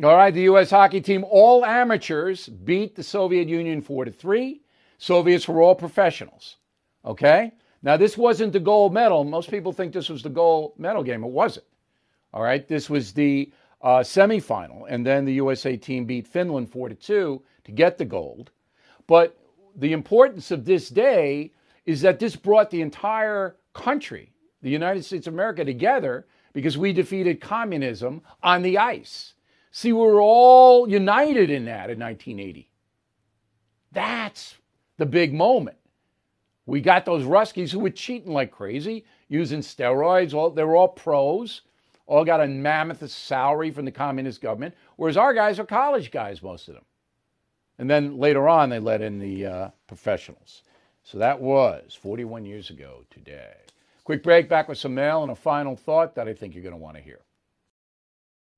All 0.02 0.16
right, 0.16 0.34
the 0.34 0.44
U.S. 0.44 0.70
hockey 0.70 1.02
team, 1.02 1.26
all 1.30 1.66
amateurs, 1.66 2.48
beat 2.48 2.96
the 2.96 3.04
Soviet 3.04 3.50
Union 3.50 3.82
4 3.82 4.06
to 4.06 4.12
3. 4.12 4.62
Soviets 4.98 5.46
were 5.46 5.62
all 5.62 5.76
professionals. 5.76 6.56
Okay? 7.04 7.52
Now, 7.84 7.98
this 7.98 8.18
wasn't 8.18 8.54
the 8.54 8.62
gold 8.62 8.94
medal. 8.94 9.26
Most 9.26 9.52
people 9.52 9.74
think 9.74 9.92
this 9.92 10.08
was 10.08 10.24
the 10.24 10.30
gold 10.30 10.72
medal 10.78 11.04
game. 11.04 11.22
It 11.26 11.32
wasn't. 11.32 11.66
All 12.34 12.42
right, 12.42 12.66
this 12.66 12.90
was 12.90 13.12
the 13.12 13.52
uh, 13.82 14.00
semifinal, 14.00 14.86
and 14.88 15.06
then 15.06 15.26
the 15.26 15.34
USA 15.34 15.76
team 15.76 16.06
beat 16.06 16.28
Finland 16.28 16.72
4 16.72 16.90
to 16.90 16.96
2 16.96 17.42
to 17.66 17.72
get 17.74 17.98
the 17.98 18.06
gold. 18.06 18.52
But 19.06 19.38
the 19.76 19.92
importance 19.92 20.50
of 20.52 20.64
this 20.64 20.88
day 20.88 21.52
is 21.86 22.00
that 22.02 22.20
this 22.20 22.38
brought 22.38 22.70
the 22.70 22.82
entire 22.82 23.58
country, 23.74 24.32
the 24.62 24.70
United 24.70 25.04
States 25.04 25.28
of 25.28 25.34
America, 25.34 25.66
together 25.66 26.26
because 26.54 26.78
we 26.78 26.94
defeated 26.94 27.42
communism 27.42 28.22
on 28.42 28.62
the 28.62 28.78
ice. 28.78 29.34
See, 29.72 29.94
we 29.94 30.00
were 30.00 30.22
all 30.22 30.90
united 30.90 31.50
in 31.50 31.66
that 31.66 31.90
in 31.90 32.00
1980. 32.00 32.70
That's 33.92 34.56
the 34.98 35.06
big 35.06 35.34
moment. 35.34 35.78
We 36.66 36.82
got 36.82 37.06
those 37.06 37.24
Ruskies 37.24 37.72
who 37.72 37.80
were 37.80 37.90
cheating 37.90 38.32
like 38.32 38.52
crazy, 38.52 39.06
using 39.28 39.62
steroids. 39.62 40.34
All, 40.34 40.52
they 40.52 40.64
were 40.64 40.76
all 40.76 40.88
pros, 40.88 41.62
all 42.06 42.24
got 42.24 42.42
a 42.42 42.48
mammoth 42.48 43.10
salary 43.10 43.72
from 43.72 43.86
the 43.86 43.92
communist 43.92 44.42
government, 44.42 44.76
whereas 44.96 45.18
our 45.18 45.34
guys 45.34 45.60
are 45.60 45.66
college 45.66 46.12
guys, 46.12 46.44
most 46.44 46.68
of 46.68 46.76
them. 46.76 46.86
And 47.80 47.90
then 47.90 48.18
later 48.18 48.48
on, 48.48 48.70
they 48.70 48.80
let 48.80 49.02
in 49.02 49.20
the 49.20 49.46
uh, 49.46 49.70
professionals. 49.88 50.64
So 51.04 51.18
that 51.18 51.40
was 51.40 51.98
41 52.00 52.46
years 52.46 52.70
ago 52.70 53.06
today. 53.10 53.56
Quick 54.04 54.22
break, 54.22 54.50
back 54.50 54.68
with 54.68 54.78
some 54.78 54.94
mail 54.94 55.24
and 55.24 55.32
a 55.32 55.36
final 55.36 55.76
thought 55.76 56.14
that 56.16 56.28
I 56.28 56.34
think 56.34 56.54
you're 56.54 56.64
going 56.64 56.74
to 56.74 56.78
want 56.78 56.98
to 56.98 57.02
hear. 57.02 57.22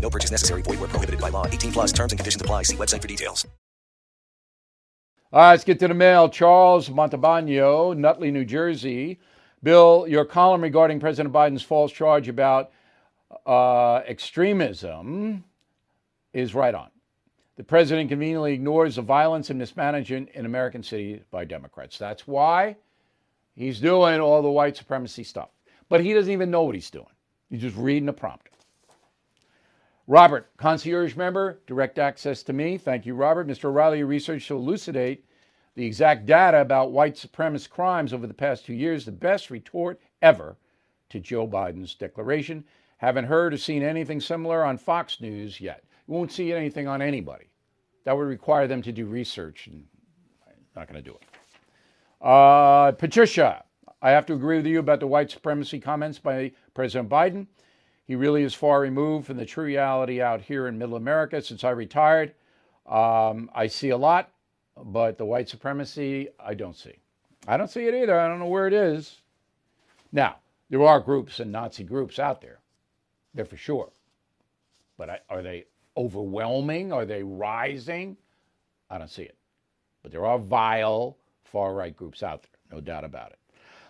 No 0.00 0.10
purchase 0.10 0.30
necessary. 0.30 0.62
Void 0.62 0.80
where 0.80 0.88
prohibited 0.88 1.20
by 1.20 1.30
law. 1.30 1.46
18 1.46 1.72
plus 1.72 1.92
terms 1.92 2.12
and 2.12 2.18
conditions 2.18 2.40
apply. 2.40 2.62
See 2.62 2.76
website 2.76 3.02
for 3.02 3.08
details. 3.08 3.46
All 5.32 5.40
right, 5.40 5.50
let's 5.50 5.64
get 5.64 5.78
to 5.80 5.88
the 5.88 5.94
mail. 5.94 6.28
Charles 6.28 6.88
Montalbano, 6.88 7.96
Nutley, 7.96 8.30
New 8.30 8.44
Jersey. 8.44 9.18
Bill, 9.62 10.06
your 10.08 10.24
column 10.24 10.60
regarding 10.62 11.00
President 11.00 11.34
Biden's 11.34 11.62
false 11.62 11.90
charge 11.90 12.28
about 12.28 12.70
uh, 13.44 13.96
extremism 14.06 15.44
is 16.32 16.54
right 16.54 16.74
on. 16.74 16.90
The 17.56 17.64
president 17.64 18.08
conveniently 18.08 18.52
ignores 18.52 18.96
the 18.96 19.02
violence 19.02 19.50
and 19.50 19.58
mismanagement 19.58 20.28
in 20.34 20.46
American 20.46 20.82
cities 20.82 21.22
by 21.30 21.44
Democrats. 21.44 21.98
That's 21.98 22.26
why 22.26 22.76
he's 23.56 23.80
doing 23.80 24.20
all 24.20 24.42
the 24.42 24.50
white 24.50 24.76
supremacy 24.76 25.24
stuff. 25.24 25.48
But 25.88 26.02
he 26.02 26.12
doesn't 26.12 26.32
even 26.32 26.50
know 26.50 26.62
what 26.62 26.74
he's 26.74 26.90
doing. 26.90 27.06
He's 27.50 27.62
just 27.62 27.76
reading 27.76 28.06
the 28.06 28.12
prompter. 28.12 28.50
Robert, 30.08 30.48
concierge 30.56 31.16
member, 31.16 31.60
direct 31.66 31.98
access 31.98 32.42
to 32.44 32.52
me. 32.52 32.78
Thank 32.78 33.06
you, 33.06 33.14
Robert. 33.14 33.48
Mr. 33.48 33.64
O'Reilly, 33.64 34.04
research 34.04 34.46
to 34.46 34.56
elucidate 34.56 35.24
the 35.74 35.84
exact 35.84 36.26
data 36.26 36.60
about 36.60 36.92
white 36.92 37.16
supremacist 37.16 37.70
crimes 37.70 38.12
over 38.12 38.26
the 38.26 38.34
past 38.34 38.64
two 38.64 38.72
years, 38.72 39.04
the 39.04 39.12
best 39.12 39.50
retort 39.50 40.00
ever 40.22 40.56
to 41.10 41.20
Joe 41.20 41.46
Biden's 41.46 41.94
declaration. 41.94 42.64
Haven't 42.98 43.24
heard 43.24 43.52
or 43.52 43.58
seen 43.58 43.82
anything 43.82 44.20
similar 44.20 44.64
on 44.64 44.78
Fox 44.78 45.20
News 45.20 45.60
yet. 45.60 45.84
You 46.06 46.14
won't 46.14 46.32
see 46.32 46.52
anything 46.52 46.86
on 46.86 47.02
anybody. 47.02 47.50
That 48.04 48.16
would 48.16 48.28
require 48.28 48.66
them 48.66 48.82
to 48.82 48.92
do 48.92 49.06
research, 49.06 49.66
and 49.66 49.84
I'm 50.46 50.54
not 50.74 50.88
going 50.88 51.02
to 51.02 51.10
do 51.10 51.16
it. 51.16 52.26
Uh, 52.26 52.92
Patricia, 52.92 53.64
I 54.00 54.10
have 54.10 54.24
to 54.26 54.34
agree 54.34 54.56
with 54.56 54.66
you 54.66 54.78
about 54.78 55.00
the 55.00 55.06
white 55.06 55.30
supremacy 55.30 55.80
comments 55.80 56.18
by 56.18 56.52
President 56.74 57.10
Biden. 57.10 57.48
He 58.06 58.14
really 58.14 58.44
is 58.44 58.54
far 58.54 58.80
removed 58.80 59.26
from 59.26 59.36
the 59.36 59.44
true 59.44 59.64
reality 59.64 60.22
out 60.22 60.40
here 60.40 60.68
in 60.68 60.78
middle 60.78 60.96
America 60.96 61.42
since 61.42 61.64
I 61.64 61.70
retired. 61.70 62.34
Um, 62.86 63.50
I 63.52 63.66
see 63.66 63.90
a 63.90 63.96
lot, 63.96 64.30
but 64.76 65.18
the 65.18 65.24
white 65.24 65.48
supremacy, 65.48 66.28
I 66.38 66.54
don't 66.54 66.76
see. 66.76 66.94
I 67.48 67.56
don't 67.56 67.70
see 67.70 67.86
it 67.86 67.94
either. 67.94 68.18
I 68.18 68.28
don't 68.28 68.38
know 68.38 68.46
where 68.46 68.68
it 68.68 68.72
is. 68.72 69.22
Now, 70.12 70.36
there 70.70 70.82
are 70.82 71.00
groups 71.00 71.40
and 71.40 71.50
Nazi 71.50 71.82
groups 71.82 72.18
out 72.18 72.40
there. 72.40 72.60
They're 73.34 73.44
for 73.44 73.56
sure. 73.56 73.90
But 74.96 75.10
I, 75.10 75.20
are 75.28 75.42
they 75.42 75.66
overwhelming? 75.96 76.92
Are 76.92 77.04
they 77.04 77.22
rising? 77.22 78.16
I 78.88 78.98
don't 78.98 79.10
see 79.10 79.22
it. 79.22 79.36
But 80.02 80.12
there 80.12 80.26
are 80.26 80.38
vile 80.38 81.16
far 81.44 81.74
right 81.74 81.94
groups 81.96 82.22
out 82.22 82.42
there, 82.42 82.50
no 82.70 82.80
doubt 82.80 83.04
about 83.04 83.32
it. 83.32 83.38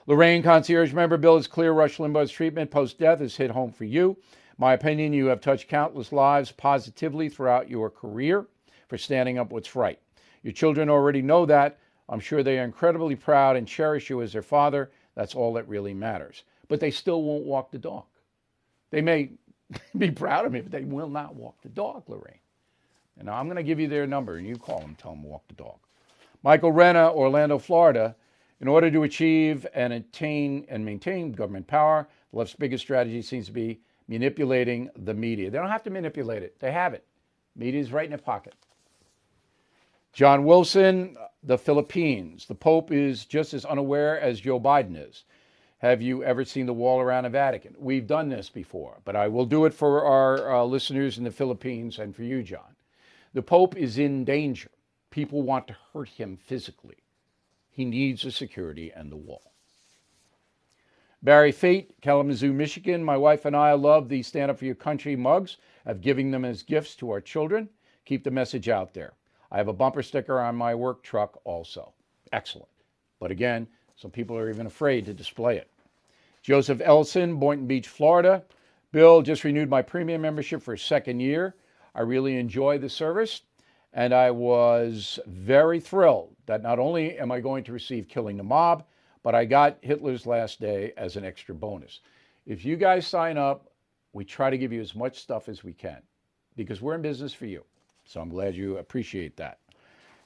Lorraine 0.09 0.41
Concierge 0.41 0.93
member 0.93 1.17
Bill 1.17 1.37
is 1.37 1.49
clear 1.49 1.73
Rush 1.73 1.97
Limbaugh's 1.97 2.31
treatment 2.31 2.71
post 2.71 2.97
death 2.97 3.19
has 3.19 3.35
hit 3.35 3.51
home 3.51 3.73
for 3.73 3.85
you. 3.85 4.17
My 4.57 4.73
opinion, 4.73 5.13
you 5.13 5.27
have 5.27 5.41
touched 5.41 5.69
countless 5.69 6.13
lives 6.13 6.53
positively 6.53 7.29
throughout 7.29 7.69
your 7.69 7.91
career 7.91 8.47
for 8.87 8.97
standing 8.97 9.37
up 9.37 9.51
what's 9.51 9.75
right. 9.75 9.99
Your 10.45 10.53
children 10.53 10.89
already 10.89 11.23
know 11.23 11.45
that. 11.47 11.81
I'm 12.09 12.21
sure 12.21 12.45
they 12.45 12.61
are 12.61 12.65
incredibly 12.65 13.17
proud 13.17 13.57
and 13.57 13.67
cherish 13.67 14.09
you 14.09 14.23
as 14.23 14.33
their 14.33 14.43
father. 14.43 14.93
That's 15.17 15.35
all 15.35 15.53
that 15.55 15.69
really 15.69 15.93
matters. 15.93 16.45
But 16.69 16.79
they 16.79 16.93
still 16.93 17.25
won't 17.25 17.45
walk 17.45 17.73
the 17.73 17.79
dog. 17.79 18.05
They 18.91 19.01
may 19.01 19.33
be 19.99 20.13
proud 20.13 20.47
of 20.47 20.53
me, 20.53 20.61
but 20.61 20.71
they 20.71 20.85
will 20.85 21.11
not 21.11 21.35
walk 21.35 21.61
the 21.63 21.69
dog, 21.69 22.05
Lorraine. 22.07 22.39
And 23.19 23.29
I'm 23.29 23.47
going 23.47 23.57
to 23.57 23.65
give 23.65 23.81
you 23.81 23.89
their 23.89 24.07
number, 24.07 24.37
and 24.37 24.47
you 24.47 24.57
call 24.57 24.79
them, 24.79 24.95
tell 24.95 25.11
them 25.11 25.25
walk 25.25 25.49
the 25.49 25.55
dog. 25.55 25.79
Michael 26.45 26.73
Renna, 26.73 27.13
Orlando, 27.13 27.59
Florida. 27.59 28.15
In 28.61 28.69
order 28.69 28.91
to 28.91 29.03
achieve 29.03 29.67
and 29.75 29.93
attain 29.93 30.65
and 30.69 30.85
maintain 30.85 31.33
government 31.33 31.67
power, 31.67 32.09
the 32.31 32.39
left's 32.39 32.55
biggest 32.55 32.83
strategy 32.83 33.21
seems 33.21 33.47
to 33.47 33.53
be 33.53 33.81
manipulating 34.09 34.89
the 34.97 35.15
media. 35.15 35.51
They 35.51 35.59
don't 35.59 35.69
have 35.69 35.83
to 35.85 35.91
manipulate 35.91 36.43
it, 36.43 36.59
they 36.61 36.73
have 36.73 36.95
it. 36.95 37.05
Media 37.55 37.81
is 37.81 37.93
right 37.93 38.05
in 38.05 38.11
their 38.11 38.19
pocket. 38.19 38.55
John 40.13 40.45
Wilson, 40.45 41.17
the 41.43 41.59
Philippines. 41.59 42.47
The 42.47 42.55
Pope 42.55 42.91
is 42.91 43.27
just 43.27 43.53
as 43.53 43.67
unaware 43.67 44.19
as 44.19 44.41
Joe 44.41 44.59
Biden 44.59 44.97
is. 44.97 45.25
Have 45.79 46.01
you 46.01 46.25
ever 46.25 46.43
seen 46.43 46.65
the 46.65 46.73
wall 46.73 47.01
around 47.01 47.25
the 47.25 47.31
Vatican? 47.31 47.75
We've 47.79 48.07
done 48.07 48.31
this 48.31 48.49
before, 48.49 48.97
but 49.05 49.15
I 49.15 49.29
will 49.29 49.45
do 49.45 49.67
it 49.67 49.75
for 49.75 50.07
our 50.07 50.55
uh, 50.55 50.65
listeners 50.65 51.19
in 51.19 51.25
the 51.25 51.31
Philippines 51.31 51.99
and 51.99 52.17
for 52.17 52.23
you, 52.23 52.43
John. 52.43 52.77
The 53.35 53.43
Pope 53.43 53.77
is 53.77 53.99
in 53.99 54.25
danger. 54.25 54.71
People 55.11 55.43
want 55.43 55.67
to 55.67 55.77
hurt 55.93 56.09
him 56.09 56.39
physically. 56.39 56.97
He 57.77 57.85
needs 57.85 58.23
the 58.23 58.31
security 58.31 58.91
and 58.91 59.13
the 59.13 59.19
wall. 59.19 59.53
Barry 61.23 61.53
Fate, 61.53 62.01
Kalamazoo, 62.01 62.51
Michigan. 62.51 63.05
My 63.05 63.19
wife 63.19 63.45
and 63.45 63.55
I 63.55 63.75
love 63.75 64.09
the 64.09 64.23
Stand 64.23 64.51
Up 64.51 64.59
for 64.59 64.65
Your 64.65 64.75
Country 64.75 65.15
mugs 65.15 65.59
of 65.85 66.01
giving 66.01 66.31
them 66.31 66.43
as 66.43 66.63
gifts 66.63 66.95
to 66.97 67.11
our 67.11 67.21
children. 67.21 67.69
Keep 68.07 68.25
the 68.25 68.31
message 68.31 68.71
out 68.71 68.95
there. 68.95 69.13
I 69.53 69.59
have 69.59 69.69
a 69.69 69.75
bumper 69.75 70.03
sticker 70.03 70.41
on 70.41 70.57
my 70.57 70.75
work 70.75 71.03
truck 71.03 71.39
also. 71.45 71.93
Excellent. 72.33 72.71
But 73.21 73.31
again, 73.31 73.67
some 73.95 74.11
people 74.11 74.39
are 74.39 74.49
even 74.49 74.65
afraid 74.65 75.05
to 75.05 75.13
display 75.13 75.59
it. 75.59 75.71
Joseph 76.41 76.81
Elson, 76.83 77.37
Boynton 77.37 77.67
Beach, 77.67 77.89
Florida. 77.89 78.43
Bill 78.91 79.21
just 79.21 79.45
renewed 79.45 79.69
my 79.69 79.83
premium 79.83 80.23
membership 80.23 80.63
for 80.63 80.73
a 80.73 80.79
second 80.79 81.21
year. 81.21 81.57
I 81.95 82.01
really 82.01 82.39
enjoy 82.39 82.79
the 82.79 82.89
service, 82.89 83.43
and 83.97 84.13
I 84.13 84.31
was 84.31 85.19
very 85.27 85.81
thrilled 85.81 86.37
that 86.45 86.63
not 86.63 86.79
only 86.79 87.19
am 87.19 87.33
I 87.33 87.41
going 87.41 87.65
to 87.65 87.73
receive 87.73 88.09
Killing 88.09 88.37
the 88.37 88.43
Mob, 88.43 88.85
but 89.23 89.35
I 89.35 89.47
got 89.47 89.79
Hitler's 89.81 90.27
Last 90.27 90.61
Day 90.61 90.93
as 90.99 91.17
an 91.17 91.25
extra 91.25 91.55
bonus. 91.55 92.01
If 92.45 92.63
you 92.63 92.77
guys 92.77 93.07
sign 93.07 93.39
up, 93.39 93.71
we 94.13 94.23
try 94.23 94.51
to 94.51 94.59
give 94.59 94.71
you 94.71 94.83
as 94.83 94.95
much 94.95 95.19
stuff 95.19 95.49
as 95.49 95.65
we 95.65 95.73
can 95.73 96.03
because 96.57 96.83
we're 96.83 96.95
in 96.95 97.01
business 97.01 97.33
for 97.33 97.47
you. 97.47 97.65
So 98.05 98.21
I'm 98.21 98.29
glad 98.29 98.55
you 98.55 98.77
appreciate 98.77 99.35
that. 99.39 99.61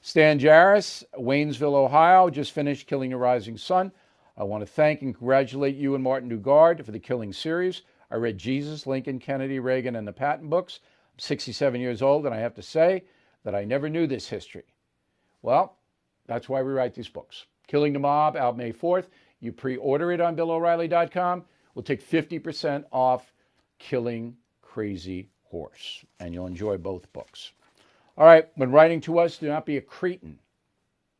Stan 0.01 0.37
Jarris, 0.37 1.05
Waynesville, 1.17 1.73
Ohio, 1.73 2.29
just 2.29 2.51
finished 2.51 2.87
Killing 2.87 3.11
the 3.11 3.17
Rising 3.17 3.57
Sun. 3.57 3.93
I 4.37 4.43
want 4.43 4.63
to 4.63 4.67
thank 4.67 5.01
and 5.01 5.15
congratulate 5.15 5.77
you 5.77 5.95
and 5.95 6.03
Martin 6.03 6.29
Dugard 6.29 6.83
for 6.83 6.91
the 6.91 6.99
Killing 6.99 7.31
series. 7.31 7.83
I 8.11 8.15
read 8.15 8.37
Jesus, 8.37 8.85
Lincoln, 8.85 9.17
Kennedy, 9.17 9.59
Reagan, 9.59 9.95
and 9.95 10.05
the 10.05 10.11
Patton 10.11 10.49
books. 10.49 10.81
I'm 11.13 11.19
67 11.19 11.79
years 11.79 12.01
old, 12.01 12.25
and 12.25 12.35
I 12.35 12.39
have 12.39 12.55
to 12.55 12.61
say 12.61 13.03
that 13.43 13.55
I 13.55 13.63
never 13.63 13.89
knew 13.89 14.07
this 14.07 14.27
history. 14.27 14.65
Well, 15.41 15.77
that's 16.27 16.47
why 16.47 16.61
we 16.61 16.71
write 16.71 16.93
these 16.93 17.09
books. 17.09 17.45
Killing 17.67 17.93
the 17.93 17.99
Mob 17.99 18.35
out 18.35 18.57
May 18.57 18.71
4th. 18.71 19.05
You 19.39 19.51
pre 19.51 19.77
order 19.77 20.11
it 20.11 20.21
on 20.21 20.35
BillO'Reilly.com. 20.35 21.43
We'll 21.73 21.83
take 21.83 22.07
50% 22.07 22.85
off 22.91 23.33
Killing 23.79 24.35
Crazy 24.61 25.29
Horse, 25.43 26.05
and 26.19 26.33
you'll 26.33 26.47
enjoy 26.47 26.77
both 26.77 27.11
books. 27.13 27.51
All 28.17 28.25
right, 28.25 28.47
when 28.55 28.71
writing 28.71 29.01
to 29.01 29.19
us, 29.19 29.37
do 29.37 29.47
not 29.47 29.65
be 29.65 29.77
a 29.77 29.81
cretin. 29.81 30.37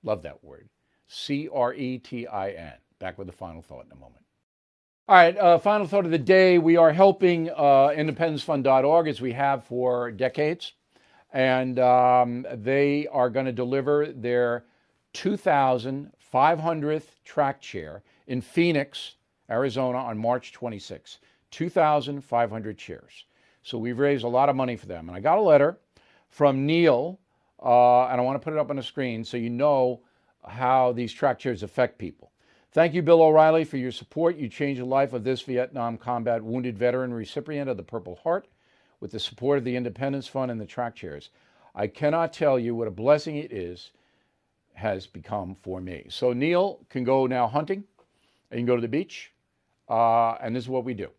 Love 0.03 0.22
that 0.24 0.43
word. 0.43 0.69
C 1.07 1.49
R 1.51 1.74
E 1.74 1.97
T 1.97 2.28
I 2.28 2.51
N. 2.51 2.74
Back 2.99 3.17
with 3.17 3.28
the 3.28 3.34
final 3.34 3.61
thought 3.61 3.86
in 3.86 3.91
a 3.91 3.95
moment. 3.95 4.24
All 5.07 5.15
right, 5.15 5.38
uh, 5.38 5.57
final 5.57 5.88
thought 5.88 6.05
of 6.05 6.11
the 6.11 6.17
day. 6.17 6.57
We 6.57 6.78
are 6.78 6.93
helping 6.93 7.49
uh, 7.49 7.89
independencefund.org 7.95 9.07
as 9.07 9.19
we 9.19 9.34
have 9.34 9.65
for 9.65 10.11
decades. 10.11 10.74
And 11.34 11.80
um, 11.80 12.46
they 12.54 13.08
are 13.08 13.30
going 13.30 13.46
to 13.46 13.52
deliver 13.52 14.08
their 14.08 14.66
2,500th 15.14 17.04
track 17.24 17.62
chair 17.62 18.04
in 18.28 18.42
Phoenix, 18.42 19.16
Arizona 19.50 19.98
on 19.98 20.18
March 20.18 20.52
26. 20.52 21.20
2,500 21.52 22.78
chairs. 22.78 23.26
So 23.64 23.78
we've 23.78 24.00
raised 24.00 24.24
a 24.24 24.28
lot 24.28 24.50
of 24.50 24.56
money 24.56 24.76
for 24.76 24.88
them. 24.88 25.08
And 25.08 25.16
I 25.16 25.20
got 25.20 25.38
a 25.38 25.42
letter 25.42 25.78
from 26.30 26.66
Neil, 26.66 27.20
uh, 27.62 28.06
and 28.06 28.20
I 28.20 28.24
want 28.24 28.42
to 28.42 28.44
put 28.44 28.54
it 28.54 28.60
up 28.60 28.70
on 28.70 28.78
the 28.78 28.84
screen 28.84 29.24
so 29.24 29.38
you 29.38 29.50
know 29.50 30.02
how 30.48 30.92
these 30.94 31.14
track 31.14 31.38
chairs 31.38 31.62
affect 31.62 32.00
people. 32.00 32.32
Thank 32.72 32.94
you, 32.94 33.02
Bill 33.02 33.22
O'Reilly, 33.22 33.66
for 33.66 33.78
your 33.78 33.92
support. 33.92 34.38
You 34.38 34.48
changed 34.48 34.82
the 34.82 34.86
life 34.86 35.12
of 35.14 35.24
this 35.24 35.42
Vietnam 35.42 35.98
combat 35.98 36.42
wounded 36.42 36.78
veteran 36.78 37.14
recipient 37.14 37.70
of 37.70 37.76
the 37.76 37.84
Purple 37.84 38.16
Heart 38.24 38.48
with 39.02 39.12
the 39.12 39.20
support 39.20 39.58
of 39.58 39.66
the 39.66 39.76
Independence 39.76 40.28
Fund 40.28 40.49
and 40.49 40.62
the 40.62 40.66
track 40.66 40.95
chairs. 40.95 41.30
I 41.76 41.88
cannot 41.88 42.32
tell 42.32 42.58
you 42.58 42.76
what 42.76 42.88
a 42.88 42.91
blessing 42.91 43.36
it 43.36 43.52
is 43.52 43.91
has 44.76 45.08
become 45.08 45.56
for 45.62 45.82
me. 45.82 46.06
So 46.08 46.32
Neil 46.32 46.80
can 46.89 47.04
go 47.04 47.26
now 47.26 47.47
hunting, 47.47 47.84
and 48.49 48.60
you 48.60 48.66
can 48.66 48.68
go 48.68 48.76
to 48.76 48.82
the 48.82 48.88
beach, 48.88 49.34
uh, 49.89 50.36
and 50.36 50.56
this 50.56 50.64
is 50.64 50.70
what 50.70 50.86
we 50.86 50.93
do. 50.93 51.10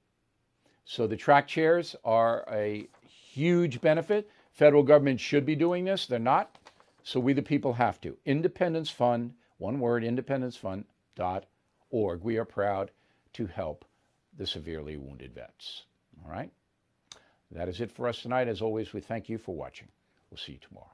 So 0.85 1.07
the 1.07 1.17
track 1.17 1.47
chairs 1.47 1.95
are 2.05 2.45
a 2.51 2.89
huge 3.03 3.81
benefit. 3.81 4.29
Federal 4.53 4.83
government 4.83 5.21
should 5.21 5.47
be 5.47 5.55
doing 5.55 5.85
this. 5.85 6.07
They're 6.07 6.19
not. 6.19 6.59
So 7.03 7.21
we, 7.21 7.33
the 7.33 7.43
people, 7.43 7.73
have 7.75 8.01
to. 8.03 8.17
Independence 8.25 8.91
Fund, 8.91 9.33
one 9.59 9.81
word, 9.81 10.05
independencefund.org. 10.05 12.23
We 12.23 12.37
are 12.37 12.45
proud 12.45 12.93
to 13.33 13.47
help 13.47 13.85
the 14.37 14.47
severely 14.47 14.97
wounded 14.97 15.35
vets. 15.35 15.83
All 16.25 16.31
right? 16.31 16.53
That 17.55 17.69
is 17.69 17.81
it 17.81 17.93
for 17.93 18.09
us 18.09 18.23
tonight. 18.23 18.49
As 18.49 18.63
always, 18.63 18.93
we 18.93 19.01
thank 19.01 19.29
you 19.29 19.39
for 19.39 19.55
watching. 19.55 19.89
We'll 20.31 20.39
see 20.39 20.53
you 20.53 20.59
tomorrow. 20.59 20.92